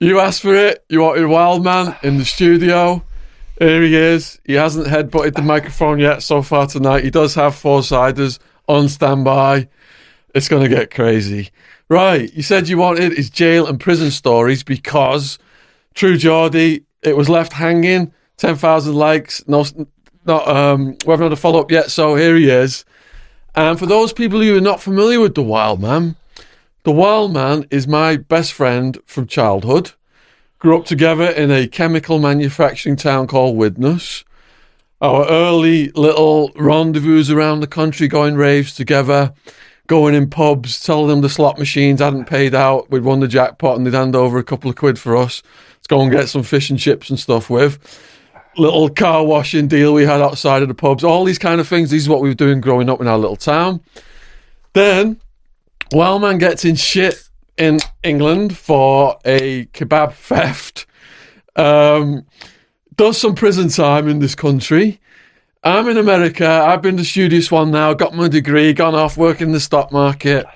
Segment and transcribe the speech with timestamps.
[0.00, 0.84] You asked for it.
[0.88, 3.02] You wanted Wildman in the studio.
[3.58, 4.38] Here he is.
[4.44, 7.02] He hasn't headbutted the microphone yet so far tonight.
[7.02, 8.38] He does have four siders
[8.68, 9.68] on standby.
[10.34, 11.50] It's going to get crazy.
[11.88, 12.32] Right.
[12.32, 15.38] You said you wanted his jail and prison stories because
[15.94, 18.12] True Geordie, it was left hanging.
[18.36, 19.42] 10,000 likes.
[19.48, 19.66] No,
[20.26, 21.90] not, um, we haven't had a follow up yet.
[21.90, 22.84] So here he is.
[23.56, 26.14] And for those people who are not familiar with the Wild Man,
[26.88, 29.90] the Wild Man is my best friend from childhood.
[30.58, 34.24] Grew up together in a chemical manufacturing town called Widnes.
[35.02, 39.34] Our early little rendezvous around the country, going raves together,
[39.86, 42.90] going in pubs, telling them the slot machines hadn't paid out.
[42.90, 45.42] We'd won the jackpot and they'd hand over a couple of quid for us.
[45.74, 47.78] Let's go and get some fish and chips and stuff with.
[48.56, 51.90] Little car washing deal we had outside of the pubs, all these kind of things.
[51.90, 53.82] These is what we were doing growing up in our little town.
[54.72, 55.20] Then
[55.92, 60.86] Wildman gets in shit in England for a kebab theft.
[61.56, 62.26] Um,
[62.94, 65.00] does some prison time in this country.
[65.64, 66.46] I'm in America.
[66.46, 70.46] I've been the studious one now, got my degree, gone off working the stock market.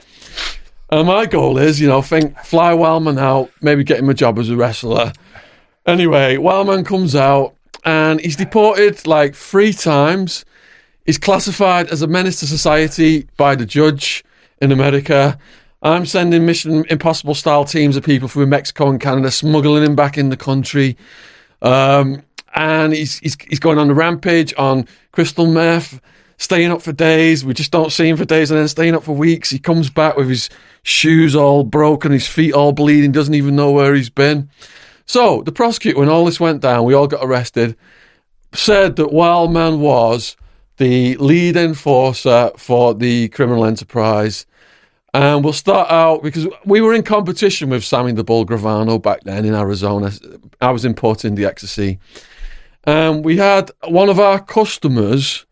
[0.91, 4.39] And my goal is, you know, think fly Wildman out, maybe get him a job
[4.39, 5.13] as a wrestler.
[5.87, 10.45] Anyway, Wildman comes out and he's deported like three times.
[11.07, 14.25] He's classified as a menace to society by the judge
[14.63, 15.37] in America.
[15.83, 20.17] I'm sending Mission Impossible style teams of people from Mexico and Canada, smuggling him back
[20.17, 20.97] in the country.
[21.61, 22.23] Um,
[22.55, 26.01] and he's, he's he's going on a rampage on crystal meth,
[26.39, 27.45] staying up for days.
[27.45, 29.51] We just don't see him for days, and then staying up for weeks.
[29.51, 30.49] He comes back with his
[30.85, 34.49] shoes all broken, his feet all bleeding, doesn't even know where he's been.
[35.07, 37.77] So the prosecutor, when all this went down, we all got arrested.
[38.55, 40.37] Said that Wildman was
[40.77, 44.47] the lead enforcer for the criminal enterprise.
[45.15, 49.21] And we'll start out because we were in competition with Sammy the Bull Gravano back
[49.25, 50.11] then in Arizona.
[50.61, 51.99] I was importing the ecstasy.
[52.85, 55.45] And um, we had one of our customers.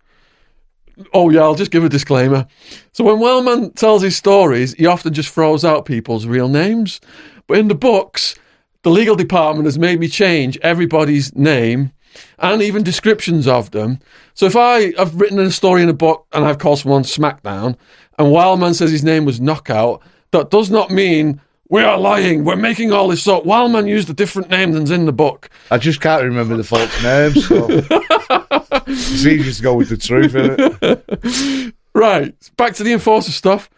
[1.13, 2.47] Oh, yeah, I'll just give a disclaimer.
[2.93, 7.01] So when Wildman tells his stories, he often just throws out people's real names.
[7.47, 8.35] But in the books,
[8.83, 11.93] the legal department has made me change everybody's name
[12.39, 13.99] and even descriptions of them.
[14.35, 17.77] So if I have written a story in a book and I've called someone Smackdown,
[18.21, 22.45] and Wildman says his name was Knockout, that does not mean we are lying.
[22.45, 23.47] We're making all this up.
[23.47, 25.49] Wildman used a different name than's in the book.
[25.71, 27.49] I just can't remember the folks' names.
[27.49, 27.67] So
[28.87, 31.75] it's easier to go with the truth, isn't it?
[31.95, 33.71] Right, back to the enforcer stuff.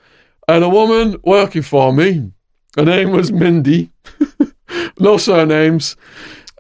[0.49, 2.33] And a woman working for me,
[2.77, 3.93] her name was Mindy,
[4.99, 5.95] no surnames,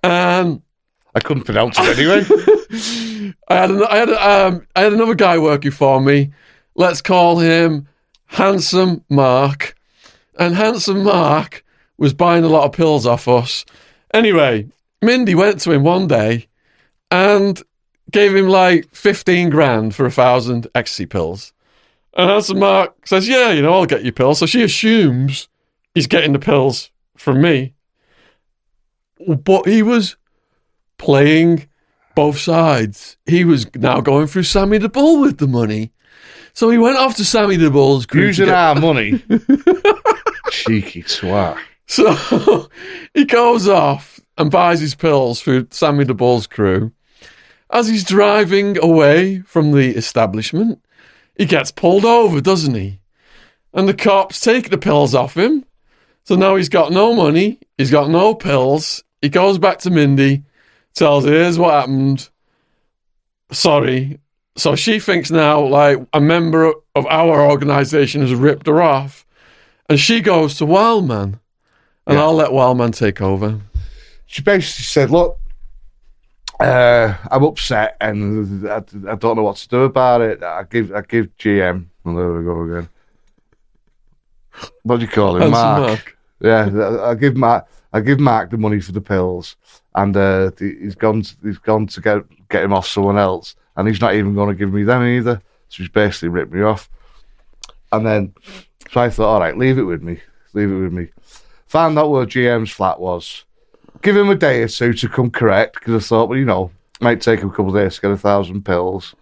[0.05, 0.63] and
[1.17, 3.35] I couldn't pronounce it anyway.
[3.49, 6.31] I had an, I had um, I had another guy working for me.
[6.75, 7.89] Let's call him
[8.27, 9.75] Handsome Mark.
[10.39, 11.65] And Handsome Mark
[11.99, 13.65] was buying a lot of pills off us.
[14.15, 14.69] Anyway,
[15.01, 16.49] Mindy went to him one day
[17.11, 17.63] and
[18.11, 21.53] gave him like 15 grand for a thousand ecstasy pills.
[22.15, 24.39] And Handsome Mark says, Yeah, you know, I'll get you pills.
[24.39, 25.49] So she assumes
[25.95, 27.75] he's getting the pills from me.
[29.27, 30.17] But he was
[30.99, 31.69] playing
[32.15, 33.17] both sides.
[33.27, 35.93] He was now going through Sammy the Bull with the money.
[36.55, 38.27] So he went off to Sammy the Bull's crew.
[38.27, 39.23] Using get- our money.
[40.51, 41.59] Cheeky swat.
[41.87, 42.69] So
[43.15, 46.93] he goes off and buys his pills through Sammy the Bull's crew.
[47.71, 50.85] As he's driving away from the establishment,
[51.37, 53.01] he gets pulled over, doesn't he?
[53.73, 55.65] And the cops take the pills off him.
[56.25, 59.03] So now he's got no money, he's got no pills.
[59.23, 60.45] He goes back to Mindy,
[60.95, 62.29] tells her, here's what happened.
[63.51, 64.19] Sorry.
[64.57, 69.27] So she thinks now, like, a member of our organization has ripped her off.
[69.89, 71.41] And she goes to Wildman.
[72.07, 72.23] And Yeah.
[72.23, 73.61] I'll let Wildman take over.
[74.27, 75.39] She basically said, Look,
[76.61, 80.43] uh, I'm upset and I, I don't know what to do about it.
[80.43, 82.89] I give I give GM, well, there we go again.
[84.83, 85.51] What do you call him?
[85.51, 85.81] Mark.
[85.81, 86.17] Mark.
[86.41, 87.67] Yeah, I give Mark.
[87.93, 89.57] I give Mark the money for the pills,
[89.95, 91.23] and uh, he's gone.
[91.23, 94.49] To, he's gone to get get him off someone else, and he's not even going
[94.49, 95.43] to give me them either.
[95.69, 96.89] So he's basically ripped me off.
[97.93, 98.35] And then,
[98.91, 100.21] so I thought, all right, leave it with me.
[100.53, 101.09] Leave it with me.
[101.69, 103.45] Found out where GM's flat was.
[104.03, 106.71] Give him a day or two to come correct, because I thought, well, you know,
[107.01, 109.15] might take him a couple of days to get a thousand pills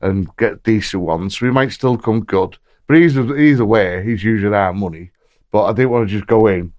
[0.00, 1.38] and get decent ones.
[1.38, 2.56] So he might still come good.
[2.86, 5.10] But either, either way, he's using our money.
[5.50, 6.72] But I didn't want to just go in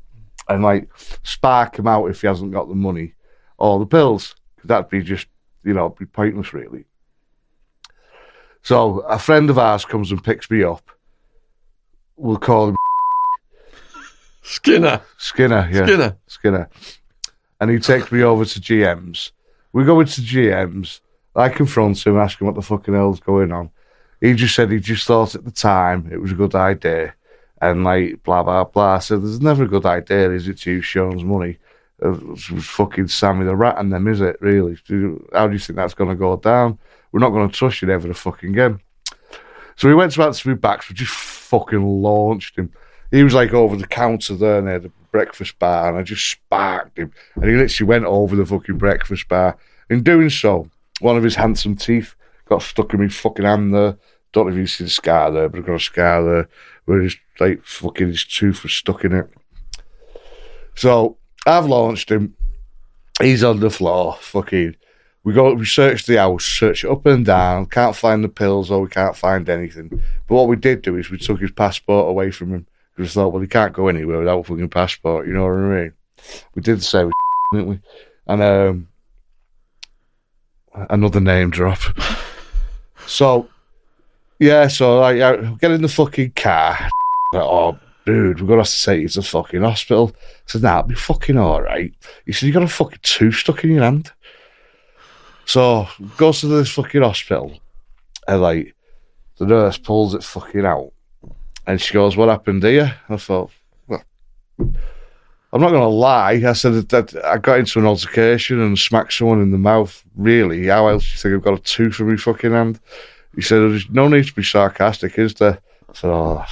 [0.48, 0.90] and like
[1.24, 3.14] spark him out if he hasn't got the money
[3.58, 4.36] or the pills.
[4.58, 5.28] Cause that'd be just,
[5.64, 6.86] you know, be pointless, really.
[8.68, 10.81] So a friend of ours comes and picks me up.
[12.18, 12.75] We'll call him.
[14.44, 15.00] Skinner.
[15.18, 15.86] Skinner, yeah.
[15.86, 16.18] Skinner.
[16.28, 16.69] Skinner.
[17.62, 19.31] And he takes me over to GM's.
[19.72, 21.00] We go into GM's.
[21.34, 23.69] I confront him, ask him what the fucking hell's going on.
[24.19, 27.14] He just said he just thought at the time it was a good idea.
[27.62, 28.96] And like, blah, blah, blah.
[28.96, 31.58] I said, there's never a good idea, is it, to use Sean's money?
[32.04, 34.78] Uh, It was fucking Sammy the Rat and them, is it, really?
[35.31, 36.80] How do you think that's going to go down?
[37.12, 38.80] We're not going to trust you ever fucking again.
[39.75, 40.89] So we went to backs.
[40.89, 42.71] We just fucking launched him.
[43.12, 46.98] He was like over the counter there near the breakfast bar, and I just sparked
[46.98, 47.12] him.
[47.36, 49.57] And he literally went over the fucking breakfast bar.
[49.89, 50.69] In doing so,
[51.00, 52.15] one of his handsome teeth
[52.45, 53.98] got stuck in my fucking hand there.
[54.33, 56.50] Don't know if you see the scar there, but I've got a scar there
[56.86, 59.30] where his like fucking his tooth was stuck in it.
[60.75, 62.36] So I've launched him.
[63.21, 64.75] He's on the floor, fucking.
[65.28, 68.84] We go, we search the house, search up and down, can't find the pills or
[68.84, 69.90] we can't find anything.
[70.26, 72.66] But what we did do is we took his passport away from him
[72.96, 75.52] because we thought, well, he can't go anywhere without a fucking passport, you know what
[75.52, 75.94] I mean?
[76.56, 77.12] We did same,
[77.52, 77.80] didn't we?
[78.26, 78.88] And um,
[80.90, 81.80] another name drop.
[83.06, 83.50] so,
[84.40, 86.80] yeah, so like, yeah, get in the fucking car.
[87.34, 90.14] Like, oh, dude, we're gonna have to take you to the fucking hospital.
[90.16, 91.94] I said, nah, it'll be fucking alright.
[92.26, 94.14] He said, you got a fucking tooth stuck in your hand.
[95.48, 97.58] So, goes to this fucking hospital,
[98.28, 98.76] and like,
[99.38, 100.92] the nurse pulls it fucking out.
[101.66, 102.94] And she goes, What happened here?
[103.08, 103.52] I thought,
[103.88, 104.04] Well,
[104.60, 106.44] I'm not to lie.
[106.46, 110.04] I said that, I got into an altercation and smacked someone in the mouth.
[110.18, 110.68] Really?
[110.68, 112.82] How else do you think I've got a tooth in my fucking hand?
[113.34, 115.60] He said, There's no need to be sarcastic, is there?
[115.90, 116.46] I said, Oh,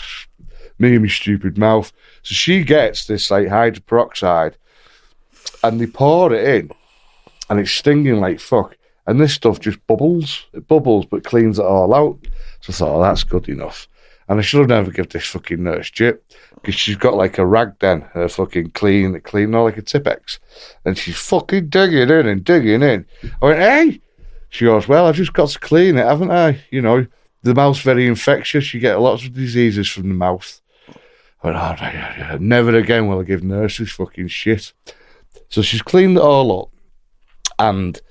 [0.80, 1.92] me and my stupid mouth.
[2.24, 4.54] So she gets this like hydroperoxide
[5.64, 6.72] and they pour it in
[7.50, 8.78] and it's stinging like fuck.
[9.08, 10.46] And this stuff just bubbles.
[10.54, 12.18] It bubbles but cleans it all out.
[12.62, 13.88] So I thought, oh, that's good enough.
[14.28, 16.26] And I should have never given this fucking nurse jip
[16.56, 20.40] because she's got like a rag then, her fucking clean, clean, not like a Tippex.
[20.84, 23.06] And she's fucking digging in and digging in.
[23.42, 24.02] I went, hey!
[24.50, 26.60] She goes, well, I've just got to clean it, haven't I?
[26.72, 27.06] You know,
[27.44, 28.74] the mouth's very infectious.
[28.74, 30.62] You get lots of diseases from the mouth.
[31.44, 32.38] I went, oh, yeah, yeah.
[32.40, 34.74] never again will I give nurses fucking shit.
[35.50, 36.70] So she's cleaned it all up.
[37.60, 38.02] And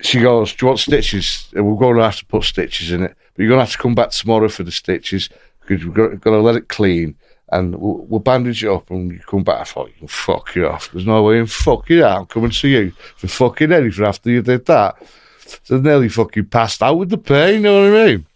[0.00, 1.48] she goes, Do you want stitches?
[1.52, 3.78] We're going to have to put stitches in it, but you're going to have to
[3.78, 5.28] come back tomorrow for the stitches
[5.60, 7.16] because we're going to let it clean
[7.50, 9.60] and we'll, we'll bandage it up and you come back.
[9.60, 10.90] I thought, You can fuck you off.
[10.92, 12.20] There's no way in fuck you out.
[12.20, 14.96] I'm coming to you for fucking anything after you did that.
[15.62, 18.26] So I nearly fucking passed out with the pain, you know what I mean?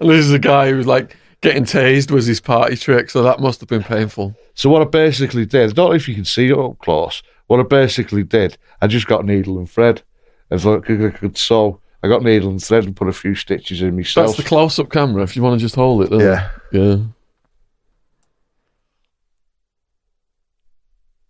[0.00, 3.22] And this is a guy who was like getting tased was his party trick, so
[3.22, 4.34] that must have been painful.
[4.54, 7.22] So what I basically did, I don't know if you can see it up close.
[7.46, 10.02] What I basically did, I just got needle and thread,
[10.58, 11.80] so I could, sew.
[12.02, 14.28] I got needle and thread and put a few stitches in myself.
[14.28, 15.22] That's the close-up camera.
[15.22, 16.78] If you want to just hold it, doesn't yeah, it?
[16.78, 17.04] yeah.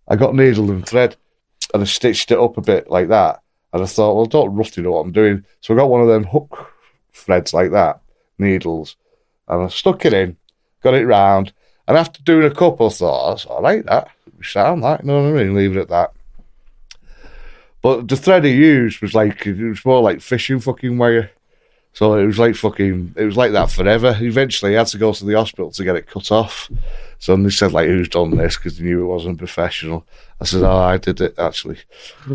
[0.08, 1.16] I got needle and thread,
[1.74, 3.42] and I stitched it up a bit like that.
[3.72, 5.44] And I thought, well, I don't roughly know what I'm doing.
[5.60, 6.72] So I got one of them hook
[7.12, 8.00] threads like that,
[8.38, 8.96] needles,
[9.48, 10.36] and I stuck it in,
[10.82, 11.52] got it round.
[11.86, 14.08] And after doing a couple, I thought, that's all right, that
[14.42, 15.54] sound like, you know what I mean?
[15.54, 16.12] Leave it at that.
[17.82, 21.30] But the thread he used was like it was more like fishing fucking wire.
[21.92, 24.16] So it was like fucking it was like that forever.
[24.20, 26.70] Eventually, he had to go to the hospital to get it cut off.
[27.18, 30.06] So they said like, "Who's done this?" Because they knew it wasn't professional.
[30.40, 31.78] I said, "Oh, I did it actually."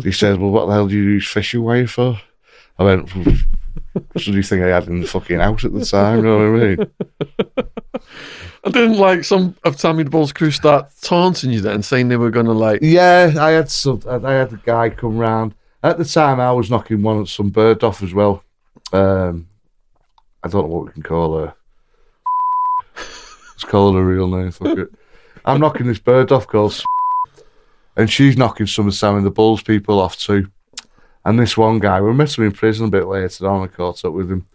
[0.02, 2.20] He said, "Well, what the hell do you use fishing wire for?"
[2.78, 3.08] I went,
[3.96, 6.22] "Well, "What do you think I had in the fucking house at the time?" You
[6.22, 7.66] know what I mean?
[8.66, 12.16] And didn't like some of Sammy the Bull's crew start taunting you then, saying they
[12.16, 12.80] were going to like.
[12.82, 14.02] Yeah, I had some.
[14.08, 16.40] I had a guy come round at the time.
[16.40, 18.42] I was knocking one of some bird off as well.
[18.92, 19.46] Um,
[20.42, 21.54] I don't know what we can call her.
[22.96, 24.50] Let's call her a real name.
[24.50, 24.88] Fuck it.
[25.44, 26.82] I'm knocking this bird off called,
[27.96, 30.50] and she's knocking some of Sam and the Bulls people off too.
[31.26, 33.64] And this one guy, we met him in prison a bit later on.
[33.64, 34.46] I caught up with him.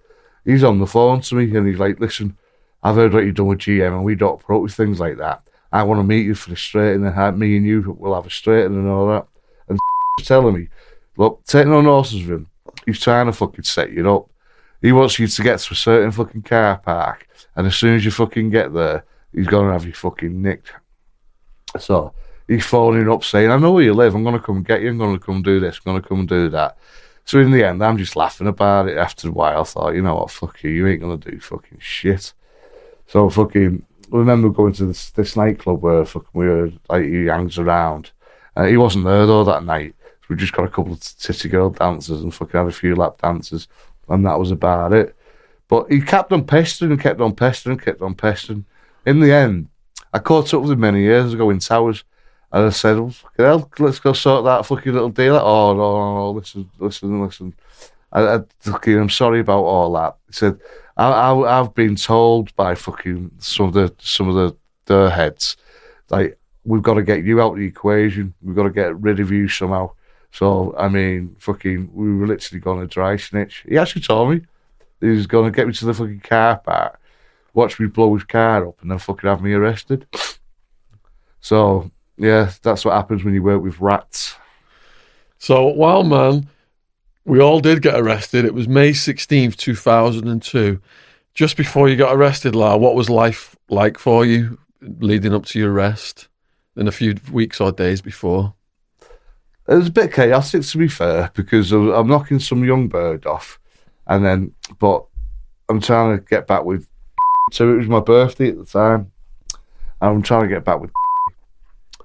[0.45, 2.37] He's on the phone to me, and he's like, "Listen,
[2.81, 5.43] I've heard what you've done with GM, and we don't with things like that.
[5.73, 8.29] I want to meet you for the straighten, and me and you will have a
[8.29, 9.27] straighten and all that."
[9.67, 9.79] And
[10.19, 10.69] telling me,
[11.17, 12.47] "Look, take no notice of him.
[12.85, 14.29] He's trying to fucking set you up.
[14.81, 18.05] He wants you to get to a certain fucking car park, and as soon as
[18.05, 20.71] you fucking get there, he's gonna have you fucking nicked."
[21.77, 22.13] So
[22.51, 24.13] he's phoning up saying, I know where you live.
[24.13, 24.89] I'm going to come get you.
[24.89, 25.77] I'm going to come do this.
[25.77, 26.77] I'm going to come and do that.
[27.23, 28.97] So in the end, I'm just laughing about it.
[28.97, 30.71] After a while, I thought, you know what, fuck you.
[30.71, 32.33] You ain't going to do fucking shit.
[33.07, 37.25] So fucking, I remember going to this, this nightclub where fucking we were, like, he
[37.27, 38.11] hangs around.
[38.55, 39.95] Uh, he wasn't there though that night.
[40.03, 42.95] So we just got a couple of titty girl dancers and fucking had a few
[42.95, 43.69] lap dances.
[44.09, 45.15] And that was about it.
[45.69, 48.65] But he kept on pestering and kept on pestering, kept on pestering.
[49.05, 49.69] In the end,
[50.13, 52.03] I caught up with him many years ago in Towers,
[52.53, 55.35] and I said, well, fucking hell, let's go sort that fucking little deal.
[55.35, 57.53] out." Oh no, no, no, listen, listen, listen.
[58.11, 60.17] I, I, fucking, I'm sorry about all that.
[60.27, 60.59] He said,
[60.97, 64.55] I, I, I've been told by fucking some of the some of the
[64.85, 65.55] their heads,
[66.09, 68.33] like we've got to get you out of the equation.
[68.41, 69.91] We've got to get rid of you somehow.
[70.31, 73.63] So I mean, fucking, we were literally going to dry snitch.
[73.67, 74.41] He actually told me
[74.99, 76.99] he was going to get me to the fucking car park,
[77.53, 80.05] watch me blow his car up, and then fucking have me arrested.
[81.39, 81.89] So
[82.21, 84.35] yeah, that's what happens when you work with rats.
[85.39, 86.47] So, Wild Man,
[87.25, 88.45] we all did get arrested.
[88.45, 90.79] It was May 16th, 2002.
[91.33, 95.59] Just before you got arrested, La, what was life like for you leading up to
[95.59, 96.27] your arrest
[96.75, 98.53] in a few weeks or days before?
[99.67, 103.59] It was a bit chaotic, to be fair, because I'm knocking some young bird off,
[104.05, 105.05] and then, but
[105.69, 106.87] I'm trying to get back with.
[107.51, 109.11] So it was my birthday at the time.
[110.01, 110.91] I'm trying to get back with.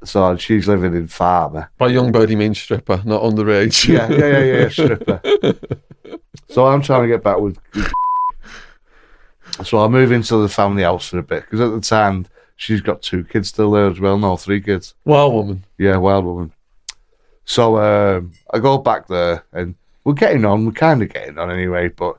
[0.04, 1.70] So she's living in Farmer.
[1.78, 3.88] By young bird, you mean stripper, not underage.
[3.88, 5.20] Yeah, yeah, yeah, yeah, stripper.
[6.48, 7.58] so I'm trying to get back with.
[9.64, 12.26] So I move into the family house for a bit because at the time
[12.56, 14.18] she's got two kids still there as well.
[14.18, 14.94] No, three kids.
[15.06, 15.64] Wild woman.
[15.78, 16.52] Yeah, wild woman.
[17.46, 19.74] So um, I go back there and
[20.04, 20.66] we're getting on.
[20.66, 22.18] We're kind of getting on anyway, but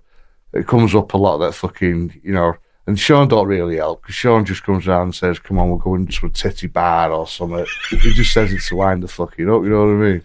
[0.53, 2.55] it comes up a lot that fucking, you know.
[2.87, 5.77] And Sean don't really help because Sean just comes around and says, "Come on, we're
[5.77, 9.49] going to a titty bar or something." he just says it to wind the fucking
[9.49, 9.63] up.
[9.63, 10.23] You know what I mean?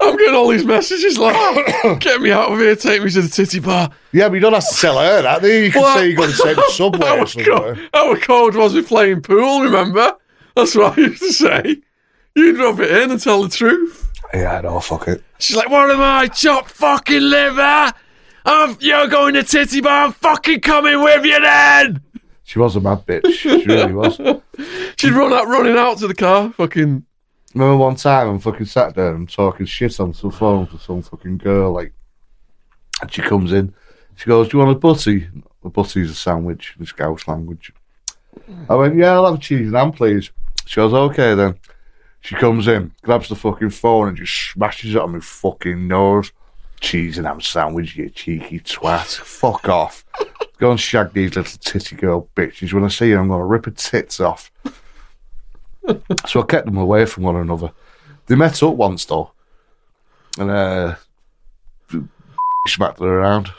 [0.00, 1.34] I'm getting all these messages like,
[2.00, 3.90] get me out of here, take me to the titty bar.
[4.12, 5.42] Yeah, but you don't have to tell her that.
[5.42, 5.96] do You You can What?
[5.98, 7.74] say you're going to take the subway Our, or somewhere.
[7.92, 10.12] co- our code was we playing pool, remember?
[10.54, 11.76] That's what I used to say.
[12.36, 14.08] You'd rub it in and tell the truth.
[14.32, 15.22] Yeah, no, fuck it.
[15.38, 17.92] She's like, what am I, chopped fucking liver?
[18.50, 22.00] I'm, you're going to titty bar, I'm fucking coming with you then!
[22.44, 23.30] She was a mad bitch.
[23.34, 24.16] She really was.
[24.96, 27.04] She'd run out, running out to the car, fucking,
[27.54, 30.78] Remember one time I'm fucking sat there and I'm talking shit on some phone to
[30.78, 31.92] some fucking girl, like,
[33.02, 33.74] and she comes in.
[34.16, 35.28] She goes, Do you want a butty?
[35.64, 37.72] A butty's a sandwich in Scouse language.
[38.68, 40.30] I went, Yeah, I'll have a cheese and ham, please.
[40.66, 41.58] She goes, Okay then.
[42.20, 46.32] She comes in, grabs the fucking phone and just smashes it on my fucking nose.
[46.80, 49.16] Cheese and ham sandwich, you cheeky twat.
[49.16, 50.04] Fuck off.
[50.58, 52.72] Go and shag these little titty girl bitches.
[52.72, 54.50] When I see her, I'm going to rip her tits off.
[56.26, 57.72] So I kept them away from one another.
[58.26, 59.32] They met up once though,
[60.38, 60.94] and uh,
[62.66, 63.50] smacked her around.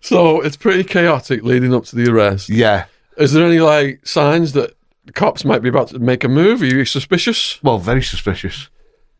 [0.00, 2.48] so it's pretty chaotic leading up to the arrest.
[2.50, 2.84] Yeah,
[3.16, 4.74] Is there any, like, signs that
[5.06, 6.60] the cops might be about to make a move?
[6.60, 7.62] Are you suspicious?
[7.62, 8.68] well, very suspicious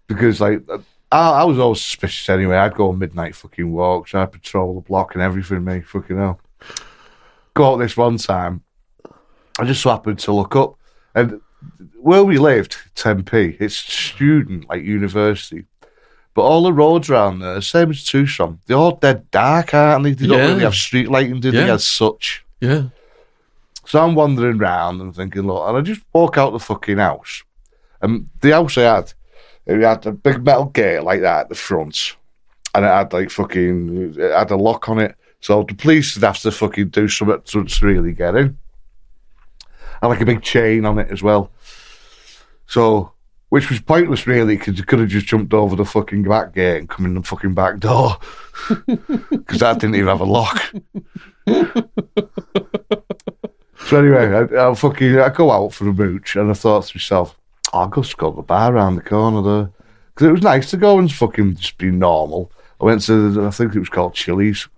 [0.07, 0.63] because like
[1.11, 2.57] I, I was always suspicious anyway.
[2.57, 4.15] I'd go on midnight fucking walks.
[4.15, 5.65] I'd patrol the block and everything.
[5.65, 6.41] Me fucking hell.
[7.57, 8.63] Out this one time.
[9.59, 10.77] I just so happened to look up,
[11.17, 11.41] and
[12.01, 15.65] where we lived, Tempe, it's student like university.
[16.35, 20.13] But all the roads around there, same as Tucson, they're all dead dark, aren't they?
[20.13, 20.47] They don't Yeah.
[20.47, 22.45] really have street lighting, do they, as such?
[22.61, 22.83] Yeah.
[23.85, 27.43] So I'm wandering round and thinking, look, and I just walk out the fucking house.
[28.01, 29.13] And the house I had,
[29.69, 32.17] it had a big metal gate like that at the front.
[32.75, 35.15] And it had like fucking, it had a lock on it.
[35.41, 38.59] So the police would have to fucking do something to, really get in.
[40.01, 41.51] And like a big chain on it as well.
[42.67, 43.13] So,
[43.51, 46.79] which was pointless really, because you could have just jumped over the fucking back gate
[46.79, 48.17] and come in the fucking back door.
[49.31, 50.75] Because that didn't even have a lock.
[53.89, 56.97] So anyway, I, I fucking I go out for a mooch, and I thought to
[56.97, 57.39] myself,
[57.73, 59.71] oh, I'll go the bar around the corner there
[60.15, 62.53] because it was nice to go and fucking just be normal.
[62.81, 64.69] I went to I think it was called Chili's.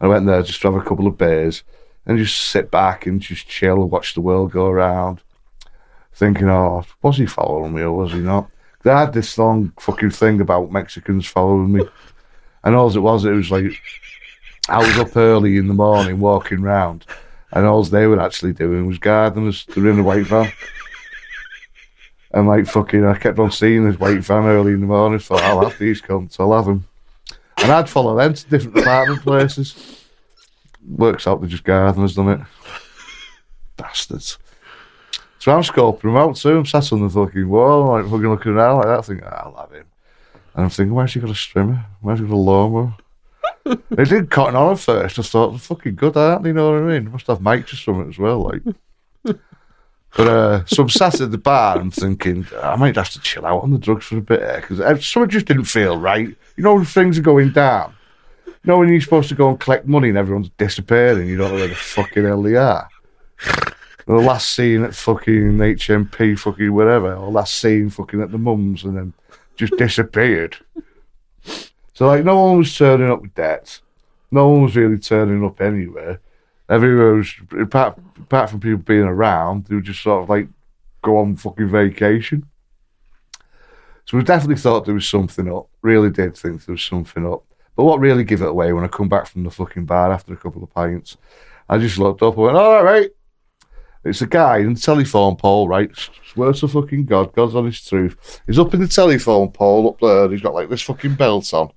[0.00, 1.62] I went there just to have a couple of beers
[2.06, 5.22] and just sit back and just chill and watch the world go around.
[6.12, 8.50] Thinking, oh, was he following me or was he not?
[8.84, 11.82] I had this long fucking thing about Mexicans following me,
[12.62, 13.72] and all it was, it was like
[14.68, 17.06] I was up early in the morning walking round,
[17.52, 19.64] and all they were actually doing was guarding us.
[19.64, 20.52] They're in a white van.
[22.34, 25.20] And like fucking, I kept on seeing this white van early in the morning.
[25.20, 26.40] Thought I'll have these cunts.
[26.40, 26.84] I'll have them.
[27.58, 30.04] And I'd follow them to different apartment places.
[30.86, 32.46] Works out they're just gardeners, doesn't it?
[33.76, 34.38] Bastards.
[35.38, 36.58] So I'm scoping them out too.
[36.58, 39.04] I'm sat on the fucking wall, like fucking looking around like that.
[39.04, 39.86] Thinking, I'll have him.
[40.54, 41.84] And I'm thinking, where's he got a strimmer?
[42.00, 42.96] Where's he got a lawnmower?
[43.90, 45.18] They did cotton on at first.
[45.18, 46.48] I thought, fucking good, aren't they?
[46.50, 47.12] You know what I mean?
[47.12, 48.62] Must have mics or something as well, like.
[50.16, 53.44] But uh, so I'm sat at the bar and thinking, I might have to chill
[53.44, 56.28] out on the drugs for a bit because something just didn't feel right.
[56.56, 57.94] You know, things are going down.
[58.46, 61.50] You know, when you're supposed to go and collect money and everyone's disappearing, you don't
[61.50, 62.88] know where the fucking hell they are.
[64.06, 68.84] the last scene at fucking HMP, fucking whatever, or last scene fucking at the mums,
[68.84, 69.12] and then
[69.56, 70.56] just disappeared.
[71.94, 73.82] So like, no one was turning up with debts.
[74.30, 76.20] No one was really turning up anywhere.
[76.68, 80.48] Everywhere was apart, apart from people being around, they would just sort of like
[81.02, 82.46] go on fucking vacation.
[84.06, 85.68] So we definitely thought there was something up.
[85.82, 87.44] Really did think there was something up.
[87.76, 90.32] But what really gave it away when I come back from the fucking bar after
[90.32, 91.16] a couple of pints,
[91.68, 93.10] I just looked up and went, all right,
[94.04, 95.90] It's a guy in the telephone pole, right?
[96.32, 98.42] Swear to fucking God, God's honest truth.
[98.46, 100.24] He's up in the telephone pole up there.
[100.24, 101.70] and He's got like this fucking belt on.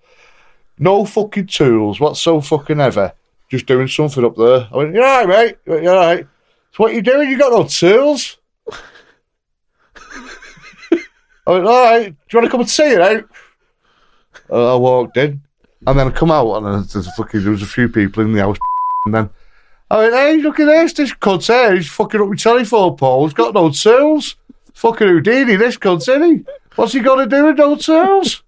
[0.77, 3.13] No fucking tools whatsoever fucking ever.
[3.49, 4.67] Just doing something up there.
[4.71, 5.57] I went, you all right, mate?
[5.63, 6.27] He went, you all right?
[6.71, 7.29] So what you doing?
[7.29, 8.37] You got no tools?
[11.47, 12.05] I went, all right.
[12.05, 13.29] Do you want to come and see it out?
[14.49, 15.41] Uh, I walked in.
[15.85, 18.41] And then I come out and there's fucking, there was a few people in the
[18.41, 18.57] house.
[19.05, 19.29] And then
[19.89, 20.93] I went, hey, look at this.
[20.93, 21.75] This cunt's here.
[21.75, 23.25] He's fucking up with telephone pole.
[23.25, 24.35] He's got no tools.
[24.73, 26.45] Fucking Houdini, this cunt's in he.
[26.75, 28.43] What's he got to do with no tools?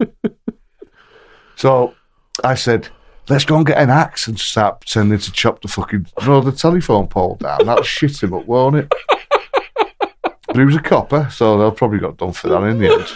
[1.55, 1.95] so
[2.43, 2.89] I said,
[3.29, 6.51] let's go and get an axe and start pretending to chop the fucking, know, the
[6.51, 7.65] telephone pole down.
[7.65, 8.93] That'll shit him up, won't it?
[10.47, 13.07] But he was a copper, so they'll probably got done for that in the end.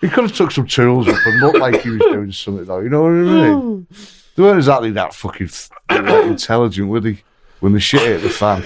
[0.00, 2.80] He could have took some tools up and looked like he was doing something though,
[2.80, 3.86] you know what I mean?
[3.86, 3.94] Hmm.
[4.36, 5.50] They weren't exactly that fucking
[5.90, 7.22] like, intelligent, were they?
[7.60, 8.62] When the shit hit the fan.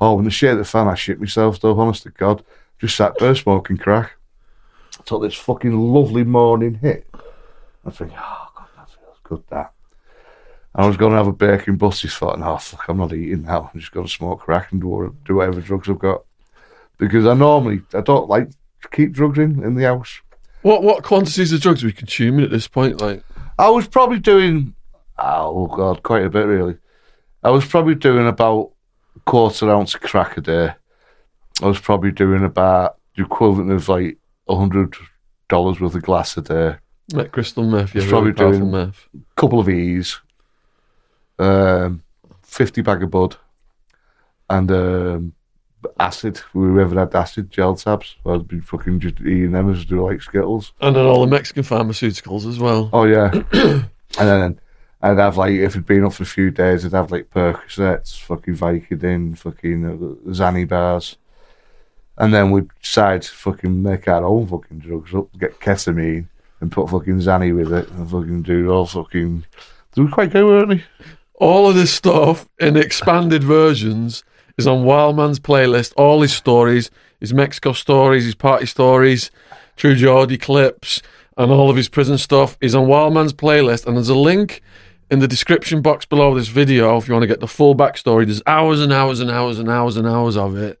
[0.00, 2.42] Oh, when the shit hit the fan, I shit myself though, honest to God.
[2.80, 4.12] Just sat there smoking crack.
[5.04, 7.06] Took this fucking lovely morning hit.
[7.86, 9.72] I think, oh God, that feels good that.
[10.74, 13.70] I was going to have a bacon butty thought, no, fuck, I'm not eating now.
[13.72, 16.24] I'm just going to smoke crack and do, do whatever drugs I've got.
[16.98, 20.20] Because I normally, I don't like to keep drugs in, in the house.
[20.62, 23.00] What what quantities of drugs are we consuming at this point?
[23.00, 23.22] Like,
[23.58, 24.74] I was probably doing,
[25.18, 26.78] oh God, quite a bit really.
[27.42, 28.72] I was probably doing about
[29.14, 30.74] a quarter ounce of crack a day.
[31.62, 34.16] I was probably doing about the equivalent of like
[34.48, 34.94] a hundred
[35.48, 36.76] dollars worth of glass a day.
[37.12, 39.08] Like crystal meth, yeah, really probably powerful doing- meth.
[39.36, 40.20] couple of E's,
[41.38, 42.02] um,
[42.42, 43.36] 50 bag of bud,
[44.48, 45.32] and um,
[46.00, 46.40] acid.
[46.54, 48.16] We ever had acid gel tabs.
[48.26, 50.72] I'd be fucking just eating them as do like Skittles.
[50.80, 52.90] And then all the Mexican pharmaceuticals as well.
[52.92, 53.30] Oh, yeah.
[53.52, 53.88] and
[54.18, 54.60] then
[55.02, 58.18] I'd have like, if it'd been up for a few days, I'd have like Percocets,
[58.20, 61.16] fucking Vicodin, fucking uh, Xanny bars.
[62.16, 66.28] And then we'd decide to fucking make our own fucking drugs up, get ketamine,
[66.64, 69.44] and put fucking Xanny with it, and fucking do all fucking.
[69.92, 70.84] They were quite good, weren't they?
[71.34, 74.24] All of this stuff in expanded versions
[74.56, 75.92] is on Wildman's playlist.
[75.98, 79.30] All his stories, his Mexico stories, his party stories,
[79.76, 81.02] True Geordie clips,
[81.36, 83.86] and all of his prison stuff is on Wildman's playlist.
[83.86, 84.62] And there's a link
[85.10, 88.24] in the description box below this video if you want to get the full backstory.
[88.24, 90.80] There's hours and hours and hours and hours and hours of it.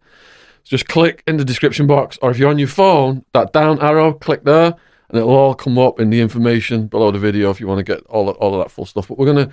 [0.62, 3.82] So just click in the description box, or if you're on your phone, that down
[3.82, 4.74] arrow, click there,
[5.08, 7.84] and it'll all come up in the information below the video if you want to
[7.84, 9.08] get all of, all of that full stuff.
[9.08, 9.50] But we're gonna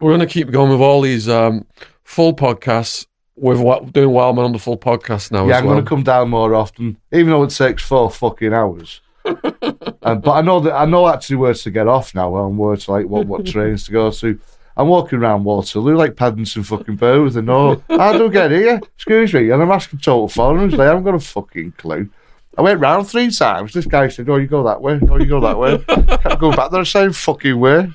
[0.00, 1.66] we're gonna keep going with all these um,
[2.04, 3.06] full podcasts.
[3.36, 5.76] With what doing Wildman on the full podcast now Yeah, I'm well.
[5.80, 9.00] to come down more often, even though it takes four fucking hours.
[9.24, 9.36] um,
[10.20, 12.46] but I know that I know actually where to get off now.
[12.46, 14.38] and where to like what what trains to go to.
[14.76, 17.82] I'm walking around Waterloo like Paddington fucking Bear with a note.
[17.88, 18.80] How do I get here?
[18.96, 19.50] Excuse me.
[19.50, 20.76] And I'm asking total foreigners.
[20.76, 22.08] They haven't got a fucking clue.
[22.56, 23.72] I went round three times.
[23.72, 25.00] This guy said, "Oh, you go that way.
[25.10, 25.78] Oh, you go that way."
[26.18, 27.90] Kept going back there the same fucking way.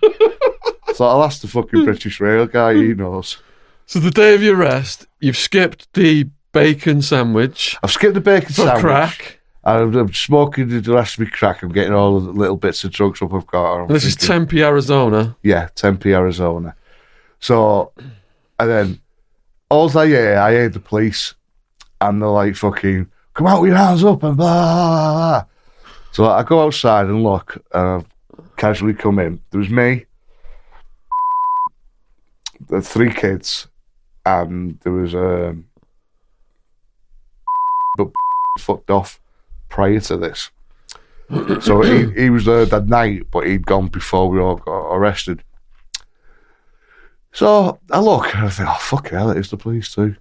[0.96, 2.74] So I'll ask the fucking British Rail guy.
[2.74, 3.42] He knows.
[3.86, 8.48] so the day of your rest, you've skipped the bacon sandwich I've skipped the bacon
[8.50, 8.82] for sandwich.
[8.82, 9.40] crack.
[9.64, 11.62] I'm, I'm smoking the rest of me crack.
[11.62, 13.82] I'm getting all the little bits of drugs up I've got.
[13.84, 15.38] And this is Tempe, Arizona.
[15.44, 16.76] yeah, Tempe, Arizona.
[17.40, 17.92] So,
[18.60, 19.00] and then
[19.70, 21.36] all I hear, I hear the police,
[22.02, 23.10] and they're like, "Fucking
[23.40, 24.54] come out with your hands up!" and blah.
[24.54, 25.46] blah, blah.
[26.12, 29.40] So I go outside and look, and I casually come in.
[29.50, 30.06] There was me,
[32.68, 33.68] the three kids,
[34.26, 35.66] and there was um,
[37.96, 38.10] but
[38.60, 39.22] fucked off
[39.70, 40.52] prior to this.
[41.62, 45.44] So he, he was there that night, but he'd gone before we all got arrested.
[47.34, 50.16] So I look and I think, oh fuck hell, it is the police too.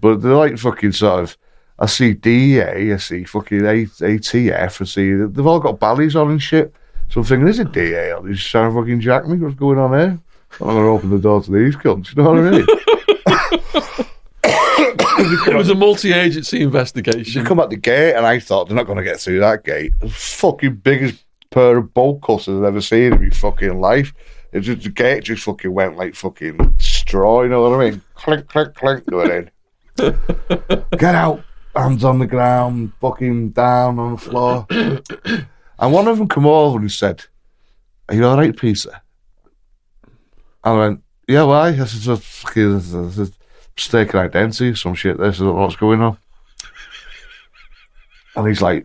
[0.00, 1.38] But they're like fucking sort of.
[1.78, 6.30] I see DEA, I see fucking A- ATF, I see they've all got ballys on
[6.30, 6.74] and shit.
[7.08, 8.10] So I'm thinking, is it DEA?
[8.10, 9.38] Are they just trying to fucking jack me?
[9.38, 10.18] What's going on here?
[10.60, 12.14] I'm not gonna open the door to these cunts.
[12.14, 12.66] You know what I mean?
[15.20, 17.40] It was a multi-agency investigation.
[17.40, 19.64] You come at the gate, and I thought they're not going to get through that
[19.64, 19.92] gate.
[20.00, 24.14] The fucking biggest pair of bolt cutters I've ever seen in my fucking life.
[24.52, 27.42] It just the gate just fucking went like fucking straw.
[27.42, 28.02] You know what I mean?
[28.14, 29.50] clink, clink, clink, going in.
[30.98, 31.42] Get out.
[31.78, 34.66] Hands on the ground, fucking down on the floor.
[35.78, 37.24] and one of them come over and said,
[38.08, 39.00] Are you all right, Peter?
[40.64, 41.70] I went, Yeah, why?
[41.70, 43.32] This is a fucking this is a
[43.76, 45.18] mistaken identity, some shit.
[45.18, 46.18] This is what's going on.
[48.34, 48.84] And he's like,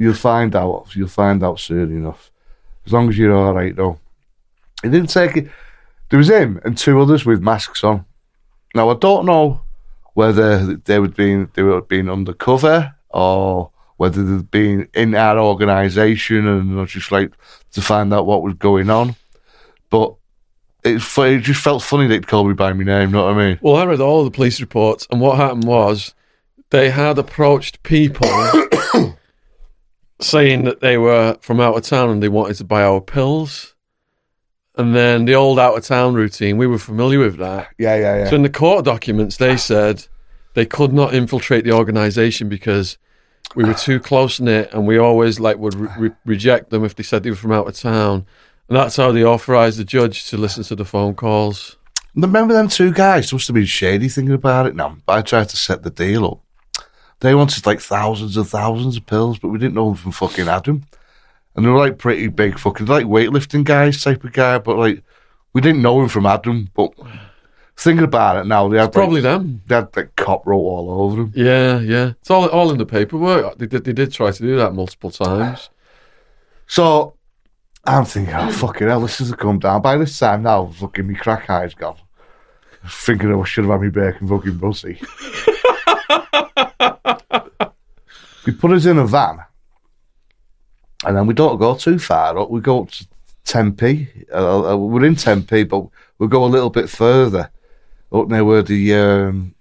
[0.00, 0.96] You'll find out.
[0.96, 2.32] You'll find out soon enough.
[2.86, 4.00] As long as you're all right, though.
[4.82, 5.48] He didn't take it.
[6.10, 8.04] There was him and two others with masks on.
[8.74, 9.60] Now I don't know
[10.18, 16.44] whether they would been they were being undercover or whether they'd been in our organisation
[16.44, 17.30] and just like
[17.70, 19.14] to find out what was going on.
[19.90, 20.16] But
[20.82, 23.12] it, it just felt funny they'd call me by my name.
[23.12, 23.60] Know what I mean?
[23.62, 26.16] Well, I read all the police reports, and what happened was
[26.70, 28.28] they had approached people
[30.20, 33.76] saying that they were from out of town and they wanted to buy our pills.
[34.78, 37.68] And then the old out of town routine, we were familiar with that.
[37.78, 38.30] Yeah, yeah, yeah.
[38.30, 39.56] So in the court documents, they ah.
[39.56, 40.06] said
[40.54, 42.96] they could not infiltrate the organisation because
[43.56, 46.94] we were too close knit, and we always like would re- re- reject them if
[46.94, 48.24] they said they were from out of town.
[48.68, 51.76] And that's how they authorised the judge to listen to the phone calls.
[52.14, 53.32] Remember them two guys?
[53.32, 54.96] Must have been shady thinking about it now.
[55.08, 56.84] I tried to set the deal up.
[57.20, 60.48] They wanted like thousands and thousands of pills, but we didn't know them from fucking
[60.48, 60.84] Adam.
[61.58, 65.02] And they were like pretty big fucking like weightlifting guys type of guy, but like
[65.54, 66.70] we didn't know him from Adam.
[66.72, 66.92] But
[67.76, 69.60] thinking about it now, they had like, Probably them.
[69.66, 71.32] they had like cop wrote all over them.
[71.34, 72.10] Yeah, yeah.
[72.20, 73.58] It's all all in the paperwork.
[73.58, 75.70] They did they did try to do that multiple times.
[76.68, 77.14] So
[77.84, 79.82] I'm thinking, oh fucking hell, this is a come down.
[79.82, 81.96] By this time now, fucking me crack eyes gone.
[82.88, 84.94] Thinking I should have had me bacon fucking pussy.
[88.46, 89.40] they put us in a van,
[91.04, 92.50] and then we don't go too far up.
[92.50, 93.06] We go up to
[93.44, 94.08] Tempe.
[94.32, 95.86] Uh, uh, we're in Tempe, but
[96.18, 97.50] we'll go a little bit further
[98.12, 99.54] up near where the um,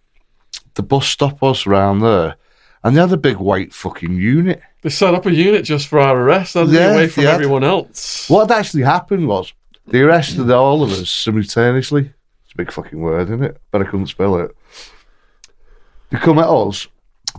[0.75, 2.35] the bus stop was around there,
[2.83, 4.61] and they had a big white fucking unit.
[4.81, 7.63] They set up a unit just for our arrest, hadn't they, Yeah, away from everyone
[7.63, 8.29] else.
[8.29, 9.53] What had actually happened was
[9.87, 12.11] they arrested all of us simultaneously.
[12.45, 13.59] It's a big fucking word, isn't it?
[13.71, 14.55] But I couldn't spell it.
[16.09, 16.87] They come at us.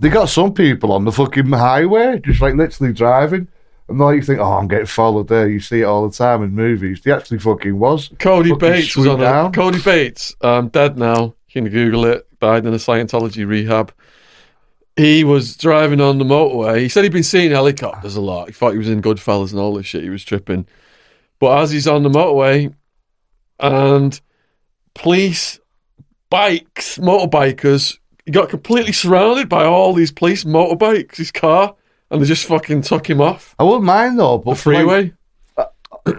[0.00, 3.48] They got some people on the fucking highway, just like literally driving.
[3.88, 5.48] And now you think, oh, I'm getting followed there.
[5.48, 7.00] You see it all the time in movies.
[7.00, 8.10] They actually fucking was.
[8.18, 9.46] Cody Fucking Bates was on down.
[9.46, 9.54] it.
[9.54, 11.34] Cody Bates, um, dead now.
[11.48, 12.26] You can Google it.
[12.40, 13.92] Died in a Scientology rehab.
[14.96, 16.80] He was driving on the motorway.
[16.80, 18.48] He said he'd been seeing helicopters a lot.
[18.48, 20.02] He thought he was in Goodfellas and all this shit.
[20.02, 20.66] He was tripping.
[21.38, 22.74] But as he's on the motorway,
[23.60, 24.20] and
[24.94, 25.60] police,
[26.30, 31.74] bikes, motorbikers, he got completely surrounded by all these police motorbikes, his car,
[32.10, 35.12] and they just fucking took him off I wouldn't mind though, but the freeway.
[35.56, 35.68] like,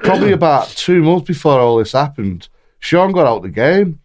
[0.04, 2.48] probably about two months before all this happened,
[2.80, 4.00] Sean got out the game.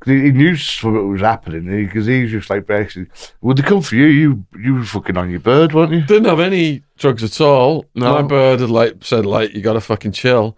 [0.00, 3.06] 'Cause He, he knew something was happening because he was just like basically,
[3.42, 4.06] would they come for you?
[4.06, 6.00] You you were fucking on your bird, weren't you?
[6.00, 7.84] didn't have any drugs at all.
[7.94, 8.14] No.
[8.14, 10.56] My bird had like said like you got to fucking chill,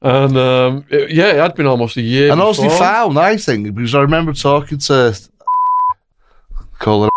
[0.00, 2.32] and um, it- yeah, it had been almost a year.
[2.32, 5.14] And also, found, I think, because I remember talking to
[6.78, 7.10] call her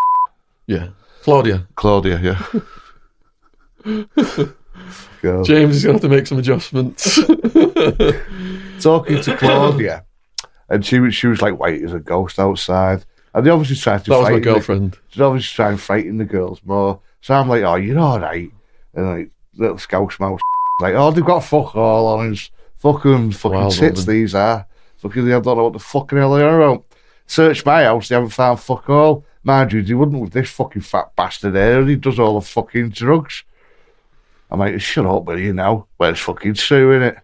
[0.68, 0.90] yeah,
[1.24, 1.68] Claudia.
[1.76, 2.44] Claudia, yeah.
[5.22, 5.44] Girl.
[5.44, 7.16] James is gonna have to make some adjustments.
[8.82, 10.06] talking to Claudia,
[10.70, 14.04] and she was she was like "Wait, there's a ghost outside, and they obviously tried
[14.06, 14.98] to that was my frighten the- girlfriend.
[15.10, 17.00] She's obviously trying to frighten the girls more.
[17.22, 18.52] So I'm like, oh, you're all right.
[18.96, 20.40] And like, little scouse mouse,
[20.80, 24.16] like, oh, they've got fuck all on his Fucking fucking Wild tits woman.
[24.22, 24.66] these are.
[24.98, 26.84] Fucking, they don't know what the fucking hell they are about.
[27.28, 29.24] Search my house, they haven't found fuck all.
[29.44, 31.86] Mind you, they wouldn't with this fucking fat bastard here.
[31.86, 33.44] He does all the fucking drugs.
[34.52, 35.88] I'm like, shut up, will you now?
[35.98, 37.18] Where's fucking Sue, in it?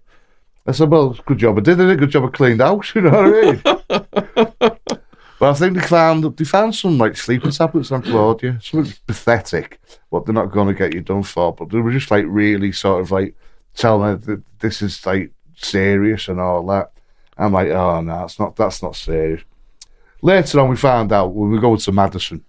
[0.66, 2.00] I said, well, good job I did it.
[2.00, 2.86] Good job I cleaned out.
[2.96, 4.78] you know what I mean?
[5.40, 8.60] But I think they found they found some like sleeping tablets on Claudia.
[8.62, 11.54] Something pathetic, what they're not going to get you done for.
[11.54, 13.36] But they were just like really sort of like
[13.76, 16.92] telling her that this is like serious and all that.
[17.38, 18.56] I'm like, oh no, it's not.
[18.56, 19.44] That's not serious.
[20.24, 22.44] Later on, we found out when we go to Madison,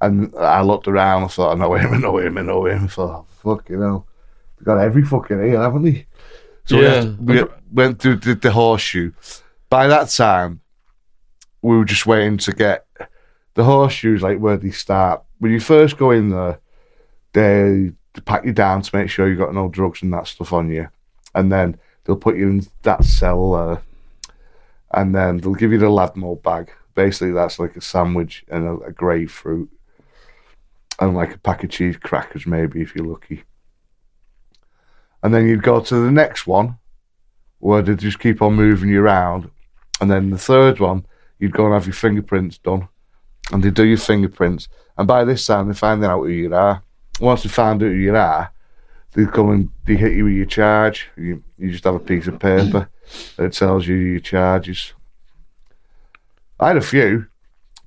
[0.00, 1.24] and I looked around.
[1.24, 2.84] I thought, I know him, I know him, I know him.
[2.84, 4.04] I thought, fuck, you know,
[4.58, 6.06] they got every fucking ear, haven't they?
[6.64, 7.00] So we, Yeah.
[7.00, 9.12] to- we went through the, the horseshoe.
[9.68, 10.60] By that time,
[11.62, 12.86] we were just waiting to get
[13.54, 15.22] the horseshoes, like where they start.
[15.38, 16.58] When you first go in there,
[17.32, 20.52] they, they pat you down to make sure you've got no drugs and that stuff
[20.52, 20.88] on you,
[21.34, 23.82] and then they'll put you in that cell there,
[24.92, 26.70] and then they'll give you the Ladmo bag.
[26.94, 29.70] Basically, that's like a sandwich and a, a grapefruit,
[31.00, 33.42] and like a pack of cheese crackers, maybe if you're lucky.
[35.22, 36.78] And then you'd go to the next one,
[37.58, 39.50] where they just keep on moving you around,
[40.00, 41.04] And then the third one,
[41.38, 42.88] you'd go and have your fingerprints done.
[43.52, 44.68] And they'd do your fingerprints.
[44.96, 46.82] And by this time, they're finding out who you are.
[47.20, 48.52] Once they find out who you are,
[49.12, 51.08] they come and they hit you with your charge.
[51.16, 52.88] You, you just have a piece of paper
[53.36, 54.94] that tells you your charges.
[56.58, 57.26] I had a few,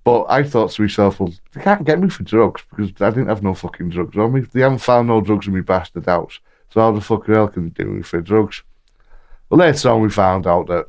[0.04, 3.30] but I thought to myself, well, they can't get me for drugs because I didn't
[3.30, 4.42] have no fucking drugs on me.
[4.42, 6.40] They haven't found no drugs in me bastard house.
[6.70, 8.64] So how the fuck hell can they do me for drugs?
[9.50, 10.88] But later on, we found out that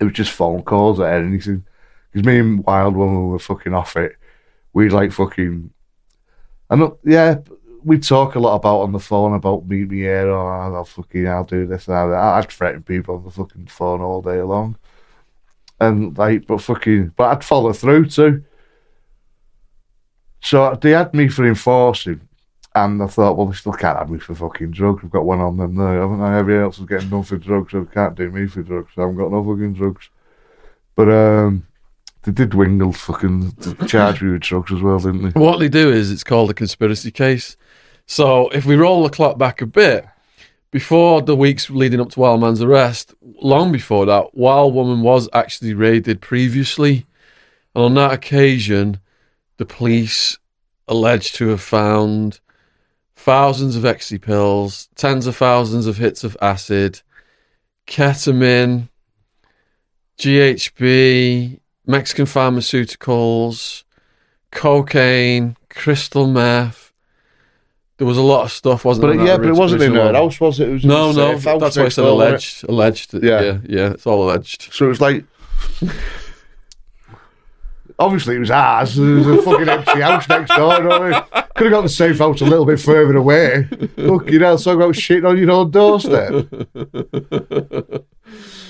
[0.00, 1.64] it was just phone calls or anything.
[2.10, 4.16] Because me and Wild Woman were fucking off it.
[4.74, 5.70] We'd like fucking.
[6.68, 7.36] And yeah,
[7.84, 11.28] we talk a lot about on the phone about meet me here or I'll fucking
[11.28, 12.18] I'll do this and that.
[12.18, 14.76] I'd threaten people on the fucking phone all day long.
[15.82, 18.44] And like, but fucking, but I'd follow through too.
[20.40, 22.20] So they had me for enforcing,
[22.74, 25.02] and I thought, well, they still can't have me for fucking drugs.
[25.02, 26.38] I've got one on them there, haven't I?
[26.38, 28.92] Everyone else is getting done for drugs, so they can't do me for drugs.
[28.96, 30.08] I haven't got no fucking drugs.
[30.94, 31.66] But um,
[32.22, 33.56] they did dwindle fucking
[33.88, 35.40] charge me with drugs as well, didn't they?
[35.40, 37.56] What they do is it's called a conspiracy case.
[38.06, 40.06] So if we roll the clock back a bit,
[40.72, 45.74] before the weeks leading up to Wildman's arrest, long before that, Wild Woman was actually
[45.74, 47.06] raided previously.
[47.74, 48.98] And on that occasion,
[49.58, 50.38] the police
[50.88, 52.40] alleged to have found
[53.14, 57.02] thousands of ecstasy pills, tens of thousands of hits of acid,
[57.86, 58.88] ketamine,
[60.18, 63.84] GHB, Mexican pharmaceuticals,
[64.50, 66.91] cocaine, crystal meth.
[67.98, 69.26] There was a lot of stuff, wasn't But there?
[69.26, 70.68] yeah, but it wasn't in her house, was it?
[70.68, 72.64] it was No, no, that's why I said alleged.
[72.68, 73.14] Alleged.
[73.14, 73.40] Yeah.
[73.40, 74.72] yeah, yeah, it's all alleged.
[74.72, 75.24] So it was like,
[77.98, 78.96] obviously it was ours.
[78.96, 80.74] There was a fucking empty house next door.
[80.74, 81.22] You know what I mean?
[81.54, 83.68] Could have got the safe house a little bit further away.
[83.96, 86.46] Look, you know, talk about shit on your own doorstep.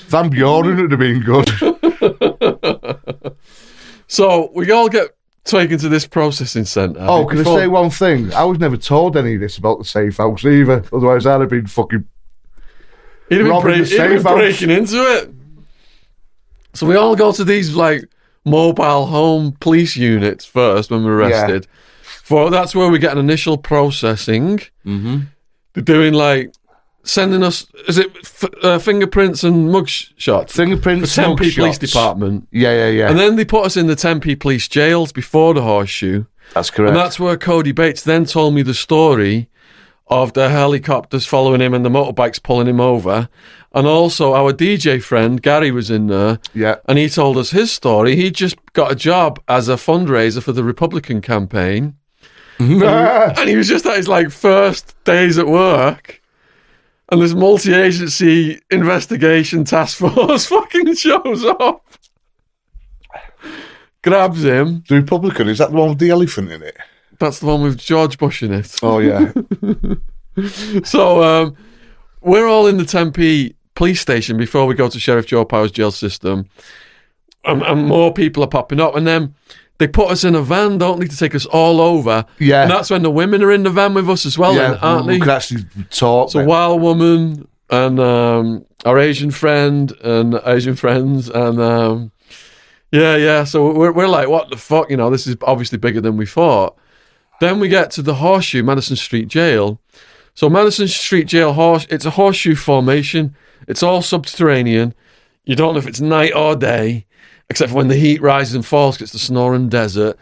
[0.08, 1.48] Van Buren would have been good.
[4.08, 7.00] So we all get taken to this processing centre.
[7.00, 8.32] Oh, can before- I say one thing?
[8.32, 10.84] I was never told any of this about the safe house either.
[10.92, 12.04] Otherwise, I'd have been fucking.
[13.28, 15.30] He'd have been, break- he'd have been breaking into it.
[16.74, 18.04] So we all go to these like
[18.44, 21.28] mobile home police units first when we're Yeah.
[21.42, 21.66] arrested.
[22.24, 24.58] For that's where we get an initial processing.
[24.86, 25.18] Mm-hmm.
[25.74, 26.52] They're doing like
[27.04, 30.52] sending us is it f- uh, fingerprints and mug sh- shots?
[30.52, 31.78] The Fingerprints, Tempe Police mugshots.
[31.80, 32.48] Department.
[32.50, 33.10] Yeah, yeah, yeah.
[33.10, 36.24] And then they put us in the Tempe Police jails before the horseshoe.
[36.54, 36.88] That's correct.
[36.88, 39.48] And that's where Cody Bates then told me the story
[40.08, 43.28] of the helicopters following him and the motorbikes pulling him over.
[43.74, 46.76] And also, our DJ friend Gary was in there, yeah.
[46.86, 48.16] and he told us his story.
[48.16, 51.96] He just got a job as a fundraiser for the Republican campaign,
[52.58, 56.21] and he was just at his like first days at work.
[57.12, 61.84] And this multi-agency investigation task force fucking shows up,
[64.02, 64.82] grabs him.
[64.88, 66.74] The Republican, is that the one with the elephant in it?
[67.18, 68.78] That's the one with George Bush in it.
[68.82, 69.30] Oh, yeah.
[70.84, 71.54] So um,
[72.22, 75.90] we're all in the Tempe police station before we go to Sheriff Joe Arpaio's jail
[75.90, 76.48] system,
[77.44, 79.34] and, and more people are popping up, and then
[79.82, 82.24] they put us in a van, don't they, to take us all over.
[82.38, 82.62] Yeah.
[82.62, 84.78] and that's when the women are in the van with us as well, yeah, then,
[84.78, 85.18] aren't we they?
[85.18, 86.30] could actually talk.
[86.30, 86.46] So then.
[86.46, 92.12] Wild Woman and um, our Asian friend and Asian friends and um,
[92.92, 93.42] yeah, yeah.
[93.42, 94.88] So we're we're like, what the fuck?
[94.88, 96.76] You know, this is obviously bigger than we thought.
[97.40, 99.80] Then we get to the Horseshoe, Madison Street Jail.
[100.34, 103.34] So Madison Street Jail horse, it's a horseshoe formation.
[103.66, 104.94] It's all subterranean.
[105.44, 107.06] You don't know if it's night or day,
[107.52, 108.98] except for when the heat rises and falls.
[109.02, 110.16] it's the Sonoran Desert.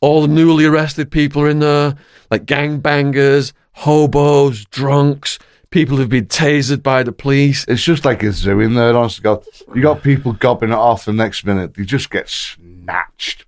[0.00, 1.96] All the newly arrested people are in there,
[2.30, 7.64] like gangbangers, hobos, drunks, people who've been tasered by the police.
[7.66, 9.44] It's just like a zoo in there, honest to God.
[9.74, 13.44] You got people gobbing it off, the next minute they just get snatched.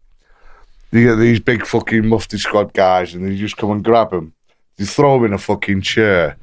[0.90, 4.33] You get these big fucking mufti squad guys, and they just come and grab them.
[4.79, 6.37] They throw them in a fucking chair,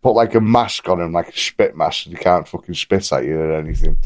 [0.00, 3.10] put like a mask on them, like a spit mask, and they can't fucking spit
[3.10, 3.96] at you or anything.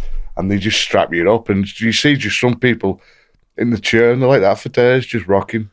[0.40, 3.00] And they just strap you up, and you see just some people
[3.56, 5.70] in the chair, and they're like that for days, just rocking.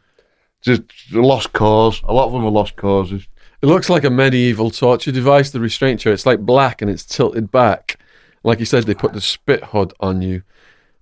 [0.61, 0.81] Just
[1.13, 2.01] a lost cause.
[2.03, 3.27] A lot of them are lost causes.
[3.61, 6.13] It looks like a medieval torture device, the restraint chair.
[6.13, 7.97] It's like black and it's tilted back.
[8.43, 10.43] Like you said, they put the spit hood on you.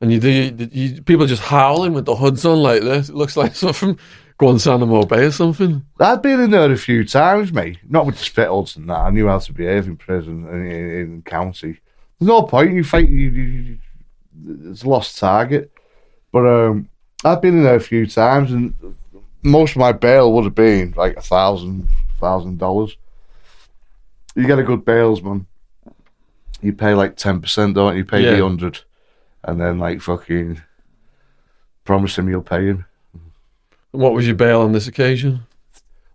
[0.01, 3.09] And you do, you, you, people are just howling with the hoods on like this.
[3.09, 3.97] It looks like something
[4.37, 5.85] Guantanamo Bay or something.
[5.99, 7.79] I'd been in there a few times, mate.
[7.87, 8.99] Not with the spit hoods and that.
[8.99, 11.79] I knew how to behave in prison and in, in county.
[12.19, 12.73] There's no point.
[12.73, 13.09] You fight.
[13.09, 13.77] You, you, you,
[14.71, 15.71] it's a lost target.
[16.31, 16.89] But um,
[17.23, 18.73] I've been in there a few times, and
[19.43, 21.87] most of my bail would have been like a thousand,
[22.19, 22.95] thousand dollars.
[24.35, 25.47] You get a good bailsman.
[26.61, 27.99] You pay like ten percent, don't you?
[27.99, 28.31] You pay Yeah.
[28.35, 28.79] the hundred,
[29.43, 30.61] and then like fucking
[31.83, 32.85] promise him you'll pay him.
[33.91, 35.41] What was your bail on this occasion?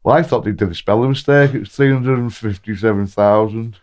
[0.03, 1.55] Well, I thought they did a spelling mistake.
[1.55, 3.77] It was three hundred and fifty-seven thousand.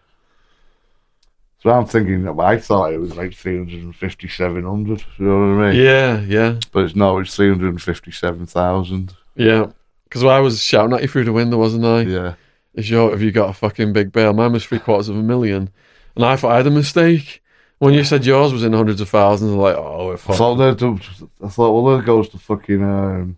[1.59, 5.03] So I'm thinking that I thought it was like three hundred and fifty-seven hundred.
[5.17, 5.81] You know what I mean?
[5.83, 9.15] Yeah, yeah, But it's no, it's three hundred and fifty-seven thousand.
[9.35, 9.67] yeah.
[10.03, 12.01] Because I was shouting at you through the window, wasn't I?
[12.01, 12.35] Yeah.
[12.75, 14.31] Is your have you got a fucking big bail?
[14.33, 15.69] Mine was three quarters of a million,
[16.15, 17.43] and I thought I had a mistake.
[17.79, 20.71] When you said yours was in hundreds of thousands, I'm like, oh, I thought there,
[20.71, 22.81] I thought, well, there goes the fucking.
[22.83, 23.37] Um,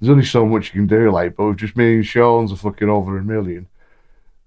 [0.00, 2.56] there's only so much you can do, like, but with just me and Sean's are
[2.56, 3.68] fucking over a million.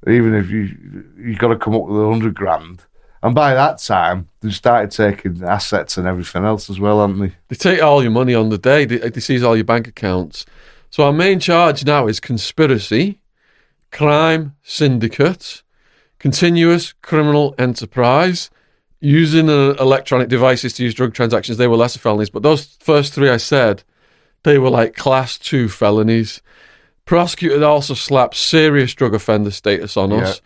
[0.07, 2.83] Even if you you got to come up with a hundred grand,
[3.21, 7.35] and by that time they started taking assets and everything else as well, haven't they?
[7.49, 8.85] They take all your money on the day.
[8.85, 10.45] They, they seize all your bank accounts.
[10.89, 13.19] So our main charge now is conspiracy,
[13.91, 15.63] crime syndicate,
[16.17, 18.49] continuous criminal enterprise,
[19.01, 21.57] using uh, electronic devices to use drug transactions.
[21.57, 23.83] They were lesser felonies, but those first three I said,
[24.43, 26.41] they were like class two felonies.
[27.09, 30.41] Prosecutor also slapped serious drug offender status on us,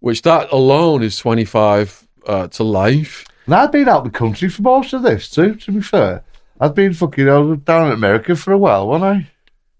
[0.00, 3.24] which that alone is 25 uh, to life.
[3.46, 5.54] And I'd been out the country for most of this too.
[5.54, 6.24] To be fair,
[6.60, 9.30] I'd been fucking down in America for a while, wasn't I?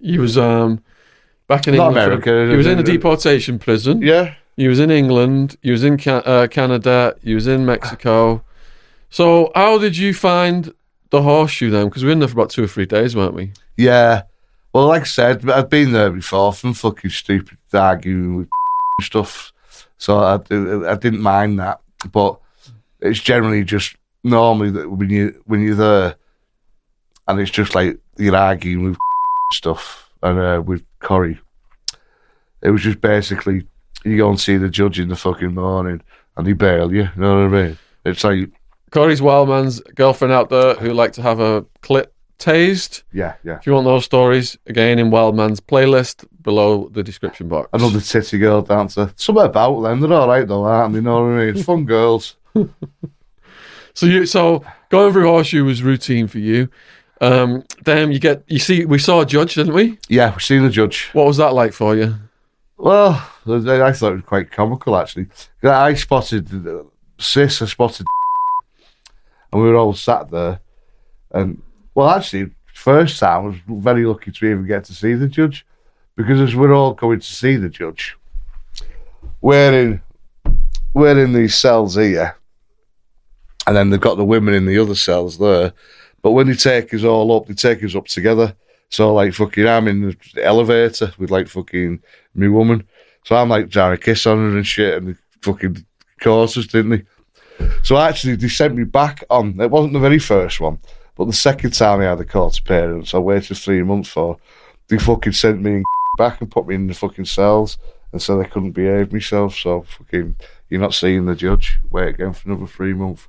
[0.01, 0.81] He was um
[1.48, 2.22] back in Not England.
[2.22, 4.01] for- America, he was in a uh, deportation prison.
[4.01, 4.35] Yeah.
[4.57, 5.57] He was in England.
[5.61, 7.16] He was in Ca- uh, Canada.
[7.24, 8.44] He was in Mexico.
[9.11, 10.72] So how did you find
[11.11, 11.88] the horseshoe then?
[11.88, 13.55] Because we were in there for about two or three days, weren't we?
[13.77, 14.22] Yeah.
[14.72, 18.48] Well, like I said, I'd been there before from fucking stupid arguing with
[19.00, 19.52] stuff.
[19.96, 21.81] So I, I didn't mind that.
[22.12, 22.38] But
[23.00, 26.16] it's generally just normally that when you when you're there,
[27.26, 28.98] and it's just like you're arguing with
[29.52, 31.40] stuff and uh, with Corey.
[32.62, 33.66] It was just basically
[34.04, 36.02] you go and see the judge in the fucking morning
[36.37, 37.02] and he bail you.
[37.02, 37.78] You know what I mean?
[38.04, 38.50] It's like
[38.90, 42.07] Corey's Wildman's girlfriend out there who like to have a clit
[42.38, 43.03] tased.
[43.12, 43.59] yeah, yeah.
[43.59, 47.68] If you want those stories, again in Wildman's playlist below the description box.
[47.72, 49.12] Another titty girl dancer.
[49.16, 50.01] Something about them.
[50.01, 50.98] They're all right though, aren't they?
[50.98, 51.62] You know what I mean?
[51.62, 52.37] Fun girls.
[53.98, 56.68] So you so going through horseshoe was routine for you.
[57.20, 59.98] Um, then you get you see we saw a judge, didn't we?
[60.09, 61.11] Yeah, we've seen the judge.
[61.14, 62.14] What was that like for you?
[62.77, 65.27] Well, I I thought it was quite comical actually.
[65.64, 66.85] I spotted uh,
[67.18, 68.07] sis, I spotted,
[69.53, 70.61] and we were all sat there.
[71.33, 71.61] And
[71.99, 75.67] well, actually, first time I was very lucky to even get to see the judge
[76.15, 78.17] because as we're all going to see the judge,
[79.41, 80.01] we're in
[80.95, 82.37] we're in these cells here,
[83.67, 85.73] and then they've got the women in the other cells there.
[86.23, 88.55] But when they take us all up, they take us up together.
[88.91, 92.01] So like fucking, I'm in the elevator with like fucking
[92.33, 92.87] my woman.
[93.25, 95.85] So I'm like trying to kiss on her and shit, and fucking
[96.21, 97.05] caught us, didn't they?
[97.83, 99.61] So actually, they sent me back on.
[99.61, 100.79] It wasn't the very first one,
[101.18, 104.38] but the second time I had a court appearance, I waited three months for.
[104.87, 105.83] They fucking sent me
[106.16, 107.76] back and put me in the fucking cells
[108.12, 109.57] and said I couldn't behave myself.
[109.57, 110.37] So fucking,
[110.70, 111.81] you're not seeing the judge.
[111.90, 113.26] Wait again for another three months.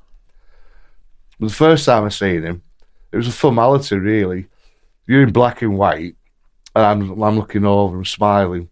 [1.39, 2.62] But the first time I seen him,
[3.12, 4.47] it was a formality really.
[5.08, 6.15] You're in black and white,
[6.75, 8.69] and I'm I'm looking over and smiling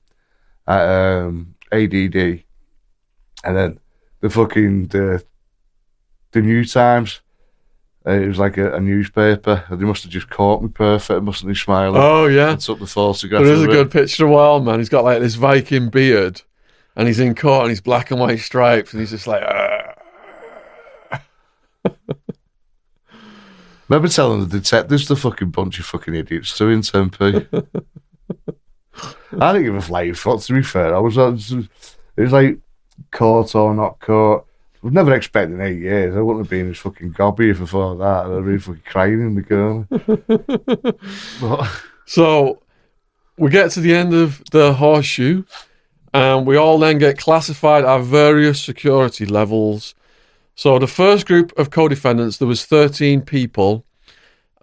[0.67, 2.43] at um, ADD,
[3.43, 3.79] and then
[4.19, 5.25] the fucking the
[6.31, 7.21] the New Times.
[8.07, 9.63] Uh, It was like a, a newspaper.
[9.69, 11.53] and They must have just caught me perfect, mustn't they?
[11.55, 12.01] Smiling.
[12.01, 13.43] Oh yeah, and took the photograph.
[13.43, 14.79] there is a good picture of Wildman.
[14.79, 16.41] He's got like this Viking beard,
[16.95, 19.43] and he's in court, and he's black and white stripes, and he's just like.
[23.89, 27.47] Remember telling the detectives the fucking bunch of fucking idiots too in Tempe.
[29.39, 30.41] I didn't give a flying fuck.
[30.41, 31.17] To be fair, I was.
[31.17, 31.69] I was it
[32.17, 32.57] was like
[33.11, 34.45] caught or not caught.
[34.87, 36.15] I was never expecting eight years.
[36.15, 38.31] I wouldn't have been as fucking gobby if I thought that.
[38.31, 39.85] I'd been fucking crying in the corner.
[41.41, 41.69] but,
[42.05, 42.61] So
[43.37, 45.43] we get to the end of the horseshoe,
[46.13, 49.93] and we all then get classified at various security levels.
[50.55, 53.83] So the first group of co-defendants, there was 13 people,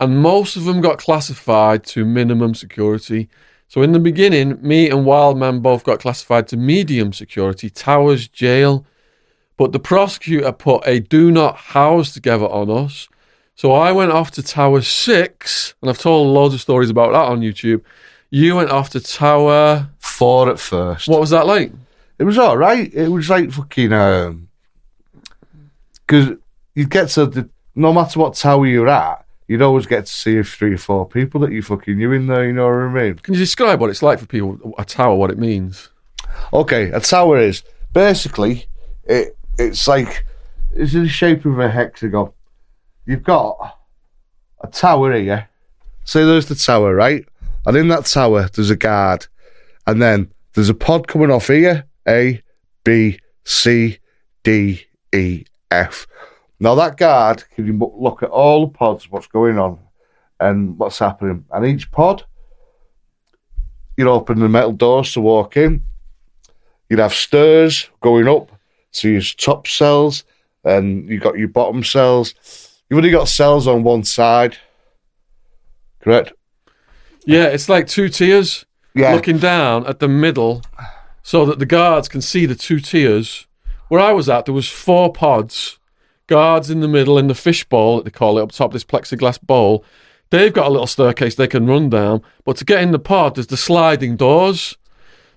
[0.01, 3.29] and most of them got classified to minimum security.
[3.69, 8.87] So in the beginning, me and Wildman both got classified to medium security, Towers Jail.
[9.57, 13.09] But the prosecutor put a do not house together on us.
[13.55, 17.31] So I went off to Tower 6, and I've told loads of stories about that
[17.31, 17.83] on YouTube.
[18.31, 19.91] You went off to Tower.
[19.99, 21.09] four at first.
[21.09, 21.73] What was that like?
[22.19, 22.93] It was all right.
[22.93, 24.49] It was like fucking um,
[26.07, 26.37] because
[26.75, 30.41] you get to the no matter what tower you're at, you'd always get to see
[30.43, 32.47] three or four people that you fucking knew in there.
[32.47, 33.15] You know what I mean?
[33.17, 35.91] Can you describe what it's like for people, a tower, what it means?
[36.53, 38.67] Okay, a tower is basically
[39.05, 39.34] it.
[39.59, 40.25] It's like
[40.75, 42.33] it's in the shape of a hexagon,
[43.07, 43.79] you've got
[44.61, 45.49] a tower here.
[46.05, 47.25] So there's the tower, right?
[47.67, 49.27] And in that tower, there's a guard.
[49.87, 52.43] And then there's a pod coming off here A,
[52.85, 53.99] B, C,
[54.43, 56.07] D, E, F.
[56.61, 59.79] Now, that guard can you look at all the pods, what's going on,
[60.41, 61.45] and what's happening.
[61.51, 62.25] And each pod,
[63.97, 65.83] you'd open the metal doors to walk in.
[66.89, 68.51] You'd have stairs going up
[68.95, 70.25] to your top cells,
[70.65, 72.35] and you got your bottom cells.
[72.89, 74.57] You've only got cells on one side,
[76.01, 76.33] correct?
[77.27, 79.15] Yeah, it's like two tiers Yeah.
[79.15, 80.63] looking down at the middle
[81.23, 83.47] so that the guards can see the two tiers.
[83.89, 85.79] Where I was at, there was four pods,
[86.27, 88.85] guards in the middle in the fishbowl, that they call it, up top of this
[88.85, 89.85] plexiglass bowl.
[90.31, 93.35] They've got a little staircase they can run down, but to get in the pod,
[93.37, 94.77] there's the sliding doors.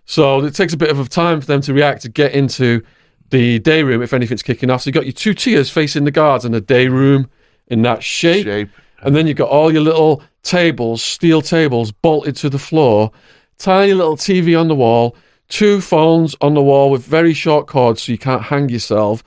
[0.06, 2.82] So it takes a bit of a time for them to react to get into
[3.30, 4.82] the day room if anything's kicking off.
[4.84, 7.30] So you've got your two tiers facing the guards and a day room
[7.68, 8.46] in that shape.
[8.46, 8.70] Shape.
[9.02, 13.12] And then you've got all your little tables, steel tables bolted to the floor,
[13.58, 15.16] tiny little TV on the wall,
[15.50, 19.24] two phones on the wall with very short cords so you can't hang yourself.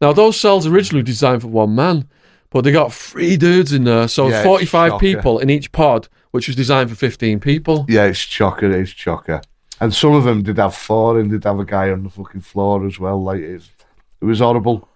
[0.00, 2.08] Now, those cells originally designed for one man,
[2.50, 4.08] but they got three dudes in there.
[4.08, 7.86] So Yeah, 45 people in each pod, which was designed for 15 people.
[7.88, 9.42] Yeah, it's chocker, it's chocker.
[9.80, 12.42] And some of them did have four and did have a guy on the fucking
[12.42, 13.22] floor as well.
[13.22, 13.70] Like it's,
[14.20, 14.88] it was horrible.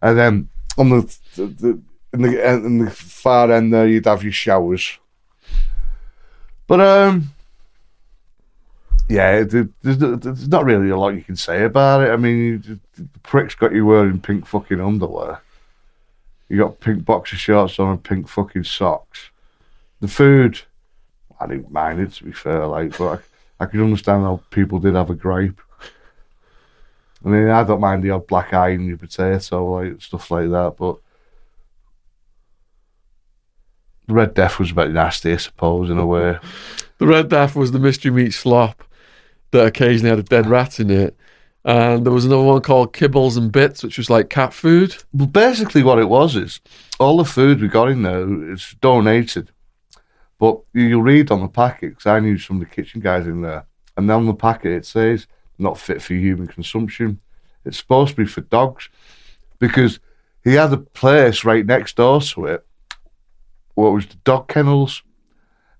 [0.00, 0.48] And then
[0.78, 1.80] on the, the, the
[2.12, 4.98] in the in the far end there, you'd have your showers.
[6.66, 7.34] But um,
[9.08, 12.10] yeah, there's, there's not really a lot you can say about it.
[12.10, 15.42] I mean, the prick's got you wearing pink fucking underwear.
[16.48, 19.30] You got pink boxer shorts on and pink fucking socks.
[20.00, 20.60] The food,
[21.40, 23.22] I didn't mind it to be fair, like, but
[23.60, 25.60] I, could understand how people did have a gripe.
[27.24, 30.50] I mean, I don't mind the odd black eye in your potato, like stuff like
[30.50, 30.98] that, but
[34.06, 36.38] the Red Death was a bit nasty, I suppose, in a way.
[36.98, 38.84] The Red Death was the mystery meat slop
[39.50, 41.16] that occasionally had a dead rat in it.
[41.64, 44.96] And there was another one called Kibbles and Bits, which was like cat food.
[45.12, 46.60] Well, basically, what it was is
[47.00, 49.50] all the food we got in there is donated.
[50.44, 53.40] But you'll read on the packet, because I knew some of the kitchen guys in
[53.40, 53.64] there,
[53.96, 55.26] and then on the packet it says
[55.58, 57.18] not fit for human consumption.
[57.64, 58.90] It's supposed to be for dogs
[59.58, 60.00] because
[60.42, 62.66] he had a place right next door to it,
[63.72, 65.02] what was the dog kennels,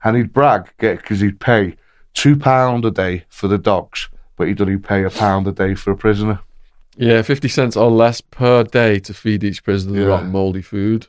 [0.03, 1.77] and he'd brag get because he'd pay
[2.15, 5.75] two pound a day for the dogs, but he'd only pay a pound a day
[5.75, 6.41] for a prisoner.
[6.97, 10.07] Yeah, 50 cents or less per day to feed each prisoner Yeah.
[10.07, 11.09] rotten, mouldy food.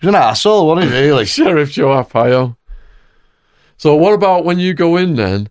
[0.00, 1.00] He was an asshole, wasn't he?
[1.00, 1.26] Really?
[1.26, 2.56] Sheriff Joe Arpaio.
[3.76, 5.48] So, what about when you go in then?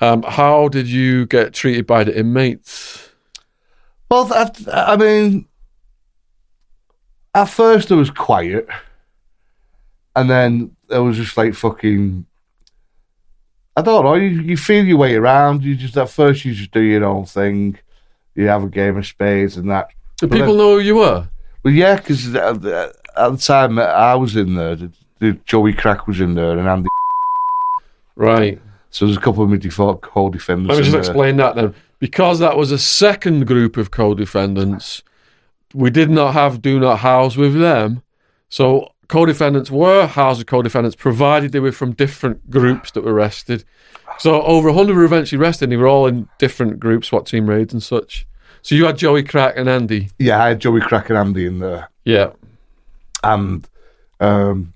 [0.00, 3.10] Um, how did you get treated by the inmates?
[4.10, 5.46] Well, that, I mean,
[7.34, 8.68] at first it was quiet,
[10.16, 12.26] and then it was just like fucking.
[13.74, 14.14] I don't know.
[14.14, 15.64] You, you feel your way around.
[15.64, 17.78] You just at first you just do your own thing.
[18.34, 19.88] You have a game of spades and that.
[20.18, 21.28] Did Well, people know who you were?
[21.62, 22.34] Well, yeah, because
[23.16, 26.68] at, the- time I was in there, the, the Joey Crack was in there, and
[26.68, 26.88] Andy.
[28.16, 28.60] Right.
[28.90, 30.68] So there's a couple of my default co-defenders.
[30.68, 31.74] Let me just explain that then.
[31.98, 35.02] Because that was a second group of co defendants,
[35.72, 38.02] we did not have do not house with them.
[38.48, 43.04] So co defendants were housed with co defendants, provided they were from different groups that
[43.04, 43.64] were arrested.
[44.18, 47.48] So over 100 were eventually arrested, and they were all in different groups, SWAT team
[47.48, 48.26] raids and such.
[48.60, 50.10] So you had Joey Crack and Andy.
[50.18, 51.88] Yeah, I had Joey Crack and Andy in there.
[52.04, 52.32] Yeah.
[53.22, 53.68] And
[54.20, 54.74] um,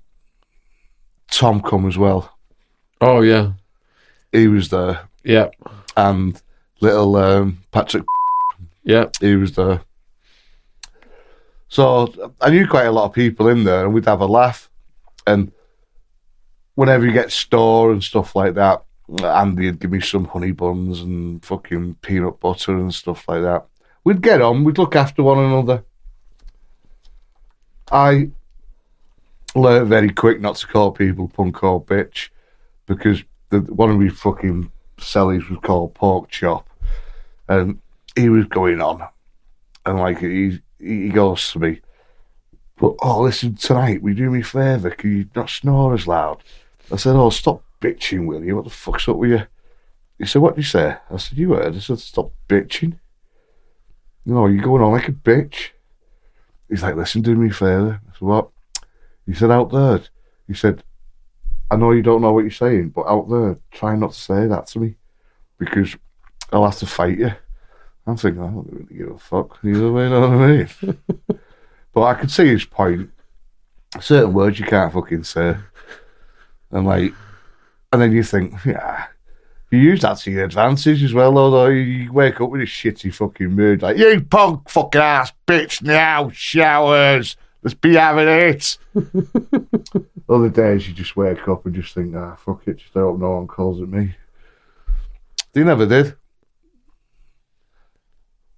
[1.31, 2.37] Tom come as well.
[3.01, 3.51] Oh, yeah.
[4.31, 5.49] He was there, Yeah.
[5.95, 6.41] and
[6.81, 8.05] little um, Patrick,
[8.83, 9.05] Yeah.
[9.21, 9.81] he was there.
[11.69, 14.69] So I knew quite a lot of people in there, and we'd have a laugh.
[15.25, 15.51] And
[16.75, 18.83] whenever you get store and stuff like that,
[19.23, 23.65] Andy'd give me some honey buns and fucking peanut butter and stuff like that.
[24.03, 25.83] We'd get on, we'd look after one another.
[27.91, 28.31] I
[29.61, 32.29] learned very quick not to call people punk or bitch
[32.85, 36.67] because the, one of my fucking cellies was called Pork Chop,
[37.47, 37.79] and
[38.15, 39.07] he was going on,
[39.85, 41.81] and like he he goes to me,
[42.77, 44.89] but oh listen tonight, you do me a favour?
[44.91, 46.43] Can you not snore as loud?
[46.91, 48.55] I said, oh stop bitching, will you?
[48.55, 49.47] What the fuck's up with you?
[50.17, 50.95] He said, what did you say?
[51.11, 51.75] I said, you heard.
[51.75, 52.97] I said, stop bitching.
[54.25, 55.69] No, you're going on like a bitch.
[56.67, 58.01] He's like, listen, do me a favour.
[58.03, 58.49] I said, what?
[59.27, 60.01] He said, out there.
[60.47, 60.83] He said,
[61.69, 64.47] I know you don't know what you're saying, but out there, try not to say
[64.47, 64.95] that to me
[65.59, 65.95] because
[66.51, 67.31] I'll have to fight you.
[68.05, 70.97] I'm thinking, I don't really give a fuck either way, you know what I mean?
[71.93, 73.09] but I could see his point.
[73.99, 75.57] certain words you can't fucking say,
[76.71, 77.13] and like,
[77.91, 79.07] and then you think, yeah,
[79.71, 81.37] you use that to your advantage as well.
[81.37, 85.81] Although you wake up with a shitty fucking mood, like you punk fucking ass bitch
[85.81, 87.35] now showers.
[87.63, 88.77] Let's be having it.
[90.29, 93.31] Other days you just wake up and just think, ah, fuck it, just hope no
[93.37, 94.15] one calls at me.
[95.53, 96.15] They never did.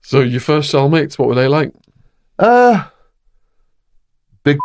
[0.02, 1.72] So your first cellmates, what were they like?
[2.38, 2.86] Uh
[4.44, 4.58] big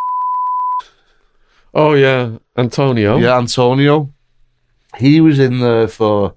[1.74, 3.18] Oh yeah, Antonio.
[3.18, 4.12] yeah, Antonio.
[4.96, 6.34] He was in there for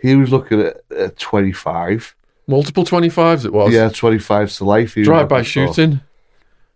[0.00, 2.14] he was looking at, at twenty five.
[2.46, 3.72] Multiple twenty fives it was.
[3.72, 4.94] Yeah, twenty fives to life.
[4.94, 5.96] He Drive by shooting.
[5.98, 6.02] for.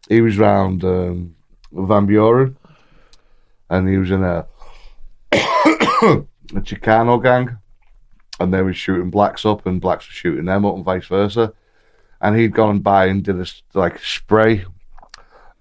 [0.09, 1.35] He was round um,
[1.73, 2.57] Van Buren
[3.71, 4.47] and he was in a
[5.33, 7.59] a Chicano gang
[8.39, 11.53] and they were shooting blacks up and blacks were shooting them up and vice versa.
[12.21, 14.65] And he'd gone by and did a s- like spray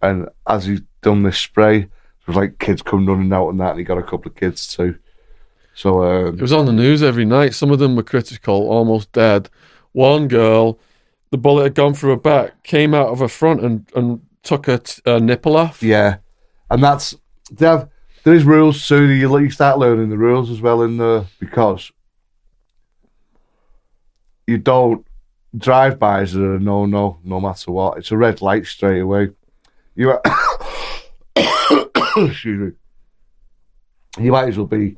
[0.02, 1.90] and as he'd done this spray, there
[2.28, 4.68] was like kids come running out and that and he got a couple of kids
[4.68, 4.98] too.
[5.74, 7.54] So um, It was on the news every night.
[7.54, 9.50] Some of them were critical, almost dead.
[9.92, 10.80] One girl,
[11.32, 14.68] the bullet had gone through her back, came out of her front and, and took
[14.68, 15.84] her t- uh, nipple off.
[15.84, 16.18] Yeah,
[16.70, 17.16] and that's
[17.52, 17.90] they have
[18.24, 19.04] there is rules too.
[19.12, 21.92] You you start learning the rules as well in the because
[24.48, 25.06] you don't
[25.58, 27.98] drive bys are a no no no matter what.
[27.98, 29.30] It's a red light straight away.
[29.96, 30.14] You
[32.18, 32.72] excuse me.
[34.24, 34.98] You might as well be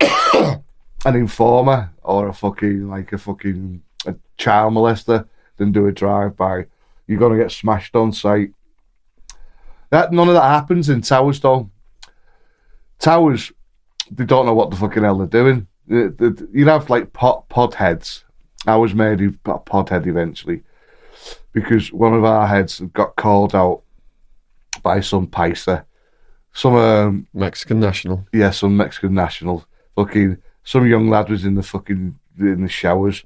[1.04, 6.36] an informer or a fucking like a fucking a child molester than do a drive
[6.36, 6.66] by.
[7.06, 8.52] You're gonna get smashed on site.
[9.90, 11.70] That none of that happens in towers though.
[12.98, 13.52] Towers,
[14.10, 15.66] they don't know what the fucking hell they're doing.
[15.88, 18.24] You'd have like pod, pod heads.
[18.66, 20.62] I was made a pod head eventually
[21.52, 23.82] because one of our heads got called out
[24.82, 25.84] by some paisa,
[26.52, 28.26] some um, Mexican national.
[28.32, 29.64] yeah, some Mexican national.
[29.96, 33.24] Fucking some young lad was in the fucking in the showers,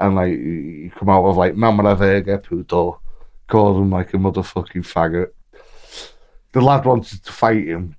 [0.00, 3.00] and like you come out of like "Mama la verga puto,"
[3.48, 5.30] called him like a motherfucking faggot.
[6.52, 7.96] The lad wanted to fight him,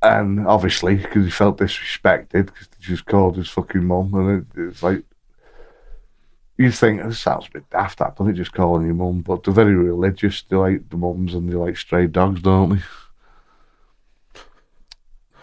[0.00, 4.46] and obviously because he felt disrespected, because he just called his fucking mum, and it,
[4.68, 5.04] it's like.
[6.60, 8.32] You think this sounds a bit daft, that it?
[8.32, 10.42] Just calling your mum, but they're very religious.
[10.42, 12.82] They like the mums and they like stray dogs, don't they?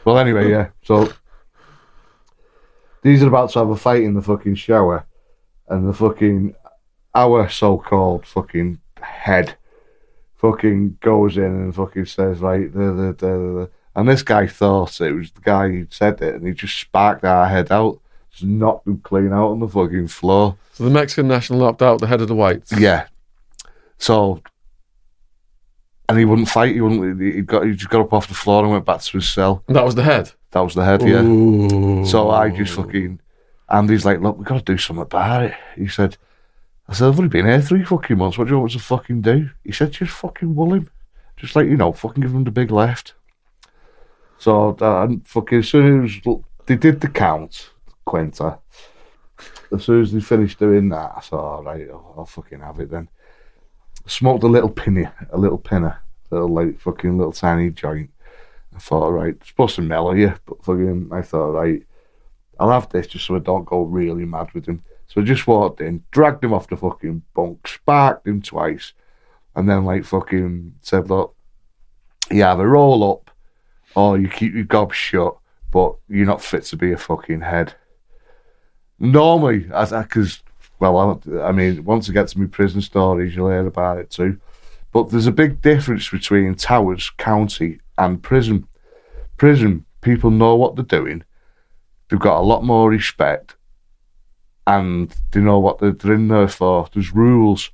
[0.03, 0.71] Well, anyway, yeah.
[0.83, 1.13] So
[3.01, 5.05] these are about to have a fight in the fucking shower,
[5.69, 6.53] and the fucking
[7.13, 9.55] our so-called fucking head
[10.35, 13.67] fucking goes in and fucking says da, da, da, da.
[13.95, 17.23] and this guy thought it was the guy who said it, and he just sparked
[17.23, 17.99] our head out,
[18.31, 20.57] just knocked him clean out on the fucking floor.
[20.73, 22.71] So the Mexican national knocked out the head of the whites.
[22.77, 23.07] Yeah.
[23.97, 24.41] So,
[26.09, 26.75] and he wouldn't fight.
[26.75, 27.21] He wouldn't.
[27.21, 27.65] He got.
[27.65, 29.63] He just got up off the floor and went back to his cell.
[29.67, 30.31] And that was the head.
[30.51, 31.01] That was the head.
[31.01, 31.21] Yeah.
[31.23, 32.05] Ooh.
[32.05, 33.19] So I just fucking.
[33.69, 35.53] and he's like, look, we've got to do something about it.
[35.75, 36.17] He said,
[36.87, 38.37] I said, I've only been here three fucking months.
[38.37, 39.49] What do you want us to fucking do?
[39.63, 40.89] He said, just fucking wool him.
[41.37, 43.13] Just like, you know, fucking give him the big left.
[44.37, 46.11] So, uh, fucking, as soon as
[46.65, 47.71] they did the count,
[48.05, 48.59] Quinta,
[49.73, 52.79] as soon as they finished doing that, I thought, all right, I'll, I'll fucking have
[52.79, 53.09] it then.
[54.05, 58.11] Smoked a little pinny, a little pinner, a little like fucking little tiny joint.
[58.75, 61.83] I thought, all right, it's supposed to mellow you, but fucking, I thought, right,
[62.59, 64.83] I'll have this just so I don't go really mad with him.
[65.07, 68.93] So I just walked in, dragged him off the fucking bunk, sparked him twice,
[69.55, 71.35] and then like fucking said, look,
[72.31, 73.31] you either roll up
[73.95, 75.35] or you keep your gob shut,
[75.71, 77.75] but you're not fit to be a fucking head.
[78.99, 80.41] Normally, as I, because
[80.79, 84.09] well, I, I mean, once I get to my prison stories, you'll hear about it
[84.09, 84.39] too.
[84.91, 88.67] But there's a big difference between Towers County and prison.
[89.37, 91.23] Prison, people know what they're doing.
[92.09, 93.54] They've got a lot more respect,
[94.67, 96.87] and they know what they're, they're in there for.
[96.93, 97.71] There's rules.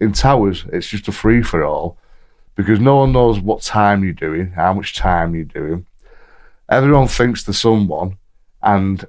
[0.00, 1.96] In Towers, it's just a free for all
[2.54, 5.86] because no one knows what time you're doing, how much time you're doing.
[6.68, 8.18] Everyone thinks there's someone,
[8.62, 9.04] and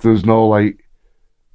[0.00, 0.84] there's no like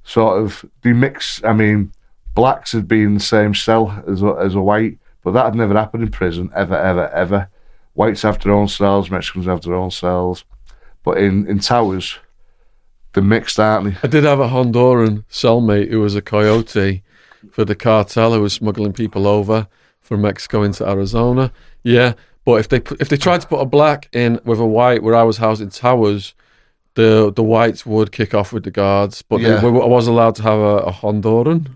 [0.04, 1.42] sort of they mix.
[1.44, 1.92] I mean,
[2.34, 5.54] blacks would been in the same cell as a, as a white, but that had
[5.54, 7.48] never happened in prison ever, ever, ever.
[7.94, 10.44] Whites have their own cells, Mexicans have their own cells,
[11.02, 12.18] but in in towers,
[13.12, 13.96] they're mixed, aren't they?
[14.02, 17.02] I did have a Honduran cellmate who was a coyote
[17.50, 19.66] for the cartel who was smuggling people over
[20.00, 21.52] from Mexico into Arizona.
[21.82, 25.02] Yeah, but if they if they tried to put a black in with a white
[25.02, 26.34] where I was housed in Towers,
[26.94, 29.22] the the whites would kick off with the guards.
[29.22, 31.68] But they- I was allowed to have a, a Honduran.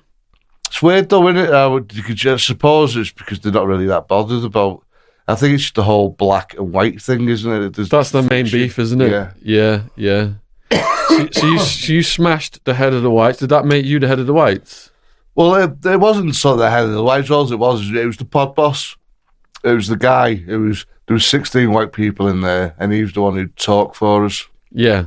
[0.68, 1.50] It's weird though, isn't it?
[1.50, 4.82] I would, you could just suppose it's because they're not really that bothered about.
[5.28, 7.74] I think it's the whole black and white thing, isn't it?
[7.74, 9.10] There's That's the main beef, isn't it?
[9.10, 9.32] Yeah.
[9.42, 10.28] yeah, yeah.
[11.08, 13.38] So, so you so you smashed the head of the whites.
[13.38, 14.90] Did that make you the head of the whites?
[15.34, 17.52] Well, it, it wasn't sort of the head of the white rolls.
[17.52, 18.96] It was it was the pod boss.
[19.64, 20.44] It was the guy.
[20.46, 23.56] It was there was sixteen white people in there, and he was the one who'd
[23.56, 24.46] talk for us.
[24.70, 25.06] Yeah.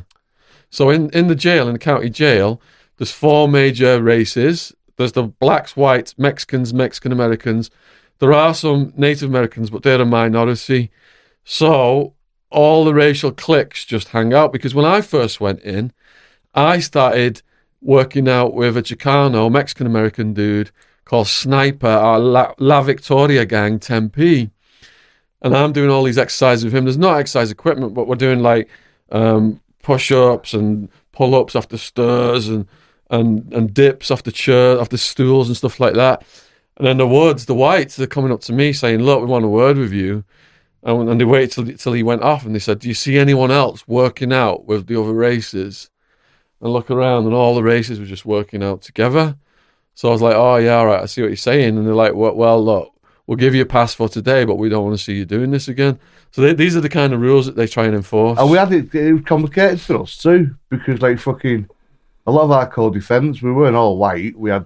[0.70, 2.60] So in, in the jail, in the county jail,
[2.98, 4.74] there's four major races.
[4.98, 7.70] There's the blacks, whites, Mexicans, Mexican Americans.
[8.20, 10.92] There are some Native Americans, but they're a minority.
[11.44, 12.15] So
[12.56, 15.92] all the racial cliques just hang out because when I first went in,
[16.54, 17.42] I started
[17.82, 20.72] working out with a Chicano, Mexican American dude
[21.04, 24.50] called Sniper, our La, La Victoria gang, Tempe.
[25.42, 26.86] And I'm doing all these exercises with him.
[26.86, 28.70] There's not exercise equipment, but we're doing like
[29.12, 32.68] um, push ups and pull ups after the stairs and,
[33.10, 36.24] and, and dips after chair, the stools and stuff like that.
[36.78, 39.46] And then the woods, the whites, they're coming up to me saying, Look, we want
[39.46, 40.24] a word with you.
[40.86, 43.18] And, and they waited till, till he went off and they said, Do you see
[43.18, 45.90] anyone else working out with the other races?
[46.62, 49.36] And look around, and all the races were just working out together.
[49.94, 51.78] So I was like, Oh, yeah, all right, I see what you're saying.
[51.78, 52.94] And they're like, Well, well look,
[53.26, 55.52] we'll give you a pass for today, but we don't want to see you doing
[55.52, 56.00] this again.
[56.32, 58.40] So they, these are the kind of rules that they try and enforce.
[58.40, 61.68] And we had it, it was complicated for us too, because like fucking
[62.28, 64.38] a lot of our co-defendants, we weren't all white.
[64.38, 64.66] We had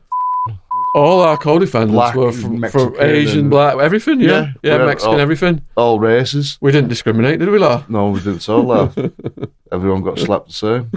[0.95, 4.21] all our co-defendants Black, were from, Mexican from Asian, and- black, everything.
[4.21, 5.61] Yeah, Yeah, yeah, Mexican, all- everything.
[5.75, 6.57] all races.
[6.61, 7.83] We didn't discriminate, did we, La?
[7.89, 8.97] No, we didn't so laugh.
[9.71, 10.91] Everyone got slapped the same.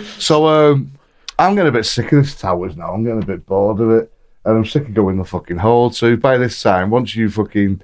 [0.18, 0.92] so um,
[1.38, 2.92] I'm getting a bit sick of this towers now.
[2.92, 4.12] I'm getting a bit bored of it.
[4.44, 5.90] And I'm sick of going the fucking hole.
[5.90, 7.82] So by this time, once you fucking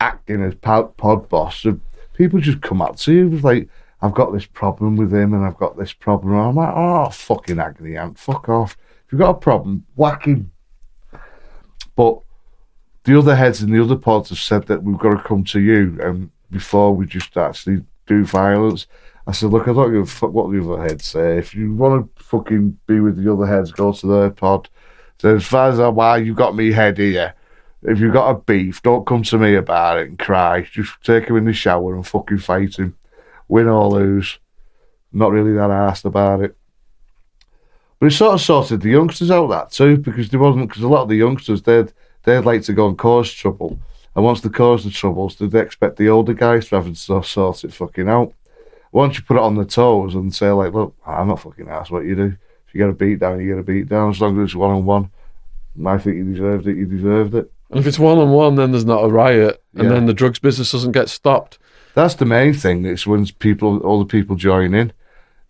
[0.00, 0.94] acting as pod,
[1.30, 1.64] boss,
[2.12, 3.68] people just come up to you with like,
[4.02, 6.34] I've got this problem with him and I've got this problem.
[6.34, 8.76] I'm like, oh, fucking agony ant, fuck off.
[9.06, 10.50] If you've got a problem, whack him.
[11.96, 12.20] But
[13.04, 15.60] the other heads in the other pods have said that we've got to come to
[15.60, 18.86] you and before we just actually do violence.
[19.26, 21.38] I said, look, I don't give a fuck what the other heads say.
[21.38, 24.68] If you want to fucking be with the other heads, go to their pod.
[25.18, 27.34] So as far as I'm why you got me head here,
[27.82, 30.62] if you've got a beef, don't come to me about it and cry.
[30.70, 32.96] Just take him in the shower and fucking fight him.
[33.48, 34.38] Win or lose.
[35.12, 36.56] Not really that arsed about it.
[38.00, 40.88] But it sort of sorted the youngsters out that too, because there wasn't because a
[40.88, 41.92] lot of the youngsters they'd
[42.24, 43.78] they'd like to go and cause trouble.
[44.16, 47.26] And once they cause the troubles, they'd expect the older guys to have to sort-
[47.26, 48.32] sort it fucking out.
[48.92, 51.90] Once you put it on the toes and say like, look, I'm not fucking asked
[51.90, 52.36] what you do.
[52.68, 54.10] If you get a beat down, you get a beat down.
[54.10, 55.10] As long as it's one on one,
[55.84, 56.76] I think you deserved it.
[56.76, 57.50] You deserved it.
[57.70, 59.88] And if it's one on one, then there's not a riot, and Yeah.
[59.94, 61.58] then the drugs business doesn't get stopped.
[61.94, 62.84] That's the main thing.
[62.84, 64.92] It's when people, all the people join in,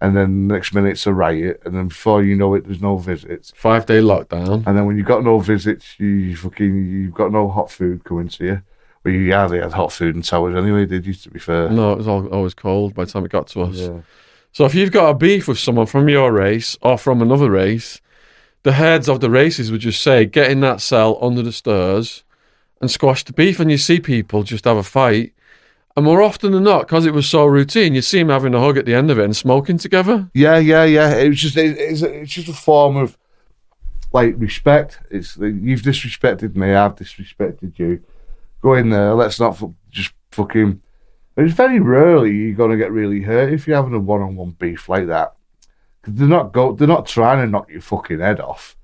[0.05, 2.97] and then next minute it's a riot, and then before you know it, there's no
[2.99, 3.53] visits.
[3.57, 4.67] Five day lockdown.
[4.67, 8.29] And then when you've got no visits, you fucking you've got no hot food coming
[8.29, 8.63] to you.
[9.05, 11.15] Well, you hardly had hot food in towers anyway, did you?
[11.15, 13.63] To be fair, No, it was all, always cold by the time it got to
[13.63, 13.77] us.
[13.77, 14.01] yeah.
[14.53, 18.01] So if you've got a beef with someone from your race or from another race,
[18.63, 22.25] the heads of the races would just say, get in that cell under the stairs
[22.81, 23.59] and squash the beef.
[23.61, 25.33] And you see people just have a fight.
[25.97, 28.61] And more often than not, because it was so routine, you see them having a
[28.61, 30.29] hug at the end of it and smoking together.
[30.35, 31.15] Yeah, yeah, yeah.
[31.15, 33.17] It was just it, it's, it's just a form of
[34.13, 34.99] like respect.
[35.11, 38.03] It's you've disrespected me, I've disrespected you.
[38.61, 39.15] Go in there.
[39.15, 40.81] Let's not fu- just fucking.
[41.37, 45.07] It's very rarely you're gonna get really hurt if you're having a one-on-one beef like
[45.09, 45.35] that.
[46.03, 46.73] 'Cause they're not go.
[46.73, 48.77] They're not trying to knock your fucking head off.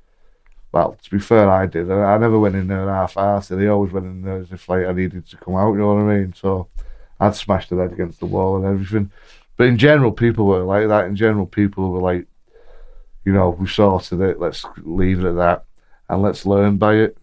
[0.72, 1.90] Well, to be fair, I did.
[1.90, 3.56] I, I never went in there half-assed.
[3.58, 5.72] They always went in there as if like I needed to come out.
[5.72, 6.34] You know what I mean?
[6.36, 6.68] So
[7.20, 9.12] I'd smash their head against the wall and everything.
[9.56, 11.04] But in general, people were like that.
[11.04, 12.26] In general, people were like,
[13.24, 14.40] you know, we sorted it.
[14.40, 15.64] Let's leave it at that,
[16.08, 17.18] and let's learn by it.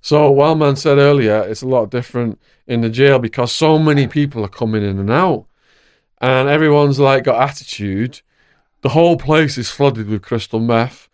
[0.00, 4.44] So, Wildman said earlier, it's a lot different in the jail because so many people
[4.44, 5.46] are coming in and out,
[6.20, 8.20] and everyone's like got attitude.
[8.80, 11.08] The whole place is flooded with crystal meth,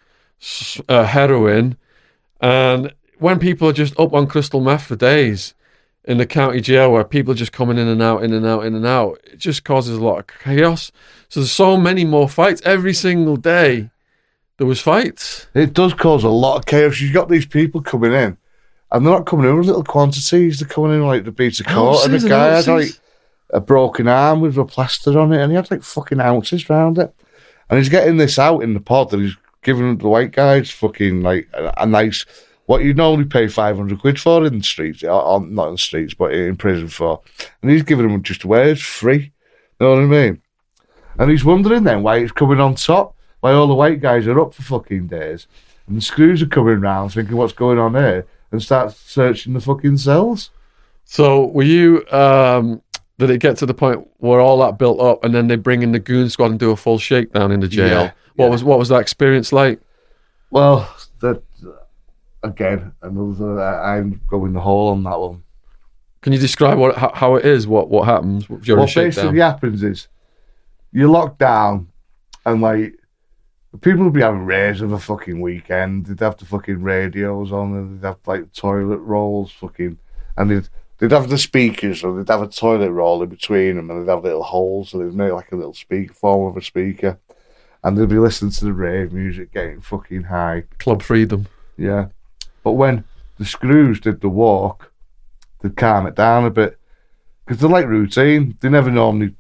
[0.89, 1.77] uh, heroin,
[2.41, 5.55] and when people are just up on crystal meth for days
[6.05, 8.65] in the county jail, where people are just coming in and out, in and out,
[8.65, 10.93] in and out, it just causes a lot of chaos.
[11.29, 13.91] So there's so many more fights every single day.
[14.59, 15.49] There was fights.
[15.55, 17.01] It does cause a lot of chaos.
[17.01, 18.37] You've got these people coming in,
[18.93, 20.61] and they're not coming in with little quantities.
[20.61, 22.91] They're coming in like the beat of court, and Ounces the guy had like
[23.51, 26.99] a broken arm with a plaster on it, and he had like fucking ounces round
[26.99, 27.15] it.
[27.71, 31.23] And he's getting this out in the pod, and he's giving the white guys fucking
[31.23, 32.27] like a, a nice
[32.67, 35.79] what you'd normally pay five hundred quid for in the streets, or not in the
[35.79, 37.21] streets, but in prison for,
[37.63, 39.33] and he's giving them just away it's free.
[39.81, 40.43] You know what I mean?
[41.19, 44.41] And he's wondering then why it's coming on top, why all the white guys are
[44.41, 45.47] up for fucking days,
[45.87, 49.61] and the screws are coming round thinking what's going on here, and start searching the
[49.61, 50.51] fucking cells.
[51.05, 52.07] So were you?
[52.11, 52.83] Um,
[53.19, 55.83] did it get to the point where all that built up, and then they bring
[55.83, 58.05] in the goon squad and do a full shakedown in the jail?
[58.05, 58.51] Yeah, what yeah.
[58.51, 59.81] was what was that experience like?
[60.51, 61.43] Well, that
[62.45, 65.43] again, another I'm going the hole on that one.
[66.21, 67.67] Can you describe what how, how it is?
[67.67, 70.09] What what happens what basically happens is
[70.93, 71.89] you're locked down
[72.47, 72.95] and like
[73.81, 76.07] people would be having raves of a fucking weekend.
[76.07, 79.99] They'd have the fucking radios on and they'd have like toilet rolls fucking
[80.37, 80.69] and they'd
[80.99, 84.11] they'd have the speakers or they'd have a toilet roll in between them and they'd
[84.11, 87.19] have little holes so they'd make like a little speaker form of a speaker.
[87.83, 90.65] And they'd be listening to the rave music, getting fucking high.
[90.79, 91.49] Club Freedom.
[91.77, 92.07] Yeah.
[92.65, 93.05] But when
[93.39, 94.91] the screws did the walk,
[95.61, 96.79] they'd calm it down a bit.
[97.45, 98.57] Because they're like routine.
[98.61, 99.37] They never normally,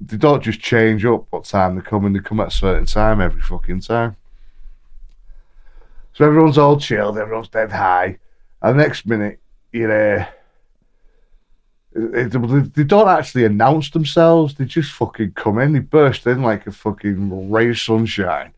[0.00, 2.12] they don't just change up what time they come in.
[2.12, 4.16] They come at a certain time every fucking time.
[6.12, 8.18] So everyone's all chilled, everyone's dead high.
[8.60, 9.38] And the next minute,
[9.72, 10.28] you're
[11.92, 14.54] they don't actually announce themselves.
[14.54, 15.72] They just fucking come in.
[15.72, 18.52] They burst in like a fucking ray of sunshine.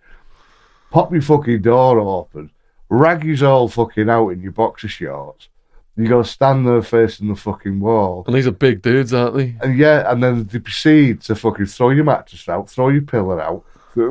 [0.90, 2.50] Pop your fucking door open.
[2.90, 5.48] Rag you all fucking out in your boxer shorts.
[5.96, 8.24] You gotta stand there facing the fucking wall.
[8.26, 9.54] And these are big dudes, aren't they?
[9.60, 13.38] And yeah, and then they proceed to fucking throw your mattress out, throw your pillow
[13.38, 13.64] out,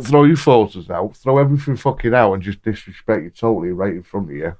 [0.03, 4.03] throw your photos out, throw everything fucking out, and just disrespect you totally right in
[4.03, 4.55] front of you.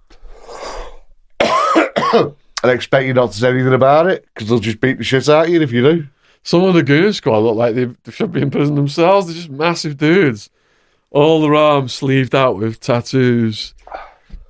[2.63, 5.29] and expect you not to say anything about it because they'll just beat the shit
[5.29, 6.07] out of you if you do.
[6.43, 9.27] Some of the goon squad look like they, they should be in prison themselves.
[9.27, 10.49] They're just massive dudes.
[11.11, 13.73] All their arms sleeved out with tattoos.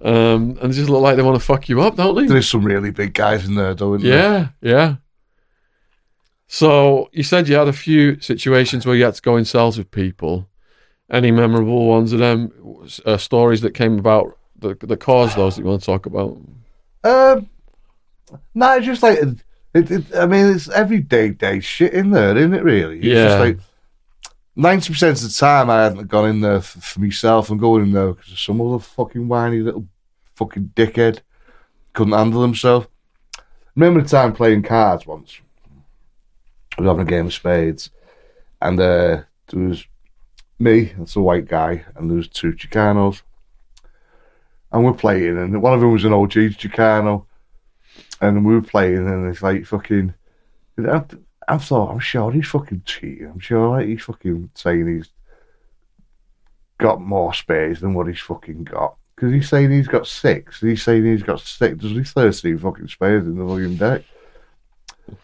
[0.02, 2.26] Um, and they just look like they want to fuck you up, don't they?
[2.26, 4.00] There's some really big guys in there, there?
[4.00, 4.96] Yeah, yeah.
[6.48, 9.78] So you said you had a few situations where you had to go in cells
[9.78, 10.48] with people.
[11.12, 12.52] Any memorable ones of them
[13.06, 16.38] uh, stories that came about that, the cause those that you want to talk about?
[17.04, 17.50] Um,
[18.54, 22.54] no, it's just like it, it, I mean, it's everyday day shit in there, isn't
[22.54, 22.64] it?
[22.64, 22.98] Really?
[22.98, 23.26] It's Yeah.
[23.26, 23.60] Just like
[24.60, 27.50] ninety percent of the time, I hadn't gone in there f- for myself.
[27.50, 29.88] I'm going in there because some other fucking whiny little
[30.36, 31.20] fucking dickhead
[31.94, 32.88] couldn't handle himself.
[33.76, 35.40] Remember the time playing cards once?
[36.78, 37.90] I was having a game of spades,
[38.62, 39.86] and uh, there was
[40.60, 43.22] me, that's a white guy, and there was two Chicanos.
[44.72, 47.26] And we're playing, and one of them was an OG Chicano,
[48.22, 50.14] and we were playing, and it's like fucking.
[51.50, 53.28] I, I thought, I'm sure he's fucking cheating.
[53.28, 55.10] I'm sure he's fucking saying he's
[56.78, 58.96] got more spades than what he's fucking got.
[59.16, 60.62] Because he's saying he's got six.
[60.62, 61.82] He's saying he's got six.
[61.82, 64.04] There's only 13 fucking spades in the fucking deck.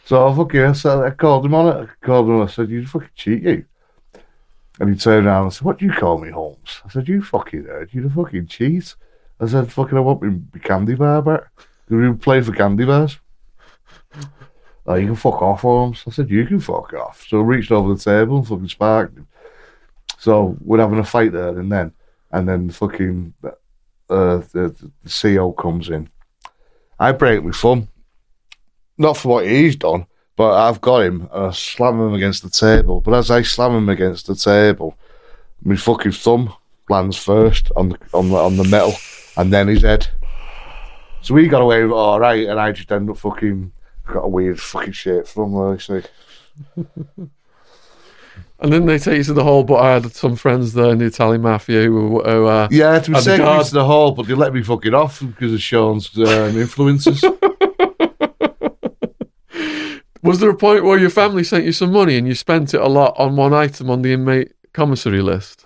[0.06, 1.90] So I fucking, so I called him on it.
[1.90, 3.66] I called him and I said, you fucking cheat, you.
[4.80, 6.82] And he turned around and said, what do you call me, Holmes?
[6.84, 8.96] I said, you fucking heard, you the fucking cheat.
[9.40, 11.44] I said, fucking, I want me candy bar back.
[11.88, 13.20] We playing for candy bars.
[14.88, 16.04] Oh, you can fuck off, Holmes.
[16.08, 17.26] I said, you can fuck off.
[17.28, 19.28] So I reached over the table and fucking sparked him.
[20.20, 21.92] So we're having a fight there and then.
[22.32, 23.50] And then fucking uh,
[24.10, 26.10] the, the CO comes in.
[27.00, 27.88] I break my thumb.
[28.98, 30.06] Not for what he's done,
[30.36, 33.02] but I've got him and I slam him against the table.
[33.02, 34.98] But as I slam him against the table,
[35.64, 36.54] my fucking thumb
[36.90, 38.94] lands first on the, on the, on the metal
[39.36, 40.08] and then his head.
[41.22, 43.72] So he got away with it all right, and I just ended up fucking
[44.08, 45.80] got a weird fucking shape from there.
[45.80, 46.02] So
[48.58, 51.00] And then they take you to the hall, but I had some friends there in
[51.00, 53.86] the Italian mafia who, who uh, yeah, to be And the taken guard- to the
[53.86, 57.22] hall, but they let me fucking off because of Sean's um, influences.
[60.24, 62.82] Was there a point where your family sent you some money and you spent it
[62.82, 65.66] a lot on one item on the inmate commissary list?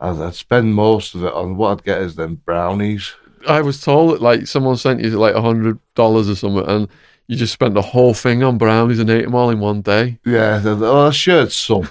[0.00, 3.12] I'd, I'd spend most of it on what I'd get is them brownies.
[3.46, 6.88] I was told that like someone sent you like a hundred dollars or something, and
[7.30, 10.18] you just spent the whole thing on brownies and ate them all in one day.
[10.24, 11.88] Yeah, I shared some.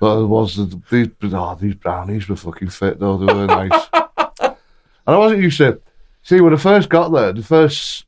[0.00, 3.18] But it was the, these oh, these brownies were fucking fit though.
[3.18, 3.88] They were nice.
[3.92, 4.56] and
[5.08, 5.80] I wasn't used to
[6.22, 7.32] see when I first got there.
[7.32, 8.06] The first,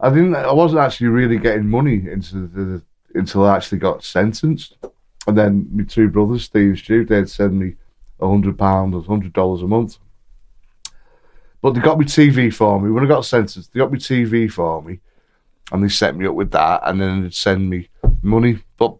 [0.00, 0.34] I didn't.
[0.34, 2.82] I wasn't actually really getting money into the
[3.14, 4.78] until I actually got sentenced.
[5.26, 7.74] And then my two brothers, Steve and Stu, they'd send me
[8.18, 9.98] a hundred pound or hundred dollars a month.
[11.62, 13.72] But they got me TV for me when I got sentenced.
[13.72, 14.98] They got me TV for me,
[15.72, 17.88] and they set me up with that, and then they'd send me
[18.22, 18.58] money.
[18.78, 18.96] But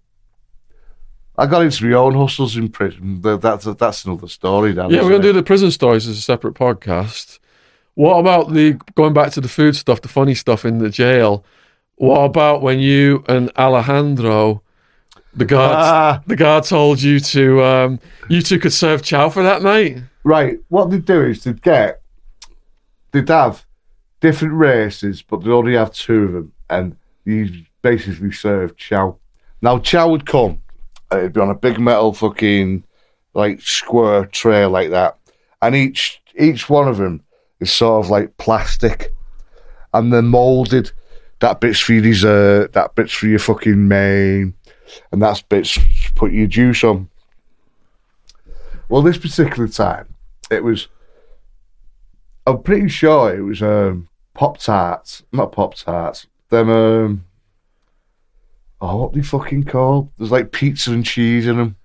[1.38, 3.20] I got into my own hustles in prison.
[3.22, 4.74] That's that's another story.
[4.74, 5.22] Dan, Yeah, we're gonna it?
[5.22, 7.38] do the prison stories as a separate podcast.
[7.94, 11.44] What about the going back to the food stuff, the funny stuff in the jail?
[11.96, 14.62] What about when you and Alejandro,
[15.34, 16.22] the guard, Ah.
[16.26, 19.98] the guard told you to, um, you two could serve chow for that night?
[20.24, 20.58] Right.
[20.68, 21.99] What they do is to get
[23.12, 23.64] they'd have
[24.20, 29.16] different races, but they'd only have two of them, and you basically served chow.
[29.62, 30.62] Now chow would come,
[31.12, 32.84] uh, it'd be on a big metal fucking
[33.34, 35.18] like square tray like that,
[35.62, 37.22] and each each one of them
[37.60, 39.12] is sort of like plastic,
[39.92, 40.92] and they're molded.
[41.40, 44.54] That bit's for your dessert, that bit's for your fucking main,
[45.10, 45.78] and that's bits
[46.14, 47.08] put your juice on.
[48.90, 50.14] Well, this particular time,
[50.50, 50.88] it was.
[52.46, 56.26] I'm pretty sure it was um, Pop Tarts, not Pop Tarts.
[56.48, 57.24] Them, um,
[58.80, 60.10] oh, what they fucking called?
[60.18, 61.76] There's like pizza and cheese in them,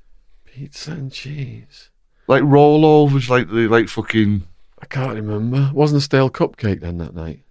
[0.45, 1.89] Pizza and cheese.
[2.27, 4.43] like rollovers, like the like fucking.
[4.81, 5.71] I can't remember.
[5.73, 7.41] Wasn't a stale cupcake then that night?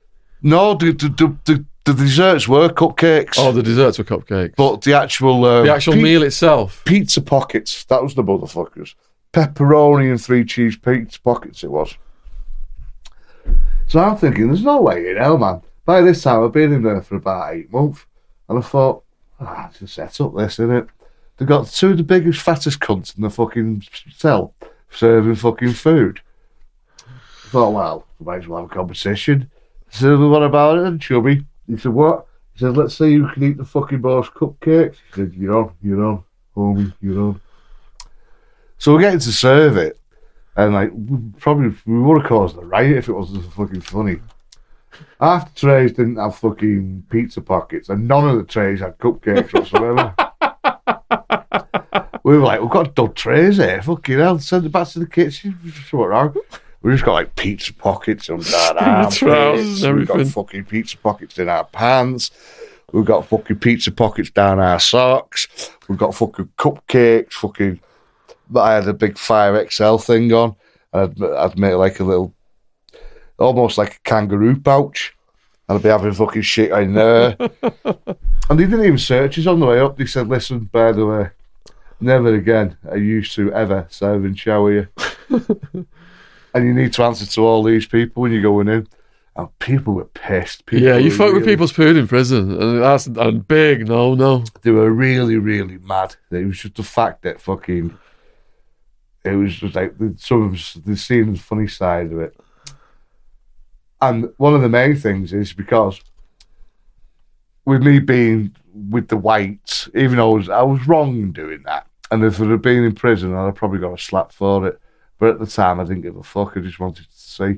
[0.42, 4.56] No, the the the, the, the desserts were cupcakes, Oh, the desserts were cupcakes.
[4.56, 6.82] but the actual uh, the actual pi- meal itself.
[6.84, 7.84] pizza pockets.
[7.84, 8.94] That was the motherfuckers.
[9.32, 11.62] Pepperoni and three cheese pizza pockets.
[11.64, 11.96] It was.
[13.86, 15.62] So I'm thinking, there's no way in hell, man.
[15.84, 18.04] By this time, I've been in there for about eight months,
[18.48, 19.04] and I thought,
[19.40, 20.88] ah, just set up this, innit?
[21.36, 24.54] They've got two of the biggest, fattest cunts in the fucking cell
[24.90, 26.20] serving fucking food.
[26.98, 29.50] I thought, well, we might as well have a competition.
[29.88, 31.00] I said, what about it?
[31.00, 32.26] Chubby, he said, what?
[32.52, 34.96] He said, let's see who can eat the fucking most cupcakes.
[35.08, 36.24] He said, you're on, you're on,
[36.56, 37.40] homie, you're on.
[38.78, 39.98] So we're getting to serve it.
[40.56, 44.20] And like, we probably, we would have caused a riot if it wasn't fucking funny.
[45.20, 49.52] Half the trays didn't have fucking pizza pockets, and none of the trays had cupcakes
[49.52, 50.14] whatsoever.
[52.24, 53.82] we were like, we've got dud trays here.
[53.82, 55.58] Fucking hell, send it back to the kitchen.
[55.62, 56.36] What's wrong?
[56.82, 58.46] We just got like pizza pockets under
[58.78, 59.98] our trousers and.
[59.98, 62.30] We've got fucking pizza pockets in our pants.
[62.92, 65.48] We've got fucking pizza pockets down our socks.
[65.88, 67.32] We've got fucking cupcakes.
[67.32, 67.80] Fucking.
[68.50, 70.56] But I had a big Fire XL thing on,
[70.92, 72.34] and I'd, I'd make like a little,
[73.38, 75.14] almost like a kangaroo pouch.
[75.68, 77.36] And I'd be having fucking shit in there.
[77.84, 79.96] and they didn't even search us on the way up.
[79.96, 81.30] They said, listen, by the way,
[82.00, 84.88] never again are you to ever serve and shower you.
[86.54, 88.86] and you need to answer to all these people when you're going in.
[89.36, 90.64] And people were pissed.
[90.66, 94.44] People yeah, you fuck with people's food in prison, and that's a big no, no.
[94.62, 96.14] They were really, really mad.
[96.30, 97.98] It was just the fact that fucking.
[99.24, 100.52] It was just like the, some of
[100.84, 102.36] the the funny side of it.
[104.00, 106.00] And one of the main things is because
[107.64, 108.54] with me being
[108.90, 112.40] with the whites, even though I was, I was wrong in doing that, and if
[112.40, 114.78] I'd have been in prison, I'd have probably got a slap for it.
[115.18, 116.56] But at the time, I didn't give a fuck.
[116.56, 117.56] I just wanted to see.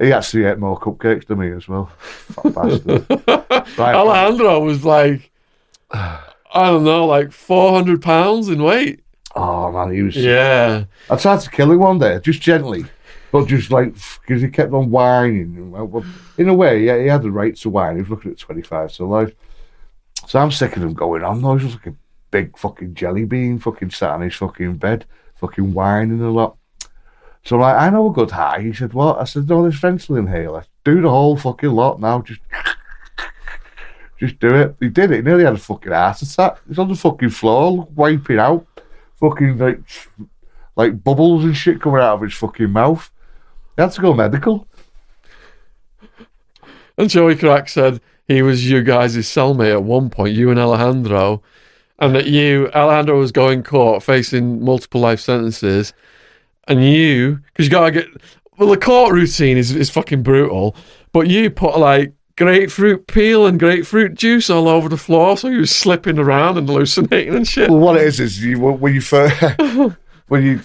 [0.00, 1.90] He actually ate more cupcakes than me as well.
[3.78, 3.94] Right.
[3.94, 5.30] Alejandro was like,
[5.90, 6.20] I
[6.54, 9.00] don't know, like four hundred pounds in weight.
[9.34, 10.16] Oh man, he was.
[10.16, 12.84] Yeah, I tried to kill him one day, just gently,
[13.30, 15.74] but just like because he kept on whining.
[16.38, 17.96] In a way, yeah, he had the right to whine.
[17.96, 19.32] He was looking at twenty five to life.
[20.26, 21.40] So I'm sick of him going on.
[21.40, 21.96] No, he's just like a
[22.30, 25.06] big fucking jelly bean, fucking sat on his fucking bed,
[25.36, 26.56] fucking whining a lot.
[27.44, 28.60] So I'm like, I know a good high.
[28.60, 29.18] He said, What?
[29.18, 30.64] I said, No, there's Ventolin inhaler.
[30.84, 32.22] Do the whole fucking lot now.
[32.22, 32.40] Just
[34.18, 34.76] just do it.
[34.78, 35.16] He did it.
[35.16, 36.58] He nearly had a fucking heart attack.
[36.68, 38.66] He's on the fucking floor, wiping out.
[39.22, 39.80] Fucking like
[40.76, 43.10] like bubbles and shit coming out of his fucking mouth.
[43.76, 44.66] He had to go medical.
[46.98, 51.42] and Joey Crack said he was you guys' cellmate at one point, you and Alejandro,
[51.98, 55.92] and that you, Alejandro, was going court facing multiple life sentences,
[56.66, 58.06] and you, because you gotta get,
[58.58, 60.74] well, the court routine is is fucking brutal,
[61.12, 65.58] but you put like grapefruit peel and grapefruit juice all over the floor, so you
[65.60, 67.70] was slipping around and hallucinating and shit.
[67.70, 69.40] Well, what it is is you when you first
[70.28, 70.60] when you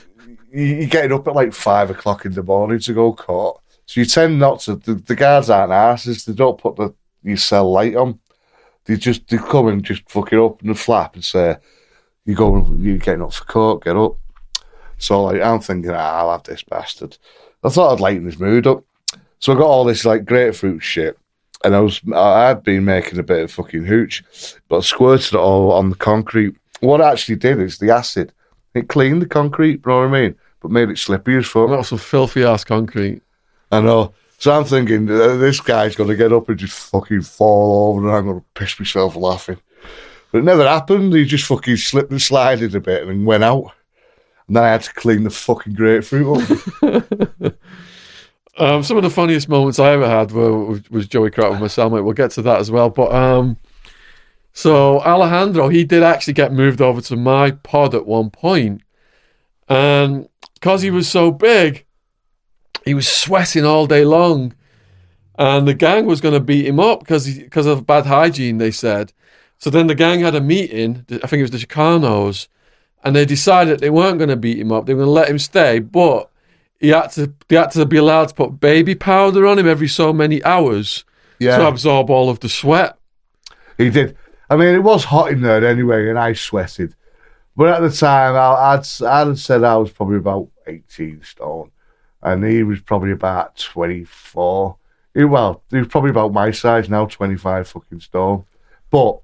[0.52, 4.00] you- you're getting up at like five o'clock in the morning to go court, so
[4.00, 4.76] you tend not to.
[4.76, 6.26] The, the guards aren't asses.
[6.26, 6.94] They don't put the
[7.24, 8.20] your cell light on.
[8.86, 11.58] They just they come and just fucking open the flap and say,
[12.26, 13.84] "You go, you're getting up for court?
[13.84, 14.16] Get up."
[14.98, 17.18] So like I'm thinking, ah, I'll have this bastard.
[17.64, 18.84] I thought I'd lighten his mood up.
[19.40, 21.18] So I got all this like grapefruit shit,
[21.64, 24.24] and I was I had been making a bit of fucking hooch,
[24.70, 26.56] but I squirted it all on the concrete.
[26.80, 28.32] What it actually did is the acid
[28.78, 31.70] it cleaned the concrete, you know what I mean, but made it slippery as fuck.
[31.70, 33.22] Was some filthy ass concrete.
[33.72, 34.14] I know.
[34.38, 38.08] So I'm thinking uh, this guy's going to get up and just fucking fall over,
[38.08, 39.58] and I'm going to piss myself laughing.
[40.32, 41.14] But it never happened.
[41.14, 43.72] He just fucking slipped and slided a bit and went out.
[44.48, 46.52] And then I had to clean the fucking grapefruit
[46.84, 47.54] up.
[48.60, 51.68] Um, some of the funniest moments I ever had were was, Joey Crack with my
[51.68, 52.04] cellmate.
[52.04, 52.90] We'll get to that as well.
[52.90, 53.58] But um,
[54.54, 58.82] so Alejandro, he did actually get moved over to my pod at one point,
[59.70, 61.86] and because he was so big,
[62.84, 64.56] he was sweating all day long,
[65.38, 68.58] and the gang was going to beat him up because because of bad hygiene.
[68.58, 69.14] They said.
[69.60, 71.06] So then the gang had a meeting.
[71.10, 72.48] I think it was the Chicanos,
[73.04, 74.86] and they decided they weren't going to beat him up.
[74.86, 76.30] They were going to let him stay, but
[76.80, 79.88] he had to they had to be allowed to put baby powder on him every
[79.88, 81.04] so many hours
[81.40, 82.98] Yeah, to absorb all of the sweat.
[83.78, 84.16] he did.
[84.50, 86.96] I mean, it was hot in there anyway, and I sweated.
[87.56, 91.72] But at the time, I, I'd I'd said I was probably about eighteen stone,
[92.22, 94.78] and he was probably about twenty four.
[95.14, 98.46] He, well, he was probably about my size now, twenty five fucking stone.
[98.90, 99.20] But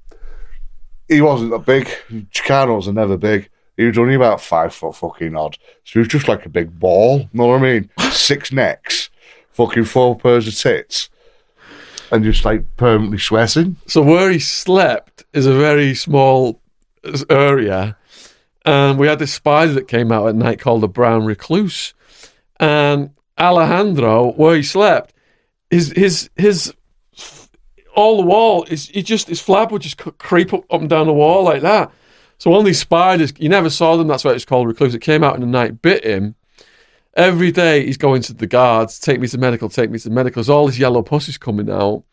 [1.08, 1.88] he wasn't that big.
[2.32, 3.50] Chicanos are never big.
[3.78, 5.58] He was only about five foot fucking odd.
[5.84, 7.20] So he was just like a big ball.
[7.20, 7.90] You Know what I mean?
[8.12, 9.10] Six necks,
[9.52, 11.10] fucking four pairs of tits,
[12.12, 13.78] and just like permanently sweating.
[13.88, 16.62] So where he slept is a very small
[17.30, 17.98] area,
[18.66, 21.94] and we had this spider that came out at night called the brown recluse,
[22.60, 23.10] and
[23.40, 25.14] Alejandro, where he slept,
[25.70, 26.74] his his his
[27.96, 31.08] all the wall is he just his flab would just creep up, up and down
[31.08, 31.92] the wall like that.
[32.38, 34.08] So one of these spiders, you never saw them.
[34.08, 34.94] That's why it's called recluse.
[34.94, 36.36] It came out in the night, bit him.
[37.16, 40.42] Every day he's going to the guards, take me to medical, take me to medical.
[40.42, 42.04] There's all this yellow pus is coming out.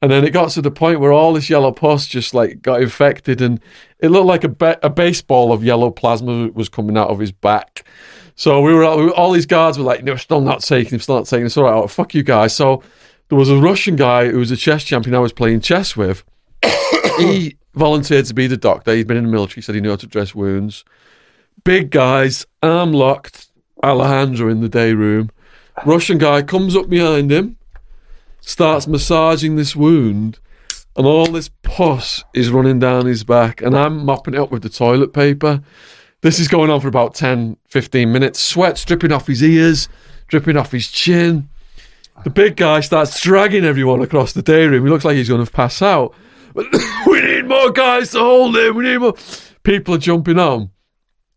[0.00, 2.82] And then it got to the point where all this yellow pus just like got
[2.82, 3.58] infected, and
[4.00, 7.32] it looked like a, ba- a baseball of yellow plasma was coming out of his
[7.32, 7.84] back.
[8.34, 10.94] So we were, all, we were- all these guards were like, "No, still not taking
[10.94, 12.54] him, still not taking him." So all right, oh, fuck you guys.
[12.54, 12.82] So
[13.30, 16.22] there was a Russian guy who was a chess champion I was playing chess with.
[17.18, 18.94] he volunteered to be the doctor.
[18.94, 20.84] He'd been in the military, said he knew how to dress wounds.
[21.64, 23.48] Big guys, arm locked,
[23.82, 25.30] Alejandro in the day room.
[25.84, 27.56] Russian guy comes up behind him,
[28.40, 30.38] starts massaging this wound,
[30.96, 33.60] and all this pus is running down his back.
[33.60, 35.60] And I'm mopping it up with the toilet paper.
[36.20, 38.40] This is going on for about 10, 15 minutes.
[38.40, 39.88] Sweat's dripping off his ears,
[40.28, 41.48] dripping off his chin.
[42.22, 44.84] The big guy starts dragging everyone across the day room.
[44.84, 46.14] He looks like he's going to pass out.
[47.06, 48.76] we need more guys to hold him.
[48.76, 49.14] We need more.
[49.62, 50.70] People are jumping on.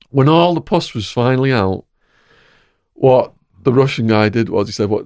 [0.09, 1.85] When all the pus was finally out,
[2.93, 5.05] what the Russian guy did was he said, "What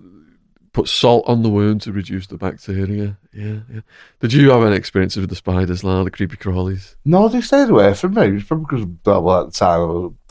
[0.73, 3.81] put salt on the wound to reduce the bacteria." Yeah, yeah.
[4.19, 6.95] Did you have any experience with the spiders, Lar, the creepy crawlies?
[7.05, 8.27] No, they stayed away from me.
[8.37, 9.83] It's probably because well, at the time I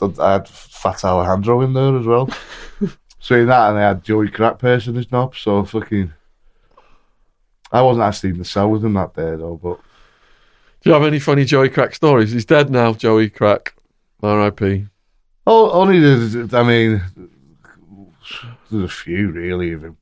[0.05, 2.29] was- I had Fat Alejandro in there as well.
[3.19, 5.35] so in that, and I had Joey Crackpace in his knob.
[5.35, 6.13] So fucking,
[7.71, 9.59] I wasn't actually in the cell with him that day though.
[9.61, 9.79] But
[10.81, 12.31] Do you have any funny Joey Crack stories?
[12.31, 13.75] He's dead now, Joey Crack.
[14.23, 14.85] R.I.P.
[15.47, 17.01] oh, only there's, I mean,
[18.69, 19.97] there's a few really of him.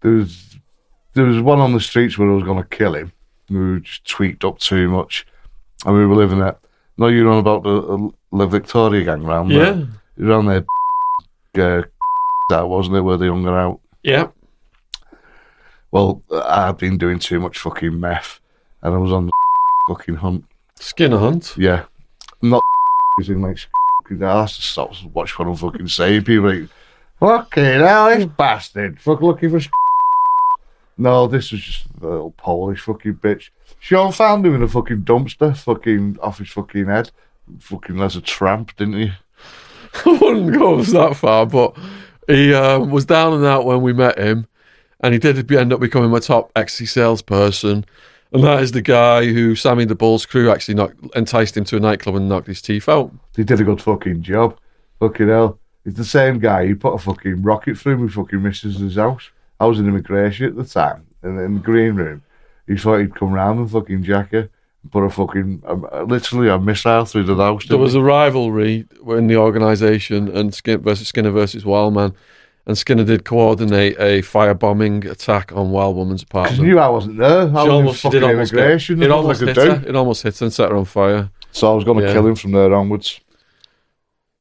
[0.00, 0.56] There was
[1.14, 3.12] there was one on the streets where I was going to kill him.
[3.48, 5.26] We were just tweaked up too much,
[5.84, 6.58] and we were living at.
[6.96, 9.86] No, you know about the uh, the Victoria gang round there.
[10.18, 10.64] Yeah, on there,
[11.78, 11.82] uh,
[12.48, 13.80] that wasn't it, where they hung out.
[14.02, 14.28] yeah.
[15.92, 18.40] Well, I've been doing too much fucking meth,
[18.82, 19.32] and I was on the
[19.88, 20.44] fucking hunt.
[20.78, 21.54] Skinner hunt.
[21.56, 21.84] Yeah,
[22.42, 22.62] not
[23.18, 23.58] using like
[24.02, 26.24] fucking ass to stop watch what I'm fucking saying.
[26.24, 26.68] People like,
[27.18, 29.68] fucking hell, this bastard, fuck looking for.
[30.96, 33.48] No, this was just a little Polish fucking bitch.
[33.78, 37.10] Shaun found him in a fucking dumpster, fucking off his fucking head.
[37.58, 39.12] Fucking as a tramp, didn't he?
[40.04, 41.76] I wouldn't go that far, but
[42.28, 44.46] he um, was down and out when we met him,
[45.00, 47.84] and he did end up becoming my top ecstasy salesperson.
[48.32, 51.76] And that is the guy who Sammy the Bull's crew actually knocked, enticed him to
[51.76, 53.12] a nightclub and knocked his teeth out.
[53.34, 54.56] He did a good fucking job.
[55.00, 55.58] Fucking hell.
[55.84, 56.66] He's the same guy.
[56.66, 59.30] He put a fucking rocket through my fucking missus's house.
[59.58, 62.22] I was in immigration at the time, in, in the green room.
[62.66, 64.48] He thought he'd come round and fucking jack her
[64.82, 67.66] and put a fucking, um, literally a missile through the house.
[67.66, 67.98] There was he?
[67.98, 72.14] a rivalry in the organisation, and Skin versus Skinner versus Wildman,
[72.66, 76.62] and Skinner did coordinate a firebombing attack on Wild Woman's apartment.
[76.62, 77.42] Knew I wasn't there.
[77.42, 79.02] I was almost, fucking did almost immigration.
[79.02, 79.82] it almost hit her.
[79.86, 81.30] It almost hit her and set her on fire.
[81.52, 82.12] So I was going to Yeah.
[82.12, 83.20] kill him from there onwards.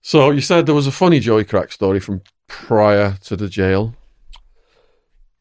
[0.01, 3.93] So you said there was a funny Joey Crack story from prior to the jail.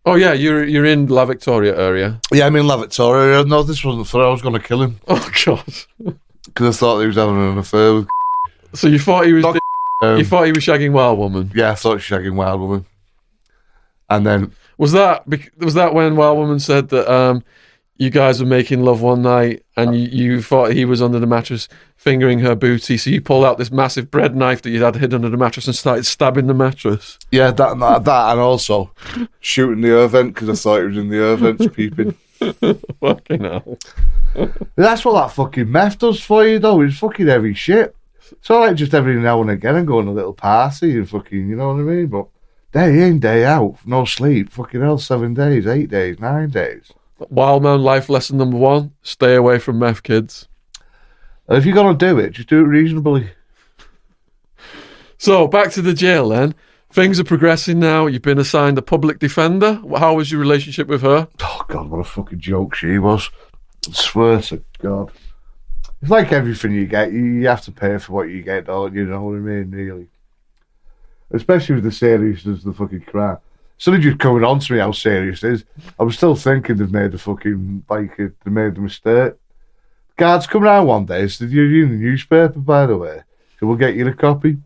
[0.06, 2.20] Oh yeah, you're you're in La Victoria area.
[2.32, 3.22] Yeah, I'm in La Victoria.
[3.34, 3.44] Area.
[3.44, 4.24] No, this wasn't for.
[4.24, 5.64] I was going to kill him Oh god.
[6.44, 8.08] because I thought he was having an affair with.
[8.74, 9.44] So you thought he was
[10.00, 11.50] Dog- you Um, thought he was shagging Wild Woman.
[11.54, 12.84] yeah, I thought she was shagging Wild Woman.
[14.10, 15.24] And then Was that
[15.58, 17.42] was that when Wild Woman said that um
[18.00, 21.26] you guys were making love one night and you, you thought he was under the
[21.26, 24.94] mattress fingering her booty, so you pulled out this massive bread knife that you had
[24.94, 27.18] hid under the mattress and started stabbing the mattress.
[27.32, 28.92] Yeah, that that, that and also
[29.40, 32.14] shooting the air vent because I thought he was in the air vents peeping.
[33.00, 33.78] Fucking hell.
[34.76, 36.80] That's what that fucking meth does for you, though.
[36.82, 37.96] It's fucking heavy shit.
[38.42, 41.48] So like just every now and again, and go on a little party and fucking,
[41.48, 42.06] you know what I mean.
[42.06, 42.26] But
[42.72, 46.92] day in, day out, no sleep, fucking hell, seven days, eight days, nine days.
[47.30, 50.48] Wildman life lesson number one: stay away from meth kids.
[51.48, 53.30] And if you're gonna do it, just do it reasonably.
[55.18, 56.54] So back to the jail then.
[56.90, 58.06] Things are progressing now.
[58.06, 59.80] You've been assigned a public defender.
[59.96, 61.28] How was your relationship with her?
[61.42, 63.30] Oh God, what a fucking joke she was.
[63.88, 65.10] I swear to God.
[66.00, 69.04] It's like everything you get, you, have to pay for what you get, don't you?
[69.04, 70.08] Know what I mean, really.
[71.30, 73.42] Especially with the seriousness of the fucking crap.
[73.78, 75.64] So they just coming on to me how serious it is.
[75.98, 79.34] I was still thinking they've made the fucking, like, uh, they made the mistake.
[80.16, 83.22] Guards come round one day, said, You're in the newspaper, by the way.
[83.58, 84.56] So we'll get you a copy.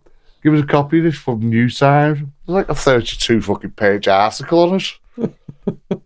[0.42, 2.18] Give us a copy of this from New Times.
[2.18, 5.34] There's like a 32 fucking page article on it.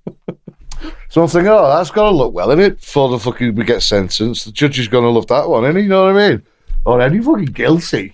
[1.16, 3.64] So I'm thinking, oh, that's got to look well in it before the fucking we
[3.64, 4.44] get sentenced.
[4.44, 5.84] The judge is going to love that one, isn't he?
[5.84, 6.42] You know what I mean?
[6.84, 8.12] Or any fucking guilty.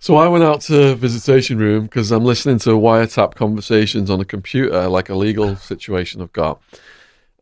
[0.00, 4.24] So I went out to visitation room because I'm listening to wiretap conversations on a
[4.24, 6.60] computer, like a legal situation I've got.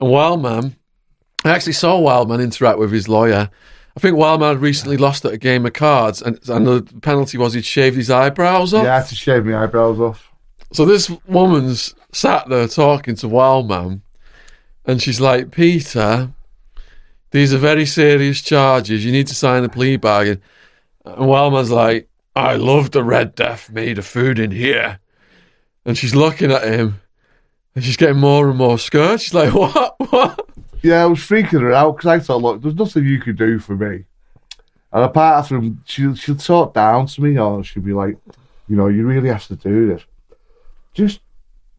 [0.03, 0.77] And Wildman,
[1.47, 3.49] I actually saw Wildman interact with his lawyer.
[3.97, 7.39] I think Wildman had recently lost at a game of cards, and, and the penalty
[7.39, 8.85] was he'd shaved his eyebrows off.
[8.85, 10.28] Yeah, I had to shave my eyebrows off.
[10.73, 14.03] So this woman's sat there talking to Wildman,
[14.85, 16.31] and she's like, Peter,
[17.31, 19.05] these are very serious charges.
[19.05, 20.43] You need to sign a plea bargain.
[21.05, 24.99] And Wildman's like, I love the Red Death made of food in here.
[25.85, 27.01] And she's looking at him,
[27.75, 29.21] and she's getting more and more scared.
[29.21, 29.97] She's like, What?
[30.11, 30.49] What?
[30.83, 33.59] Yeah, I was freaking her out because I thought, look, there's nothing you can do
[33.59, 34.05] for me.
[34.93, 38.17] And apart from, she'll, she'll talk down to me or she'll be like,
[38.69, 40.03] you know, you really have to do this.
[40.99, 41.21] Just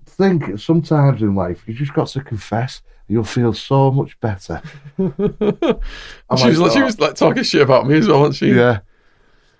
[0.06, 4.62] think sometimes in life, you just got to confess you'll feel so much better.
[6.38, 8.54] She, was, like, she was like talking shit about me as well, wasn't she?
[8.54, 8.82] Yeah.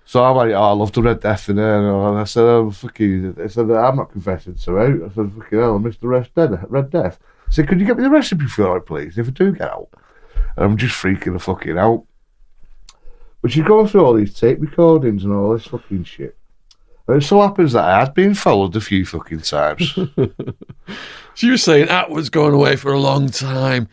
[0.04, 1.78] So I'm like, oh, I love the Red Death in there.
[1.78, 3.34] And I said, oh, fuck you.
[3.42, 5.02] I said, I'm not confessing to out.
[5.02, 6.64] I said, fucking hell, I missed the Red Death.
[6.68, 7.18] Red Death.
[7.48, 9.68] I said, could you get me the recipe for it, please, if I do get
[9.68, 9.88] out?
[10.56, 12.06] And I'm just freaking the fucking out.
[13.42, 16.36] But she's going through all these tape recordings and all this fucking shit.
[17.16, 19.96] It so happens that I had been followed a few fucking times.
[21.34, 23.88] She was saying Attwood's going away for a long time.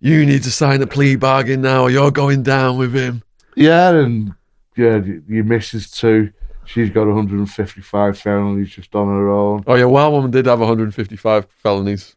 [0.00, 3.22] You need to sign a plea bargain now, or you're going down with him.
[3.54, 4.34] yeah, and
[4.76, 6.32] yeah, your missus too.
[6.64, 9.62] She's got 155 felonies just on her own.
[9.66, 12.16] Oh yeah, Wild Woman did have 155 felonies.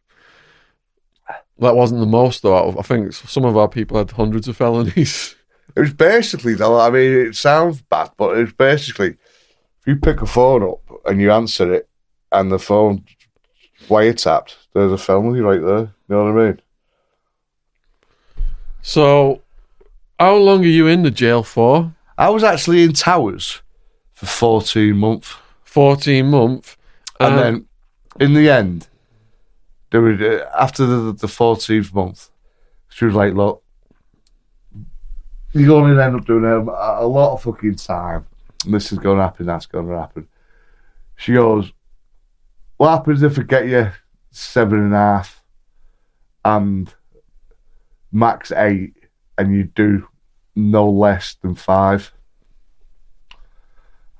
[1.58, 2.56] That wasn't the most though.
[2.56, 5.36] out of- I think some of our people had hundreds of felonies.
[5.76, 6.78] It was basically though.
[6.80, 9.16] I mean, it sounds bad, but it was basically
[9.82, 11.88] if you pick a phone up and you answer it,
[12.30, 13.04] and the phone
[13.88, 15.78] wiretapped, there's a felony right there.
[15.80, 16.60] You know what I mean?
[18.80, 19.42] So,
[20.18, 21.92] how long are you in the jail for?
[22.16, 23.60] I was actually in Towers
[24.14, 26.76] for 14 months, 14 month.
[27.18, 27.66] and Um, then
[28.20, 28.86] in the end,
[29.90, 32.30] there was uh, after the the 14th month,
[32.88, 33.62] she was like, "Look,
[35.52, 38.26] you're going to end up doing a, a lot of fucking time.
[38.66, 39.46] This is going to happen.
[39.46, 40.28] That's going to happen."
[41.16, 41.72] She goes,
[42.76, 43.90] "What happens if I get you
[44.30, 45.42] seven and a half
[46.44, 46.92] and
[48.10, 48.94] max eight,
[49.38, 50.08] and you do
[50.54, 52.12] no less than five?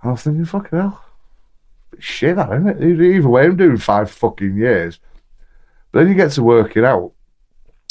[0.02, 1.02] I was thinking, fucking hell
[1.98, 3.01] shit, that isn't it?
[3.01, 4.98] Either way, I'm doing five fucking years.
[5.90, 7.12] But then you get to work it out.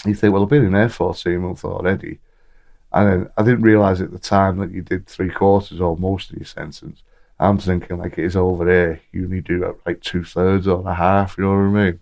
[0.06, 2.19] You think, well, I've been in there 14 months already.
[2.93, 6.38] And I didn't realise at the time that you did three quarters or most of
[6.38, 7.03] your sentence.
[7.39, 9.01] I'm thinking, like, it is over here.
[9.11, 11.99] You only do uh, like two thirds or a half, you know what I mean?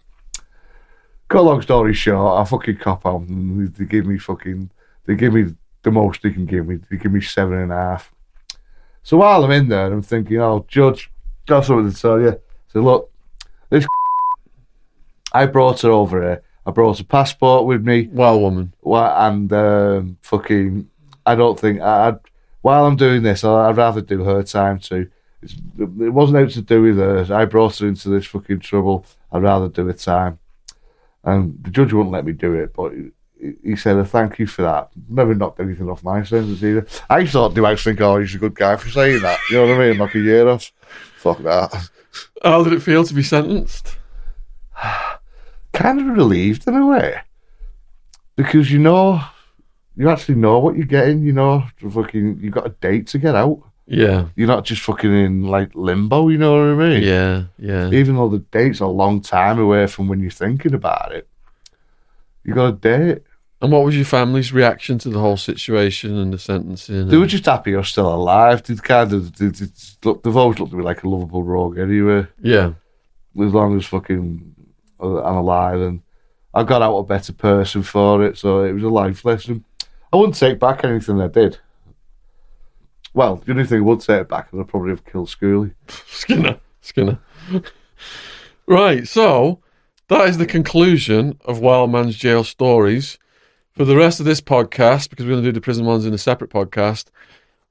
[1.29, 4.71] Cut long story short, I fucking cop and They give me fucking,
[5.05, 6.79] they give me the most they can give me.
[6.89, 8.11] They give me seven and a half.
[9.03, 11.11] So while I'm in there, I'm thinking, oh, Judge,
[11.45, 12.39] got something to tell you.
[12.67, 13.11] So look,
[13.69, 13.85] this
[15.33, 16.43] I brought her over here.
[16.65, 18.73] I brought a passport with me, Well, Woman.
[18.81, 20.89] Well, and um, fucking.
[21.25, 22.09] I don't think I.
[22.09, 22.19] I'd,
[22.61, 25.09] while I'm doing this, I- I'd rather do her time too.
[25.41, 27.25] It's, it wasn't out to do with her.
[27.33, 29.05] I brought her into this fucking trouble.
[29.31, 30.39] I'd rather do her time.
[31.23, 34.47] And the judge wouldn't let me do it, but he, he said, oh, "Thank you
[34.47, 36.85] for that." Never knocked anything off my sentence either.
[37.09, 39.39] I thought, do I think, oh, he's a good guy for saying that?
[39.49, 39.97] You know what I mean?
[39.97, 40.71] Like a year off.
[41.17, 41.89] Fuck that.
[42.43, 43.95] How did it feel to be sentenced?
[45.73, 47.15] kind of relieved in a way
[48.35, 49.21] because you know
[49.95, 51.23] you actually know what you're getting.
[51.23, 53.61] You know, fucking, you got a date to get out.
[53.85, 56.29] Yeah, You're not just fucking in like limbo.
[56.29, 57.03] You know what I mean?
[57.03, 57.89] yeah, yeah.
[57.89, 61.27] Even though the date's a long time away from when you're thinking about it,
[62.43, 63.23] you got a date.
[63.61, 67.07] And what was your family's reaction to the whole situation and the sentencing?
[67.09, 68.63] They were just happy you're still alive.
[68.63, 69.65] They kind of, they, they,
[70.05, 72.25] look, they've always looked at me like a lovable rogue anyway.
[72.41, 72.73] yeah,
[73.37, 74.55] As long as fucking
[74.99, 76.01] I'm alive, and
[76.53, 79.63] I got out a better person for it, so it was a life lesson.
[80.11, 81.59] I wouldn't take back anything I did.
[83.13, 85.73] Well, the only thing I would take back is I'd probably have killed Schooley.
[86.07, 87.19] Skinner, Skinner.
[88.67, 89.59] right, so
[90.09, 93.17] that is the conclusion of Wildman's Jail stories.
[93.73, 96.13] For the rest of this podcast, because we're going to do the prison ones in
[96.13, 97.05] a separate podcast,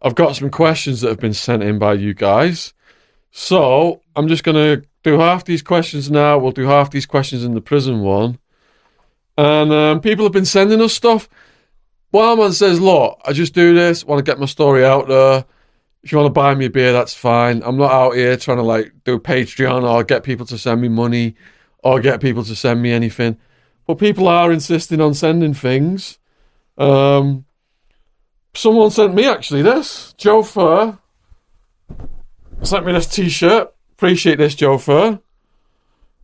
[0.01, 2.73] I've got some questions that have been sent in by you guys.
[3.31, 6.39] So I'm just going to do half these questions now.
[6.39, 8.39] We'll do half these questions in the prison one.
[9.37, 11.29] And um, people have been sending us stuff.
[12.13, 15.45] Wildman says, Look, I just do this, want to get my story out there.
[16.03, 17.63] If you want to buy me a beer, that's fine.
[17.65, 20.89] I'm not out here trying to like do Patreon or get people to send me
[20.89, 21.35] money
[21.83, 23.37] or get people to send me anything.
[23.87, 26.19] But people are insisting on sending things.
[26.77, 27.45] Um,
[28.55, 30.15] someone sent me actually this.
[30.17, 30.99] Joe Fur
[32.63, 33.73] sent me this t shirt.
[33.99, 35.19] Appreciate this, Joe Fur.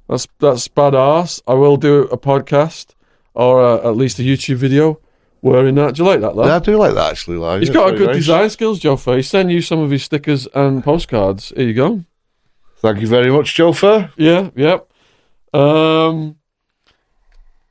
[0.08, 1.42] That's that's badass.
[1.44, 2.94] I will do a podcast
[3.34, 5.00] or uh, at least a YouTube video
[5.42, 5.96] wearing that.
[5.96, 6.46] Do you like that, lad?
[6.46, 7.36] Yeah, I do like that actually.
[7.38, 8.16] Like, He's got a good nice.
[8.16, 9.16] design skills, Joe Fur.
[9.16, 11.52] He sent you some of his stickers and postcards.
[11.56, 12.04] Here you go.
[12.76, 14.08] Thank you very much, Joe Fur.
[14.16, 14.88] Yeah, yep.
[15.52, 16.36] Um,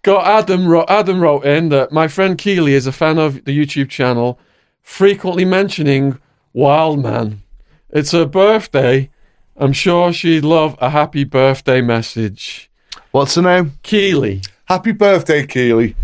[0.01, 0.67] got Adam.
[0.67, 4.38] Wrote, Adam wrote in that my friend Keely is a fan of the YouTube channel,
[4.81, 6.19] frequently mentioning
[6.51, 7.41] Wildman.
[7.89, 9.09] It's her birthday.
[9.55, 12.71] I'm sure she'd love a happy birthday message.
[13.11, 13.73] What's her name?
[13.84, 14.41] Keely.
[14.65, 15.95] Happy birthday, Keely.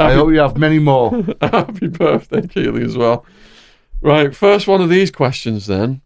[0.00, 1.10] I hope you have many more.
[1.42, 3.26] Happy birthday, Keely, as well.
[4.00, 6.00] Right, first one of these questions then.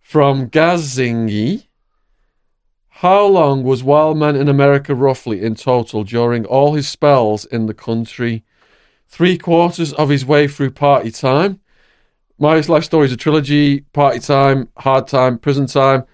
[0.00, 1.66] From Gazingi.
[2.88, 7.74] How long was Wildman in America roughly in total during all his spells in the
[7.74, 8.44] country?
[9.06, 11.60] Three quarters of his way through party time.
[12.38, 16.04] My life story is a trilogy party time, hard time, prison time.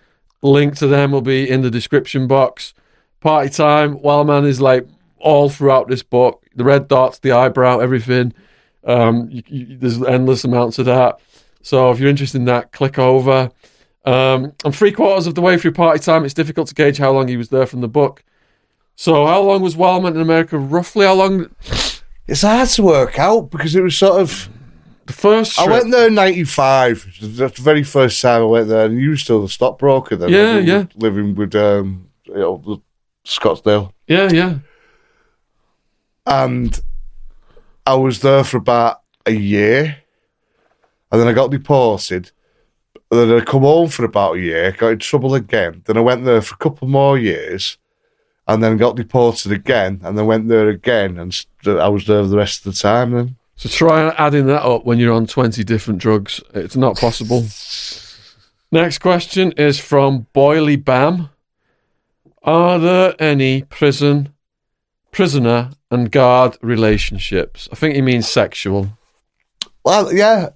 [0.42, 2.74] Link to them will be in the description box.
[3.20, 4.86] Party time, Wildman is like
[5.18, 6.44] all throughout this book.
[6.54, 8.34] The red dots, the eyebrow, everything.
[8.84, 11.20] Um, you, you, there's endless amounts of that.
[11.62, 13.50] So if you're interested in that, click over.
[14.04, 17.12] Um, and three quarters of the way through party time, it's difficult to gauge how
[17.12, 18.24] long he was there from the book.
[18.96, 20.58] So how long was Wildman in America?
[20.58, 21.54] Roughly how long?
[22.26, 24.48] it's hard to work out because it was sort of.
[25.06, 27.18] The first I went there in '95.
[27.20, 30.28] That's the very first time I went there, and you were still the stockbroker then.
[30.30, 30.78] Yeah, yeah.
[30.78, 32.82] with- Living with um, you know,
[33.24, 34.58] Scottsdale, yeah, yeah.
[36.26, 36.80] and
[37.86, 39.96] I was there for about a year,
[41.10, 42.30] and then I got deported.
[43.10, 45.82] And then I come home for about a year, got in trouble again.
[45.84, 47.76] Then I went there for a couple more years,
[48.48, 52.36] and then got deported again, and then went there again, and I was there the
[52.36, 53.10] rest of the time.
[53.10, 56.40] Then So try adding that up when you're on 20 different drugs.
[56.52, 57.46] It's not possible.
[58.72, 61.28] Next question is from Boily Bam.
[62.42, 64.34] Are there any prison,
[65.12, 67.68] prisoner and guard relationships?
[67.70, 68.98] I think he means sexual.
[69.84, 70.48] Well, yeah.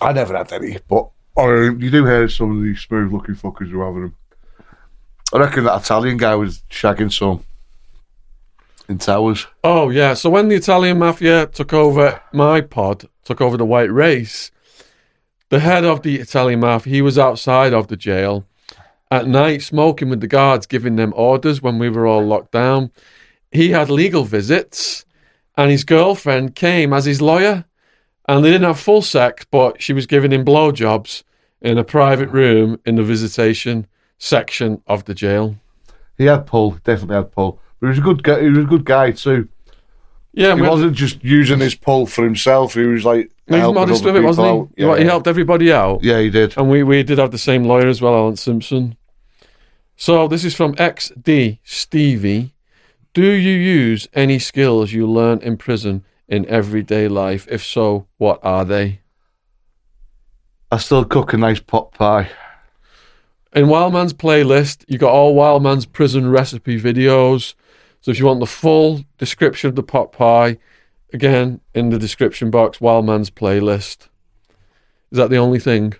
[0.00, 3.68] I never had any, but uh, you do hear some of these smooth looking fuckers
[3.68, 4.16] who are having them.
[5.34, 7.44] I reckon that Italian guy was shagging some
[8.88, 9.46] in Towers.
[9.64, 10.14] Oh yeah.
[10.14, 14.50] So when the Italian mafia took over my pod, took over the white race,
[15.48, 18.46] the head of the Italian mafia, he was outside of the jail
[19.10, 22.90] at night smoking with the guards, giving them orders when we were all locked down.
[23.52, 25.04] He had legal visits,
[25.56, 27.64] and his girlfriend came as his lawyer,
[28.28, 31.22] and they didn't have full sex, but she was giving him blowjobs
[31.60, 33.86] in a private room in the visitation
[34.18, 35.56] section of the jail.
[36.18, 37.60] He had pull, definitely had pull.
[37.80, 38.40] But he was a good guy.
[38.42, 39.48] He was a good guy too.
[40.32, 42.74] Yeah, He wasn't just using his pull for himself.
[42.74, 44.46] He was like he was modest with it, wasn't
[44.76, 44.84] he?
[44.84, 44.98] out.
[44.98, 46.04] he Yeah, helped everybody out.
[46.04, 46.54] yeah, he did.
[46.58, 48.96] And we, we did have the same lawyer as well, Alan Simpson.
[49.96, 52.52] So this is from XD Stevie.
[53.14, 57.48] Do you use any skills you learn in prison in everyday life?
[57.50, 59.00] If so, what are they?
[60.70, 62.28] I still cook a nice pot pie.
[63.54, 67.54] In Wildman's playlist, you got all Wildman's prison recipe videos.
[68.00, 70.58] So if you want the full description of the pot pie,
[71.12, 74.08] again in the description box, Wildman's playlist.
[75.10, 75.94] Is that the only thing?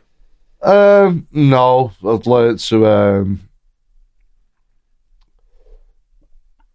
[0.62, 3.48] Um, no, I've learned to um,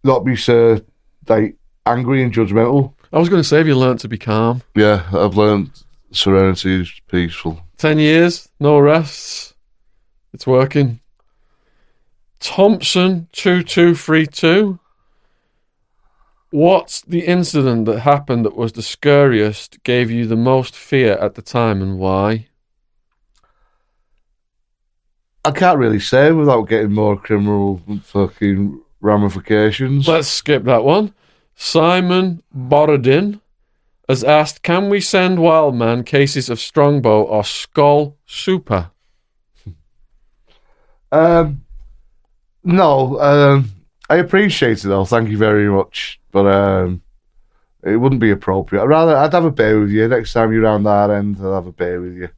[0.02, 0.80] not be so
[1.28, 2.94] like angry and judgmental.
[3.12, 4.62] I was going to say, have you learnt to be calm?
[4.74, 5.70] Yeah, I've learned
[6.12, 7.60] serenity is peaceful.
[7.76, 9.54] 10 years, no arrests.
[10.32, 11.00] It's working.
[12.40, 14.78] Thompson 2232.
[16.52, 21.34] What's the incident that happened that was the scariest, gave you the most fear at
[21.34, 22.48] the time, and why?
[25.44, 30.06] I can't really say without getting more criminal fucking ramifications.
[30.06, 31.14] Let's skip that one.
[31.54, 33.40] Simon Borodin
[34.08, 38.90] has asked Can we send Wildman cases of Strongbow or Skol Super?
[41.10, 41.64] Um,
[42.64, 43.70] no, um,
[44.08, 45.04] I appreciate it though.
[45.04, 47.02] Thank you very much, but um,
[47.84, 48.82] it wouldn't be appropriate.
[48.82, 51.36] I'd rather I'd have a beer with you next time you're around that end.
[51.40, 52.28] I'll have a beer with you.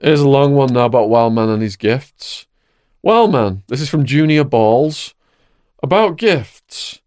[0.00, 2.46] Here's a long one now about Wildman and his gifts.
[3.02, 5.14] Wildman, this is from Junior Balls.
[5.82, 7.00] About gifts.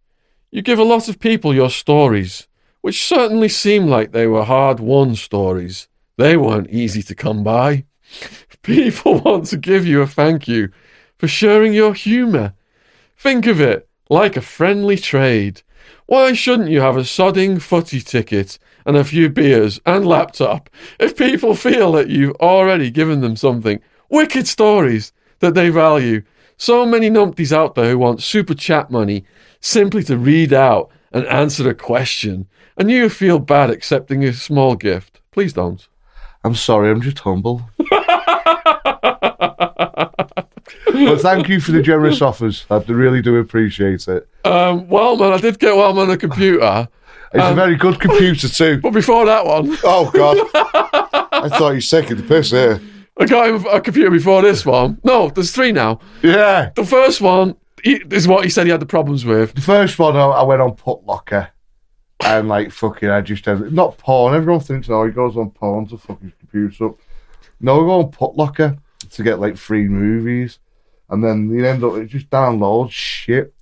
[0.52, 2.48] You give a lot of people your stories,
[2.82, 5.88] which certainly seem like they were hard won stories.
[6.18, 7.86] They weren't easy to come by.
[8.62, 10.70] People want to give you a thank you
[11.18, 12.54] for sharing your humour.
[13.18, 15.62] Think of it like a friendly trade.
[16.06, 20.70] Why shouldn't you have a sodding footy ticket and a few beers and laptop
[21.00, 23.82] if people feel that you've already given them something?
[24.10, 26.24] Wicked stories that they value.
[26.58, 29.26] So many numpties out there who want super chat money
[29.60, 32.48] simply to read out and answer a question,
[32.78, 35.22] and you feel bad accepting a small gift.
[35.32, 35.88] Please don't.
[36.44, 37.70] I'm sorry, I'm just humble.
[40.86, 42.66] but thank you for the generous offers.
[42.70, 44.28] I really do appreciate it.
[44.46, 46.88] Um, Wildman, I did get Wildman a computer,
[47.34, 48.78] It's Um, a very good computer too.
[48.82, 50.38] but before that one, Oh God!
[51.34, 52.82] I thought you second the piss here.
[53.20, 55.00] I got him a computer before this one.
[55.04, 56.00] No, there's three now.
[56.22, 56.70] Yeah.
[56.76, 59.54] The first one he, is what he said he had the problems with.
[59.54, 61.50] The first one, I, I went on Putlocker,
[62.24, 64.36] and like fucking, I just had not porn.
[64.36, 67.00] Everyone thinks oh he goes on porn to fuck his computer up.
[67.60, 68.78] No, I go on Putlocker
[69.12, 70.60] to get like free movies,
[71.10, 73.54] and then you end up it just downloads shit.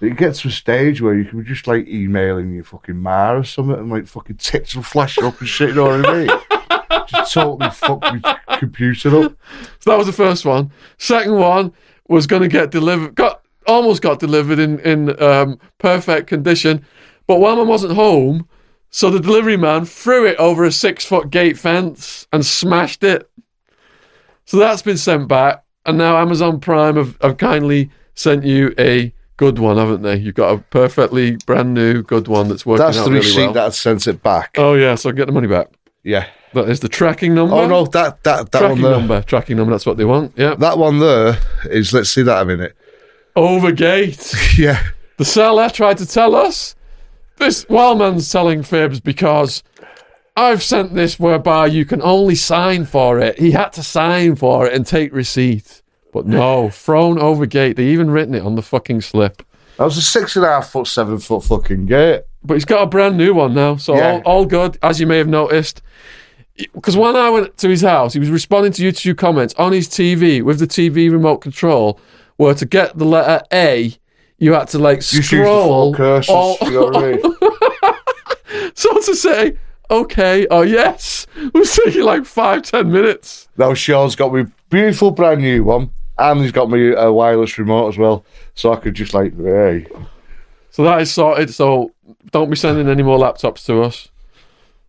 [0.00, 3.32] It gets to a stage where you can be just like emailing your fucking ma
[3.32, 5.70] or something, and like fucking tits will flash up and shit.
[5.70, 6.30] You know what I mean?
[7.06, 9.36] just totally fuck my computer up.
[9.80, 10.70] So that was the first one.
[10.98, 11.72] Second one
[12.08, 13.14] was going to get delivered.
[13.14, 16.84] Got almost got delivered in in um, perfect condition,
[17.26, 18.48] but Wildman wasn't home,
[18.90, 23.30] so the delivery man threw it over a six foot gate fence and smashed it.
[24.50, 29.14] So that's been sent back, and now Amazon Prime have, have kindly sent you a
[29.36, 30.16] good one, haven't they?
[30.16, 33.44] You've got a perfectly brand new good one that's working That's out the really receipt
[33.44, 33.52] well.
[33.52, 34.56] that sent it back.
[34.58, 35.68] Oh yeah, so get the money back.
[36.02, 36.26] Yeah.
[36.54, 37.54] That is the tracking number.
[37.54, 38.98] Oh no, that that that tracking one there.
[38.98, 39.22] number.
[39.22, 39.70] Tracking number.
[39.70, 40.32] That's what they want.
[40.36, 40.56] Yeah.
[40.56, 41.92] That one there is.
[41.92, 42.74] Let's see that a minute.
[43.36, 44.34] Overgate.
[44.58, 44.82] Yeah.
[45.18, 46.74] The seller tried to tell us
[47.36, 49.62] this Wildman's telling fibs because
[50.36, 53.38] I've sent this whereby you can only sign for it.
[53.38, 55.82] He had to sign for it and take receipt.
[56.12, 57.76] But no, thrown over gate.
[57.76, 59.42] They even written it on the fucking slip.
[59.76, 62.22] That was a six and a half foot, seven foot fucking gate.
[62.42, 64.20] But he's got a brand new one now, so Yeah.
[64.24, 65.82] all, all good, as you may have noticed.
[66.74, 69.88] Because when I went to his house, he was responding to YouTube comments on his
[69.88, 71.98] TV with the TV remote control.
[72.36, 73.94] Where to get the letter A,
[74.38, 75.94] you had to like the scroll
[76.28, 77.22] all- you know what I mean?
[78.74, 79.56] So to say
[79.90, 83.48] okay oh yes It was taking like five, ten minutes.
[83.56, 87.88] Now Shaun's got me beautiful brand new one, and he's got me a wireless remote
[87.88, 89.86] as well, so I could just like, hey,
[90.70, 91.52] So that is sorted.
[91.52, 91.92] So
[92.30, 94.08] don't be sending any more laptops to us.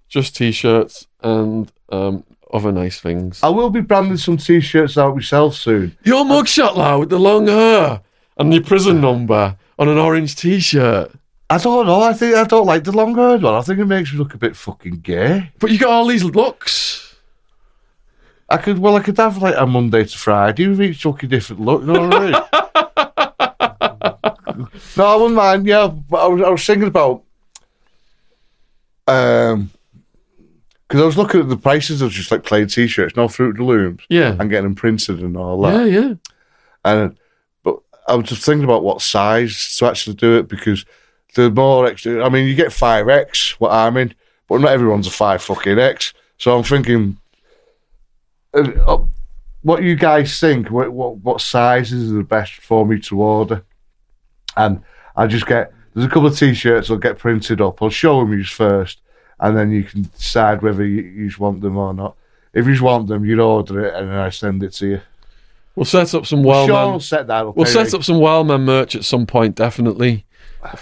[0.09, 2.23] Just t-shirts and um,
[2.53, 3.39] other nice things.
[3.43, 5.97] I will be branding some t-shirts out myself soon.
[6.03, 8.01] Your mugshot, lad, with the long hair
[8.37, 11.11] and your prison number on an orange t-shirt.
[11.51, 12.01] I don't know.
[12.01, 13.55] I think I don't like the long haired one.
[13.55, 15.51] I think it makes me look a bit fucking gay.
[15.59, 17.17] But you got all these looks.
[18.47, 21.61] I could, well, I could have like a Monday to Friday with each fucking different
[21.61, 21.81] look.
[21.81, 22.31] You know what I mean?
[24.97, 25.65] no, I wouldn't mind.
[25.67, 27.23] Yeah, but I was, I was thinking about,
[29.07, 29.71] um,
[30.87, 33.63] because I was looking at the prices of just like plain t-shirts, no fruit the
[33.63, 34.35] looms, Yeah.
[34.39, 35.89] and getting them printed and all that.
[35.89, 36.13] Yeah, yeah.
[36.85, 37.17] And
[37.63, 40.85] but I was just thinking about what size to actually do it because
[41.35, 42.23] the more extra.
[42.23, 44.13] I mean, you get five X, what I'm in,
[44.47, 46.13] but not everyone's a five fucking X.
[46.37, 47.17] So I'm thinking,
[48.53, 49.03] uh, uh,
[49.61, 50.71] what you guys think?
[50.71, 53.63] What, what what sizes are the best for me to order?
[54.57, 54.83] And
[55.15, 57.81] I just get there's a couple of t-shirts I'll get printed up.
[57.81, 58.99] I'll show them you first,
[59.39, 62.15] and then you can decide whether you, you want them or not.
[62.53, 65.01] If you want them, you'd order it, and then I send it to you.
[65.75, 66.99] We'll set up some Shaun Wellman.
[66.99, 67.55] set that up.
[67.55, 67.85] We'll anyway.
[67.85, 70.25] set up some Wildman merch at some point, definitely.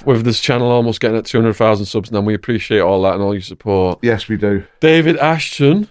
[0.06, 3.34] With this channel almost getting at 200,000 subs now, we appreciate all that and all
[3.34, 4.00] your support.
[4.02, 4.66] Yes, we do.
[4.80, 5.90] David Ashton.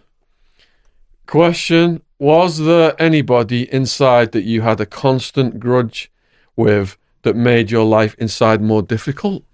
[1.27, 6.11] Question Was there anybody inside that you had a constant grudge
[6.57, 9.45] with that made your life inside more difficult?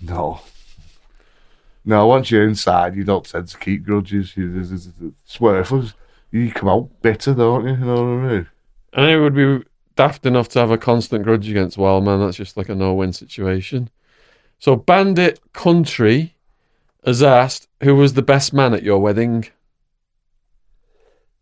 [0.00, 0.40] No.
[1.84, 4.36] No, once you're inside, you don't tend to keep grudges.
[4.36, 4.88] You, it's, it's,
[5.24, 5.94] it's worthless.
[6.30, 7.72] You come out bitter, don't you?
[7.72, 8.46] You know what I mean?
[8.92, 9.64] And it would be
[10.00, 12.20] daft enough to have a constant grudge against Wildman.
[12.20, 13.90] That's just like a no-win situation.
[14.58, 16.34] So Bandit Country
[17.04, 19.48] has asked, who was the best man at your wedding?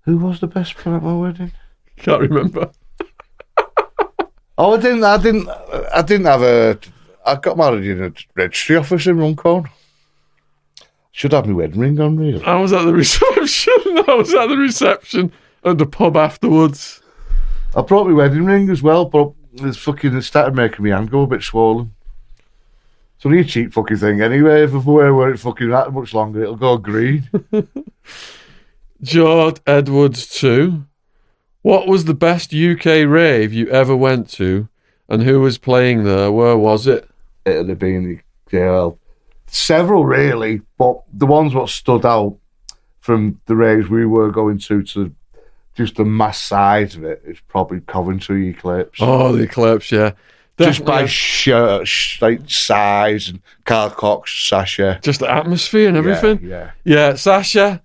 [0.07, 1.53] Who was the best man at my wedding?
[1.97, 2.71] Can't remember.
[4.61, 5.05] Oh, I didn't.
[5.05, 5.49] I didn't.
[5.49, 6.81] I didn't have a.
[7.25, 9.71] I got married in a registry office in Runcorn.
[11.13, 12.43] Should have my wedding ring on, really.
[12.43, 14.03] I was at the reception.
[14.09, 15.31] I was at the reception
[15.63, 17.01] at the pub afterwards.
[17.79, 20.17] I brought my wedding ring as well, but it's fucking.
[20.17, 21.95] It started making my hand go a bit swollen.
[23.15, 24.65] It's only a cheap fucking thing anyway.
[24.65, 27.31] If I wear it fucking that much longer, it'll go green.
[29.03, 30.87] George Edwards too.
[31.63, 34.69] What was the best UK rave you ever went to,
[35.09, 36.33] and who was playing there?
[36.33, 37.09] Where was it?
[37.45, 38.99] It'll have been yeah, well,
[39.47, 42.37] several really, but the ones what stood out
[42.99, 45.15] from the raves we were going to to
[45.79, 48.99] just the mass size of it, is probably Coventry Eclipse.
[49.01, 50.13] Oh, the Eclipse, yeah.
[50.59, 56.41] just by sheer sh- like size and Carl Cox, Sasha, just the atmosphere and everything.
[56.43, 57.81] Yeah, Yeah, Sasha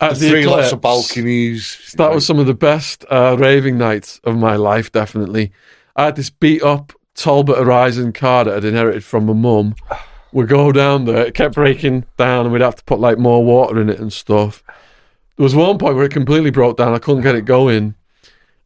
[0.00, 0.56] at The the, three Eclipse.
[0.60, 1.94] lots of balconies.
[1.96, 5.50] That was some of the best uh, raving nights of my life, definitely.
[5.96, 9.74] I had this beat up Talbot Horizon car that I'd inherited from my mum.
[10.30, 13.42] We'd go down there, it kept breaking down, and we'd have to put like more
[13.42, 14.62] water in it and stuff.
[15.38, 17.94] There was one point where it completely broke down, I couldn't get it going.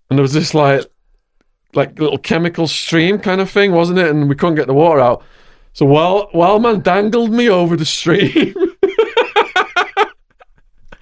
[0.08, 0.86] And there was this like
[1.74, 4.08] like little chemical stream kind of thing, wasn't it?
[4.08, 5.22] And we couldn't get the water out.
[5.74, 8.54] So while while man dangled me over the stream.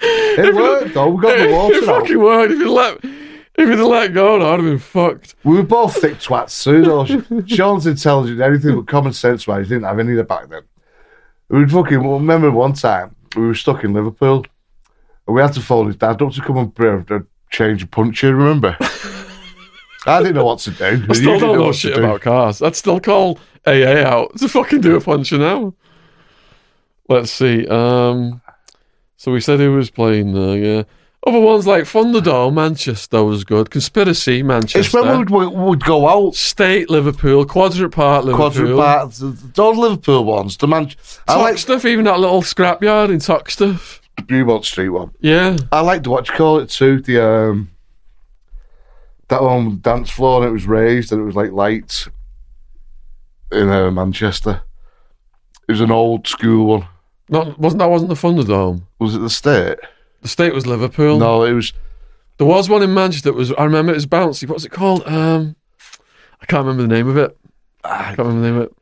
[0.00, 1.08] it worked though.
[1.10, 1.84] We got the it water out.
[2.02, 2.52] fucking worked.
[2.52, 5.36] If you let if you'd let go, I'd have been fucked.
[5.44, 7.44] We were both thick twats too, though.
[7.46, 10.62] Shaun's intelligent, anything but common sense wise, He didn't have any of that back then.
[11.48, 14.46] We fucking remember one time we were stuck in Liverpool
[15.30, 18.34] and we had to phone his dad up to come and a change of puncture,
[18.34, 18.76] remember?
[20.06, 21.06] I didn't know what to do.
[21.08, 22.60] I still don't know to shit about cars.
[22.60, 25.72] I'd still call AA out to fucking do a puncher now.
[27.08, 27.64] Let's see.
[27.68, 28.40] Um,
[29.18, 30.58] so we said who was playing there.
[30.58, 30.82] Yeah,
[31.24, 33.70] other ones like Thunderdome, Manchester was good.
[33.70, 34.80] Conspiracy, Manchester.
[34.80, 36.34] It's when we would, we would go out.
[36.34, 37.44] State, Liverpool.
[37.44, 38.48] Quadrant Park, Liverpool.
[38.48, 40.56] Quadrant Park, those Liverpool ones.
[40.56, 40.90] The man,
[41.28, 43.99] I like Toxteth, even that little scrapyard in Toxteth.
[44.26, 45.12] Beaumont Street one.
[45.20, 45.56] Yeah.
[45.72, 47.00] I liked what you call it too.
[47.00, 47.70] The um,
[49.28, 52.08] that one dance floor and it was raised and it was like lights
[53.52, 54.62] in uh, Manchester.
[55.68, 56.88] It was an old school one.
[57.28, 58.82] Not wasn't that wasn't the Thunderdome.
[58.98, 59.78] Was it the state?
[60.22, 61.18] The state was Liverpool.
[61.18, 61.72] No, it was.
[62.38, 64.48] There was one in Manchester that was I remember it was bouncy.
[64.48, 65.02] What was it called?
[65.06, 65.54] Um
[66.40, 67.36] I can't remember the name of it.
[67.84, 68.76] I can't remember the name of it.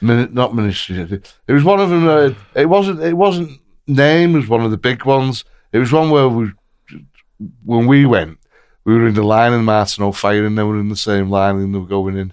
[0.00, 1.00] Min- not ministry.
[1.00, 2.06] It was one of them.
[2.06, 3.00] Uh, it wasn't.
[3.00, 3.60] It wasn't.
[3.88, 5.44] Name was one of the big ones.
[5.72, 6.52] It was one where we,
[7.64, 8.38] when we went,
[8.84, 11.56] we were in the line and Martin O'Fire and they were in the same line
[11.56, 12.32] and they were going in.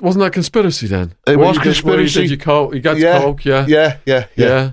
[0.00, 1.14] Wasn't that conspiracy then?
[1.26, 2.20] It Where was you you conspiracy.
[2.22, 3.20] did your coke, you got Yeah.
[3.20, 4.46] coke, yeah, Yeah, yeah, yeah.
[4.46, 4.70] yeah.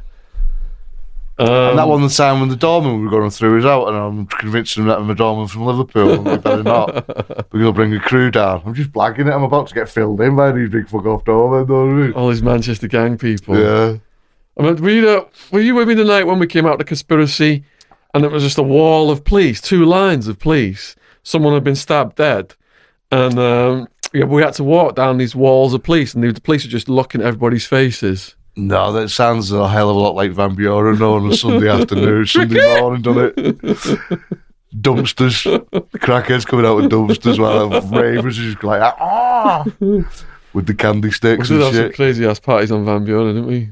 [1.39, 3.87] Um, And that one the time when the doorman we were going through us out,
[3.87, 7.07] and I'm convincing them that I'm a doorman from Liverpool, and we better not.
[7.51, 8.61] We're going to bring a crew down.
[8.65, 9.33] I'm just blagging it.
[9.33, 12.13] I'm about to get filled in by these big fuck off doormen.
[12.13, 13.57] All these Manchester gang people.
[13.57, 13.97] Yeah.
[14.57, 16.77] I mean, were you there, were you with me the night when we came out
[16.77, 17.63] the conspiracy,
[18.13, 20.95] and it was just a wall of police, two lines of police.
[21.23, 22.55] Someone had been stabbed dead,
[23.11, 26.41] and um, yeah, we had to walk down these walls of police, and the the
[26.41, 28.35] police were just looking at everybody's faces.
[28.57, 32.25] No, that sounds a hell of a lot like Van Buren on a Sunday afternoon,
[32.25, 34.19] Sunday morning, doesn't it?
[34.75, 35.43] dumpsters,
[35.97, 39.63] crackheads coming out with dumpsters while ravers are just like ah,
[40.53, 43.35] with the candy sticks We did and have some crazy ass parties on Van Buren,
[43.35, 43.71] didn't we?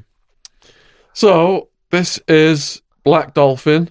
[1.14, 3.90] So this is Black Dolphin.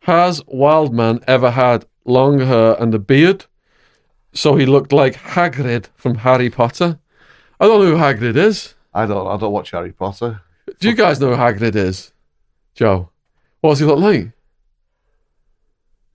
[0.00, 3.46] Has Wildman ever had long hair and a beard?
[4.32, 6.98] So he looked like Hagrid from Harry Potter.
[7.60, 8.74] I don't know who Hagrid is.
[8.94, 10.40] I don't, I don't watch Harry Potter.
[10.80, 12.12] Do you guys know who Hagrid is?
[12.74, 13.10] Joe.
[13.60, 14.32] What does he look like?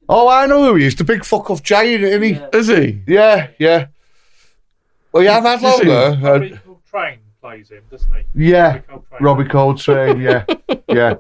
[0.10, 0.96] Oh, I know who he is.
[0.96, 2.58] The big fuck off giant, isn't he?
[2.58, 3.02] Is he?
[3.08, 3.88] Yeah, yeah.
[5.12, 5.92] Well, yeah, I've had longer.
[5.92, 8.50] Uh, Robbie Coltrane plays him, doesn't he?
[8.50, 9.24] yeah, Coltrane.
[9.24, 10.20] Robbie Coltrane.
[10.22, 10.46] Yeah,
[10.90, 11.16] yeah.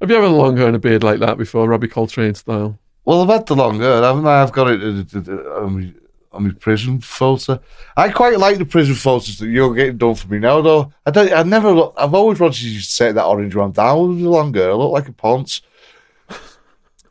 [0.00, 2.78] Have you ever long hair and a beard like that before, Robbie Coltrane style?
[3.04, 4.42] Well, I've had the long hair, haven't I?
[4.42, 5.92] I've got it uh, uh, uh, on my,
[6.32, 7.60] on my prison photo.
[7.96, 10.92] I quite like the prison photos that you're getting done for me now, though.
[11.06, 11.32] I don't.
[11.32, 11.72] I never.
[11.72, 14.70] Look, I've always wanted you to take that orange one down with the long hair.
[14.70, 15.62] I look like a ponce.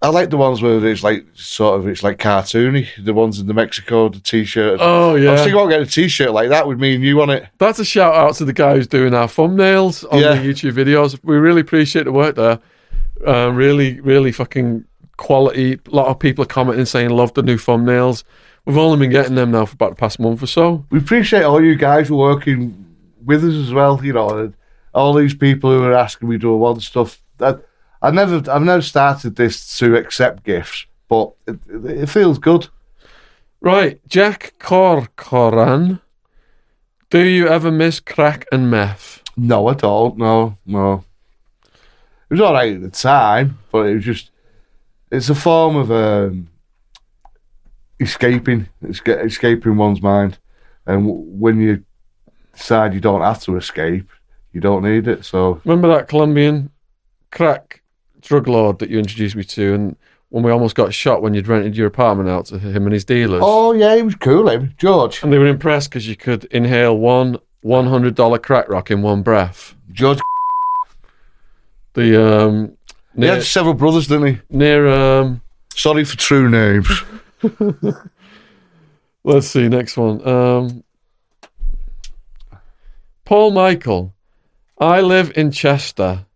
[0.01, 2.87] I like the ones where it's like sort of it's like cartoony.
[3.03, 4.77] The ones in the Mexico, the t-shirt.
[4.81, 7.19] Oh yeah, I was thinking about getting a t-shirt like that with me and you
[7.21, 7.47] on it.
[7.57, 10.35] that's a shout out to the guy who's doing our thumbnails on Yeah.
[10.35, 11.19] the YouTube videos.
[11.23, 12.59] We really appreciate the work there.
[13.25, 14.85] Uh, really, really fucking
[15.17, 15.73] quality.
[15.73, 18.23] A lot of people are commenting saying love the new thumbnails.
[18.65, 20.85] We've only been getting them now for about the past month or so.
[20.91, 22.85] We appreciate all you guys who are working
[23.25, 23.99] with us as well.
[24.05, 24.53] You know, and
[24.93, 27.19] all these people who are asking me to do a lot of stuff.
[27.39, 27.61] That
[28.01, 32.67] I never, I've never started this to accept gifts, but it, it feels good.
[33.61, 35.99] Right, Jack Corcoran.
[37.09, 39.23] Do you ever miss crack and meth?
[39.35, 40.17] No, I don't.
[40.17, 41.03] No, no.
[41.63, 44.31] It was all right at the time, but it was just.
[45.11, 46.49] It's a form of um,
[47.99, 50.37] escaping, esca- escaping one's mind,
[50.85, 51.83] and w- when you
[52.53, 54.09] decide you don't have to escape,
[54.51, 55.23] you don't need it.
[55.25, 56.71] So Remember that Colombian
[57.31, 57.81] crack
[58.27, 59.95] drug lord that you introduced me to, and
[60.29, 63.05] when we almost got shot when you'd rented your apartment out to him and his
[63.05, 63.41] dealers?
[63.43, 65.23] Oh yeah, he was cool, him George.
[65.23, 69.75] And they were impressed because you could inhale one $100 crack rock in one breath.
[69.91, 70.19] George.
[71.93, 72.77] The, um,
[73.15, 74.41] He had several brothers, didn't he?
[74.49, 75.41] near, um,
[75.73, 77.03] Sorry for true names.
[79.23, 80.25] let's see, next one.
[80.27, 80.83] Um,
[83.25, 84.13] Paul Michael.
[84.79, 86.26] I live in Chester.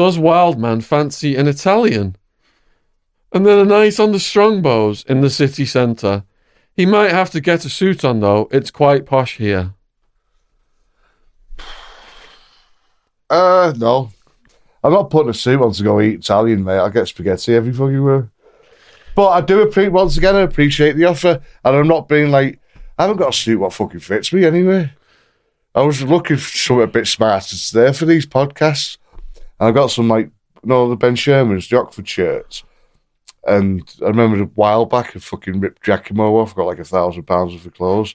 [0.00, 2.16] Does Wildman fancy an Italian?
[3.32, 6.24] And then a night on the Strongbows in the city centre.
[6.74, 8.48] He might have to get a suit on though.
[8.50, 9.74] It's quite posh here.
[13.28, 14.10] uh, no.
[14.82, 16.78] I'm not putting a suit on to go eat Italian, mate.
[16.78, 18.24] I get spaghetti every fucking week.
[19.14, 21.42] But I do appreciate, once again, I appreciate the offer.
[21.62, 22.58] And I'm not being like,
[22.98, 24.94] I haven't got a suit what fucking fits me anyway.
[25.74, 28.96] I was looking for something a bit smarter today for these podcasts.
[29.60, 30.30] And I got some, like,
[30.64, 32.64] no, the Ben Sherman's, the Oxford shirts.
[33.46, 37.24] And I remember a while back, I fucking ripped Giacomo off, got like a thousand
[37.24, 38.14] pounds worth of clothes.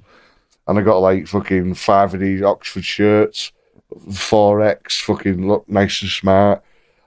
[0.68, 3.52] And I got like fucking five of these Oxford shirts,
[3.94, 6.64] 4X, fucking look nice and smart.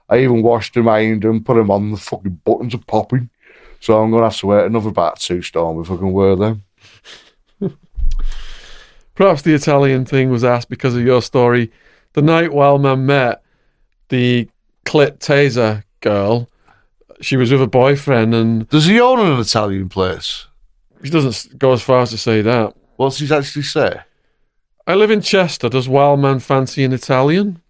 [0.09, 3.29] I even washed them, ironed them, put them on, the fucking buttons are popping.
[3.79, 6.63] So I'm to have to wait another about two storm if I can wear them.
[9.15, 11.71] Perhaps the Italian thing was asked because of your story.
[12.13, 13.43] The night Wildman met
[14.09, 14.49] the
[14.85, 16.49] clit taser girl,
[17.21, 20.45] she was with a boyfriend, and Does he own an Italian place?
[21.01, 22.75] he doesn't go as far as to say that.
[22.97, 24.01] What's he actually say?
[24.85, 25.69] I live in Chester.
[25.69, 27.61] Does Wildman fancy an Italian?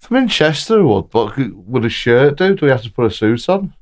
[0.00, 2.54] If I'm in Chester, would, but would a shirt do?
[2.54, 3.74] Do we have to put a suit on?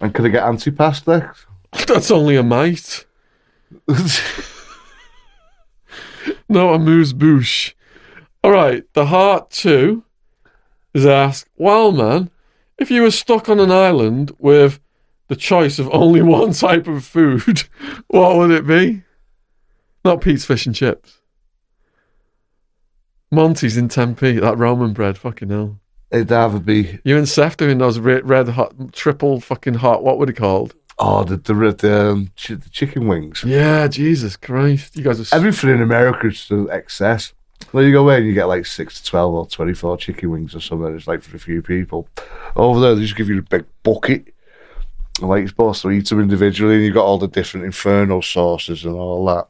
[0.00, 1.34] And could I get anti-pass there?
[1.86, 3.06] That's only a mite.
[6.48, 7.74] No a amuse bouche.
[8.48, 10.04] All right, the heart too
[10.94, 12.30] is asked, well, man,
[12.78, 14.80] if you were stuck on an island with
[15.26, 17.64] the choice of only one type of food,
[18.06, 19.02] what would it be?
[20.02, 21.20] Not Pete's fish and chips.
[23.30, 25.78] Monti's in Tempe, that Roman bread, fucking hell.
[26.10, 30.16] It'd either be You and Seth doing those red, red hot, triple fucking hot, what
[30.18, 30.74] were they called?
[30.98, 33.44] oh the the, the, um, chi- the chicken wings.
[33.44, 34.96] Yeah, Jesus Christ.
[34.96, 35.36] You guys are.
[35.36, 37.34] Everything in America is to excess.
[37.72, 40.54] Well, you go away and you get like six to twelve or twenty-four chicken wings
[40.54, 40.94] or something.
[40.96, 42.08] It's like for a few people.
[42.56, 44.32] Over there, they just give you a big bucket.
[45.20, 48.20] And, Like you're supposed to eat them individually, and you've got all the different inferno
[48.20, 49.48] sauces and all that.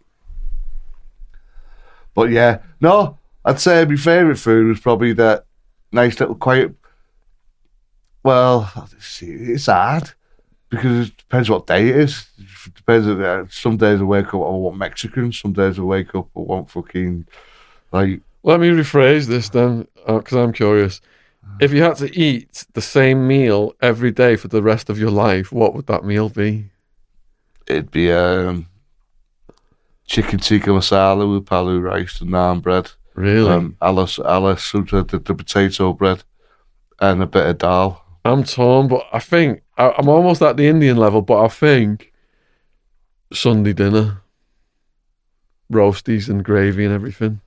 [2.14, 5.44] But yeah, no, I'd say my favourite food was probably that
[5.93, 6.74] nice little quiet.
[8.24, 8.70] Well,
[9.20, 10.10] it's hard
[10.70, 12.26] because it depends what day it is.
[12.66, 13.06] It depends.
[13.06, 15.32] uh, Some days I wake up, I want Mexican.
[15.32, 17.26] Some days I wake up, I want fucking
[17.93, 21.01] like Let me rephrase this then, because I'm curious.
[21.60, 25.10] If you had to eat the same meal every day for the rest of your
[25.10, 26.70] life, what would that meal be?
[27.66, 28.66] it'd be um,
[30.06, 33.51] chicken tikka masala with pilau rice and naan bread, Really?
[33.51, 34.06] um, ala
[34.56, 36.23] suta, the, the potato bread,
[37.01, 38.02] and a bit of dal.
[38.24, 42.12] I'm torn, but I think I, I'm almost at the Indian level, but I think
[43.35, 44.23] Sunday dinner,
[45.73, 47.40] roasties and gravy and everything.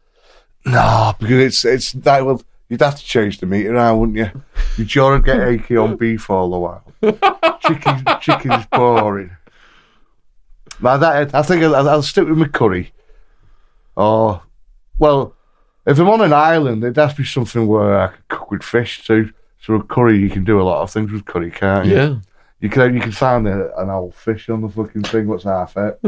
[0.65, 2.41] No, because it's it's that well.
[2.69, 4.43] You'd have to change the meat around, wouldn't you?
[4.77, 7.59] You'd sure get achy on beef all the while.
[7.59, 9.31] Chicken, chicken's boring.
[10.81, 12.93] Now that I think I'll, I'll stick with my curry.
[13.97, 14.41] Oh,
[14.99, 15.35] well,
[15.85, 18.63] if I'm on an island, it'd have to be something where I could cook with
[18.63, 19.33] fish too.
[19.61, 21.95] So a curry, you can do a lot of things with curry, can't you?
[21.95, 22.15] Yeah.
[22.61, 25.27] You can you can find a, an old fish on the fucking thing.
[25.27, 25.99] What's half it?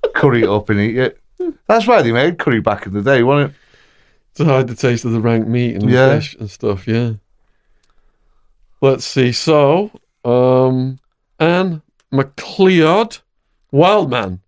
[0.14, 1.20] curry it up and eat it.
[1.66, 3.56] That's why they made curry back in the day, wasn't it?
[4.38, 6.14] To hide the taste of the rank meat and Yeah.
[6.14, 7.14] fish and stuff, yeah.
[8.80, 9.32] Let's see.
[9.32, 9.90] So,
[10.24, 11.00] um,
[11.40, 11.82] Anne
[12.12, 13.20] McLeod,
[13.72, 14.38] Wildman,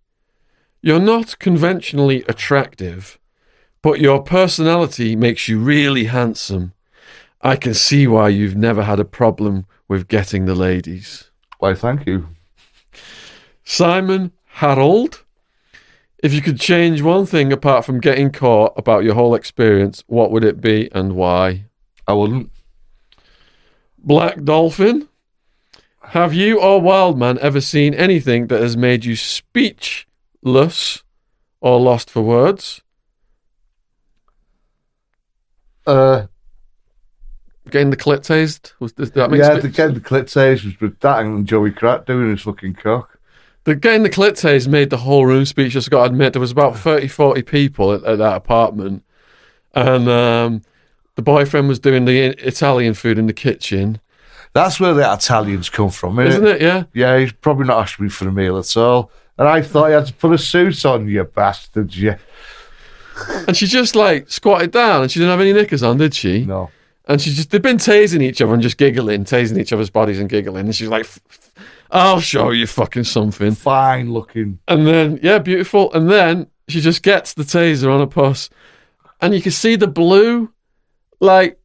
[0.81, 3.19] you're not conventionally attractive,
[3.81, 6.71] but your personality makes you really handsome.
[7.41, 11.29] I can see why you've never had a problem with getting the ladies.
[11.59, 12.29] Why, thank you.
[13.65, 15.25] Simon Harold,
[16.21, 20.31] if you could change one thing apart from getting caught about your whole experience, what
[20.31, 21.65] would it be and why?
[22.07, 22.51] I wouldn't.
[23.97, 25.07] Black Dolphin,
[26.01, 31.03] have you or Wildman ever seen anything that has made you speechless
[31.59, 32.81] or lost for words?
[35.85, 36.27] Uh,
[37.69, 38.73] Getting the clit tased?
[38.79, 39.63] Was, does that make yeah, sense?
[39.63, 43.17] the getting the clit saves was with that and Joey Crack doing his fucking cock.
[43.63, 45.85] The getting the clit tased made the whole room speechless.
[45.87, 49.03] I've got to admit, there was about 30, 40 people at, at that apartment.
[49.75, 50.61] And um,
[51.15, 53.99] the boyfriend was doing the Italian food in the kitchen.
[54.53, 56.61] That's where the Italians come from, isn't, Isn't it?
[56.61, 56.83] Yeah.
[56.93, 59.11] Yeah, he's probably not asked me for a meal at all.
[59.37, 61.99] And I thought he had to put a suit on, you bastards.
[62.01, 62.17] Yeah.
[63.47, 66.45] And she just like squatted down and she didn't have any knickers on, did she?
[66.45, 66.69] No.
[67.05, 70.19] And she just, they'd been tasing each other and just giggling, tasing each other's bodies
[70.19, 70.65] and giggling.
[70.65, 71.51] And she's like, "F- f-
[71.91, 73.53] I'll show you fucking something.
[73.53, 74.59] Fine looking.
[74.67, 75.91] And then, yeah, beautiful.
[75.93, 78.49] And then she just gets the taser on a puss.
[79.19, 80.51] And you can see the blue,
[81.19, 81.59] like,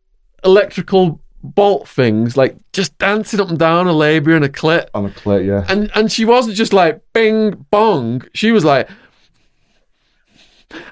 [0.44, 4.88] electrical bolt things, like, just dancing up and down a labia and a clit.
[4.94, 5.64] On a clit, yeah.
[5.68, 8.22] And, and she wasn't just like, bing, bong.
[8.34, 8.88] She was like,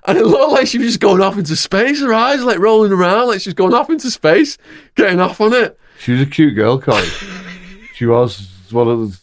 [0.07, 2.01] and it looked like she was just going off into space.
[2.01, 4.57] Her eyes like rolling around, like she's going off into space,
[4.95, 5.79] getting off on it.
[5.99, 7.05] She was a cute girl, Corey.
[7.95, 9.21] she was one of the,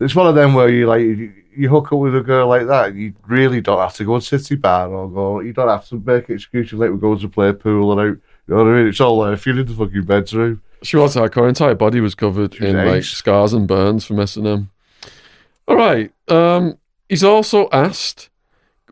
[0.00, 2.66] It's one of them where you like you, you hook up with a girl like
[2.66, 2.94] that.
[2.94, 5.40] You really don't have to go to city bar or go.
[5.40, 8.16] You don't have to make excuses like we're going to play pool or out.
[8.46, 8.88] You know what I mean?
[8.88, 9.32] It's all there.
[9.32, 11.42] If you're in the fucking bedroom, She was hardcore.
[11.42, 14.46] Her entire body was covered She was in like scars and burns from S and
[14.46, 14.70] M.
[15.66, 16.12] All right.
[16.28, 16.78] Um,
[17.08, 18.28] he's also asked,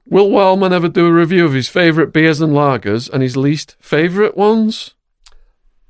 [0.09, 3.77] "Will Wildman ever do a review of his favourite beers and lagers and his least
[3.79, 4.95] favourite ones?"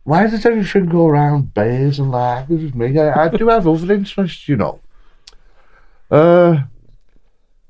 [0.05, 2.99] why does everything go around beers and lagers with me?
[2.99, 4.79] I, I do have other interests, you know.
[6.15, 6.63] Uh,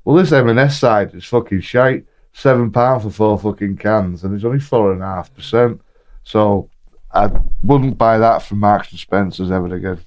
[0.03, 2.05] well, this M&S side is fucking shite.
[2.31, 5.81] Seven pound for four fucking cans, and it's only four and a half percent.
[6.23, 6.69] So
[7.11, 7.31] I
[7.63, 9.99] wouldn't buy that from Marks and Spencers ever again.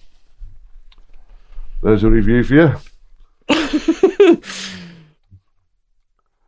[1.82, 2.54] There's a review for
[3.48, 4.40] you.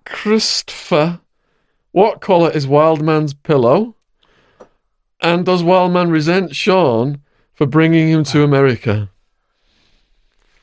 [0.04, 1.18] Christopher,
[1.90, 3.96] what colour is Wildman's pillow?
[5.20, 7.20] And does Wildman resent Shaun
[7.52, 9.10] for bringing him to America?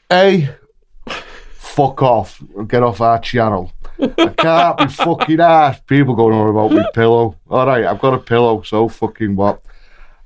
[0.09, 0.55] A,
[1.77, 2.41] fuck off.
[2.67, 3.71] Get off our channel.
[3.99, 5.85] I can't be fucking asked.
[5.85, 7.35] People going on about my pillow.
[7.51, 9.61] All right, I've got a pillow, so fucking what?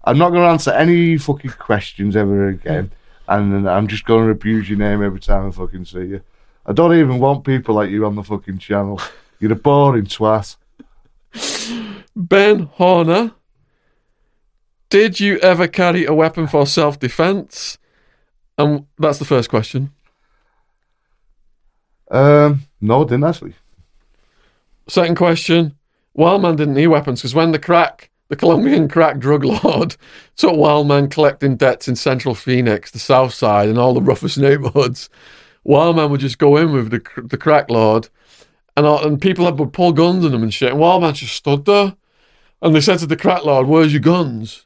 [0.06, 2.92] I'm not going to answer any fucking questions ever again.
[3.28, 6.22] And I'm just going to abuse your name every time I fucking see you.
[6.66, 9.02] I don't even want people like you on the fucking channel.
[9.40, 10.56] You're a boring twat.
[12.16, 13.34] Ben Horner,
[14.90, 17.78] did you ever carry a weapon for self defense?
[18.58, 19.92] And that's the first question.
[22.12, 23.56] Um, no, didn't actually.
[24.88, 25.76] Second question
[26.14, 29.96] Wildman didn't need weapons because when the crack, the Colombian crack drug lord,
[30.36, 35.10] took Wildman collecting debts in central Phoenix, the south side, and all the roughest neighborhoods,
[35.64, 38.10] Wildman would just go in with the, the crack lord,
[38.76, 40.72] and, and people had, would pull guns on him and shit.
[40.72, 41.96] And Wildman just stood there.
[42.62, 44.66] And they said to the crack lord, Where's your guns?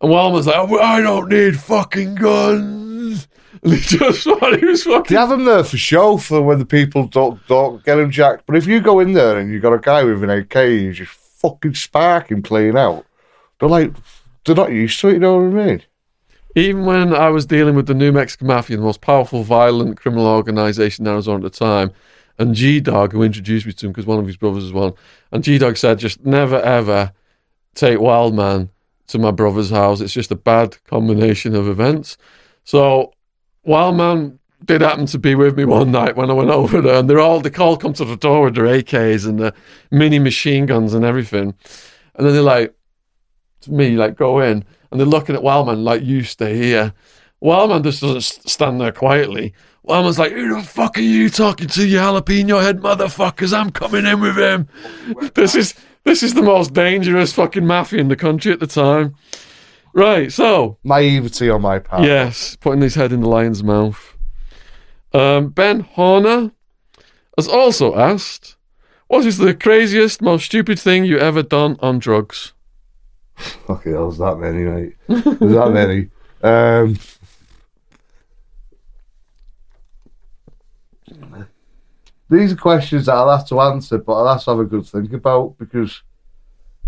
[0.00, 3.26] And Wildman's like, "Oh, I don't need fucking guns.
[3.64, 7.06] He just thought he was They have them there for show for when the people
[7.06, 8.44] don't don't get them jacked.
[8.46, 10.82] But if you go in there and you got a guy with an AK and
[10.82, 13.06] you just fucking spark him clean out,
[13.58, 13.92] they're like
[14.44, 15.14] they're not used to it.
[15.14, 15.82] You know what I mean?
[16.54, 20.26] Even when I was dealing with the New Mexican Mafia, the most powerful, violent criminal
[20.26, 21.92] organization in Arizona at the time,
[22.38, 24.92] and G Dog, who introduced me to him because one of his brothers was one,
[25.32, 27.12] and G Dog said, just never ever
[27.74, 28.70] take Wildman
[29.08, 30.00] to my brother's house.
[30.00, 32.16] It's just a bad combination of events.
[32.64, 33.12] So
[33.68, 37.08] Wildman did happen to be with me one night when I went over there, and
[37.08, 39.54] they're all they all come to the door with their AKs and the
[39.90, 41.54] mini machine guns and everything,
[42.14, 42.74] and then they're like,
[43.60, 46.94] to me, like go in, and they're looking at Wildman like you stay here.
[47.40, 49.54] Wildman just doesn't stand there quietly.
[49.84, 53.56] Wildman's like, who the fuck are you talking to, you jalapeno head motherfuckers?
[53.56, 54.66] I'm coming in with him.
[55.34, 55.74] This is
[56.04, 59.14] this is the most dangerous fucking mafia in the country at the time.
[59.98, 62.04] Right, so Naivety on my part.
[62.04, 64.16] Yes, putting his head in the lion's mouth.
[65.12, 66.52] Um, ben Horner
[67.36, 68.54] has also asked,
[69.08, 72.52] "What is the craziest, most stupid thing you ever done on drugs?"
[73.66, 74.94] Fucking hell, there's that many, mate.
[75.08, 76.10] There's that many.
[76.44, 76.96] Um,
[82.30, 84.86] these are questions that I'll have to answer, but I'll have to have a good
[84.86, 86.02] think about because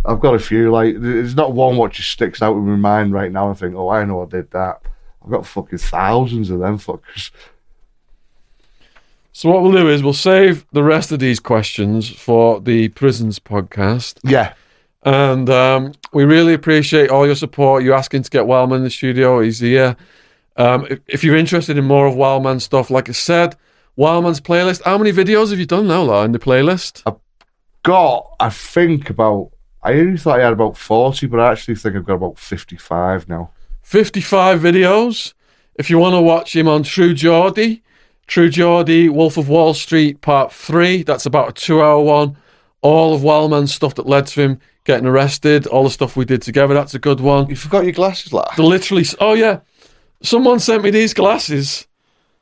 [0.05, 0.71] I've got a few.
[0.71, 3.51] Like, there's not one what just sticks out in my mind right now.
[3.51, 4.81] I think, oh, I know I did that.
[5.23, 7.31] I've got fucking thousands of them fuckers.
[9.33, 13.39] So what we'll do is we'll save the rest of these questions for the prisons
[13.39, 14.19] podcast.
[14.25, 14.55] Yeah,
[15.03, 17.85] And um, we really appreciate all your support.
[17.85, 19.41] You asking to get Wildman in the studio.
[19.41, 19.97] He's here.
[20.57, 23.57] Um, if, if you're interested in more of Wildman stuff, like I said,
[23.97, 24.83] Wildman's playlist.
[24.85, 27.03] How many videos have you done now, Law, in the playlist?
[27.07, 27.17] I've
[27.83, 29.53] got I think about.
[29.83, 33.29] I only thought I had about forty, but I actually think I've got about fifty-five
[33.29, 33.51] now.
[33.83, 35.33] 55 videos.
[35.75, 37.83] If you want to watch him on True Geordie,
[38.29, 42.37] True Geordie, Wolf of Wall Street, Part 3, that's about a two hour one.
[42.83, 46.41] All of Wildman's stuff that led to him getting arrested, all the stuff we did
[46.41, 47.49] together, that's a good one.
[47.49, 48.49] You forgot your glasses, lad.
[48.57, 49.61] The literally, oh yeah,
[50.23, 51.87] someone sent me these glasses.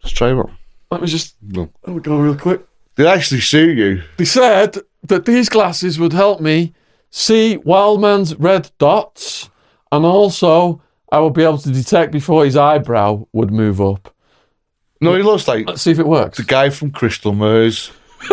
[0.03, 0.55] Let's try one.
[0.91, 1.71] Let me just No.
[1.87, 2.61] let me go real quick.
[2.97, 4.03] They actually suit you.
[4.19, 6.75] They said that these glasses would help me
[7.11, 9.51] see Wildman's red dots,
[9.93, 10.81] and also
[11.11, 14.15] I would be able to detect before his eyebrow would move up.
[15.01, 16.39] No, he looks like Let's see if it works.
[16.39, 17.91] the guy from Crystal Maze.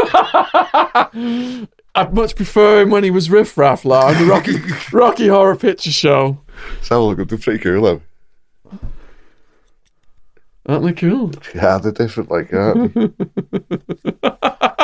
[1.97, 4.55] I'd much prefer him when he was Riff Raff, like on the Rocky,
[4.91, 6.41] Rocky Horror Picture Show.
[6.75, 7.39] Let's have a look at them.
[7.39, 8.01] Pretty cool, though.
[10.67, 11.31] Aren't they cool?
[11.53, 13.13] Yeah, they're different like that.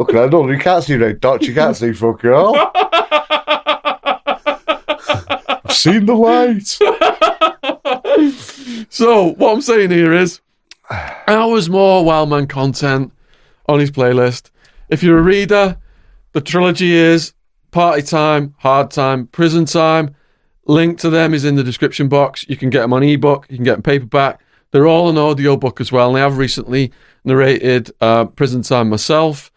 [0.00, 1.46] okay, I know you can't see red dots.
[1.46, 2.56] You can't see fuck all.
[5.64, 6.78] I've seen the light.
[8.94, 10.40] So, what I'm saying here is
[11.26, 13.12] hours more Wildman content
[13.66, 14.50] on his playlist.
[14.88, 15.76] If you're a reader,
[16.30, 17.32] the trilogy is
[17.72, 20.14] Party Time, Hard Time, Prison Time.
[20.66, 22.46] Link to them is in the description box.
[22.48, 24.40] You can get them on ebook, you can get them paperback.
[24.70, 26.92] They're all an audio book as well, and I have recently
[27.24, 29.50] narrated uh, Prison Time myself.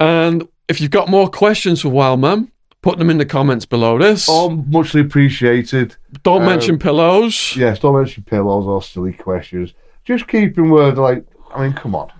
[0.00, 2.50] And if you've got more questions for Wildman,
[2.82, 4.28] put them in the comments below this.
[4.28, 5.94] All muchly appreciated.
[6.22, 7.54] Don't um, mention pillows.
[7.54, 9.74] Yes, don't mention pillows or silly questions.
[10.04, 11.24] Just keep in word like,
[11.54, 12.10] I mean, come on.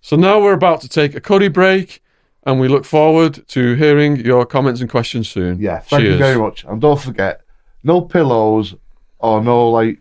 [0.00, 2.02] So now we're about to take a cuddy break,
[2.44, 5.58] and we look forward to hearing your comments and questions soon.
[5.58, 6.12] Yeah, thank Cheers.
[6.12, 6.64] you very much.
[6.64, 7.40] And don't forget,
[7.82, 8.74] no pillows
[9.18, 10.00] or no, like,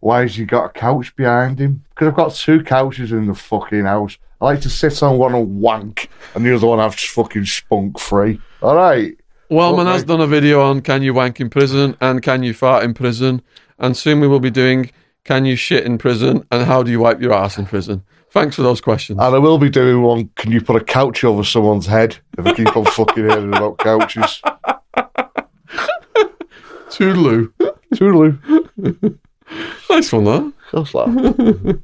[0.00, 1.84] why has he got a couch behind him?
[1.90, 4.16] Because I've got two couches in the fucking house.
[4.44, 7.46] I like to sit on one and wank, and the other one I've just fucking
[7.46, 8.38] spunk free.
[8.60, 9.16] All right.
[9.48, 9.92] Wildman Okay.
[9.94, 12.92] has done a video on can you wank in prison and can you fart in
[12.92, 13.40] prison,
[13.78, 14.90] and soon we will be doing
[15.24, 18.02] can you shit in prison and how do you wipe your ass in prison.
[18.32, 19.18] Thanks for those questions.
[19.18, 20.28] And I will be doing one.
[20.36, 23.78] Can you put a couch over someone's head if I keep on fucking hearing about
[23.78, 24.42] couches?
[26.90, 27.50] Toodaloo.
[27.94, 29.18] Toodaloo.
[29.88, 30.52] Nice one, though.
[30.72, 31.08] Just like.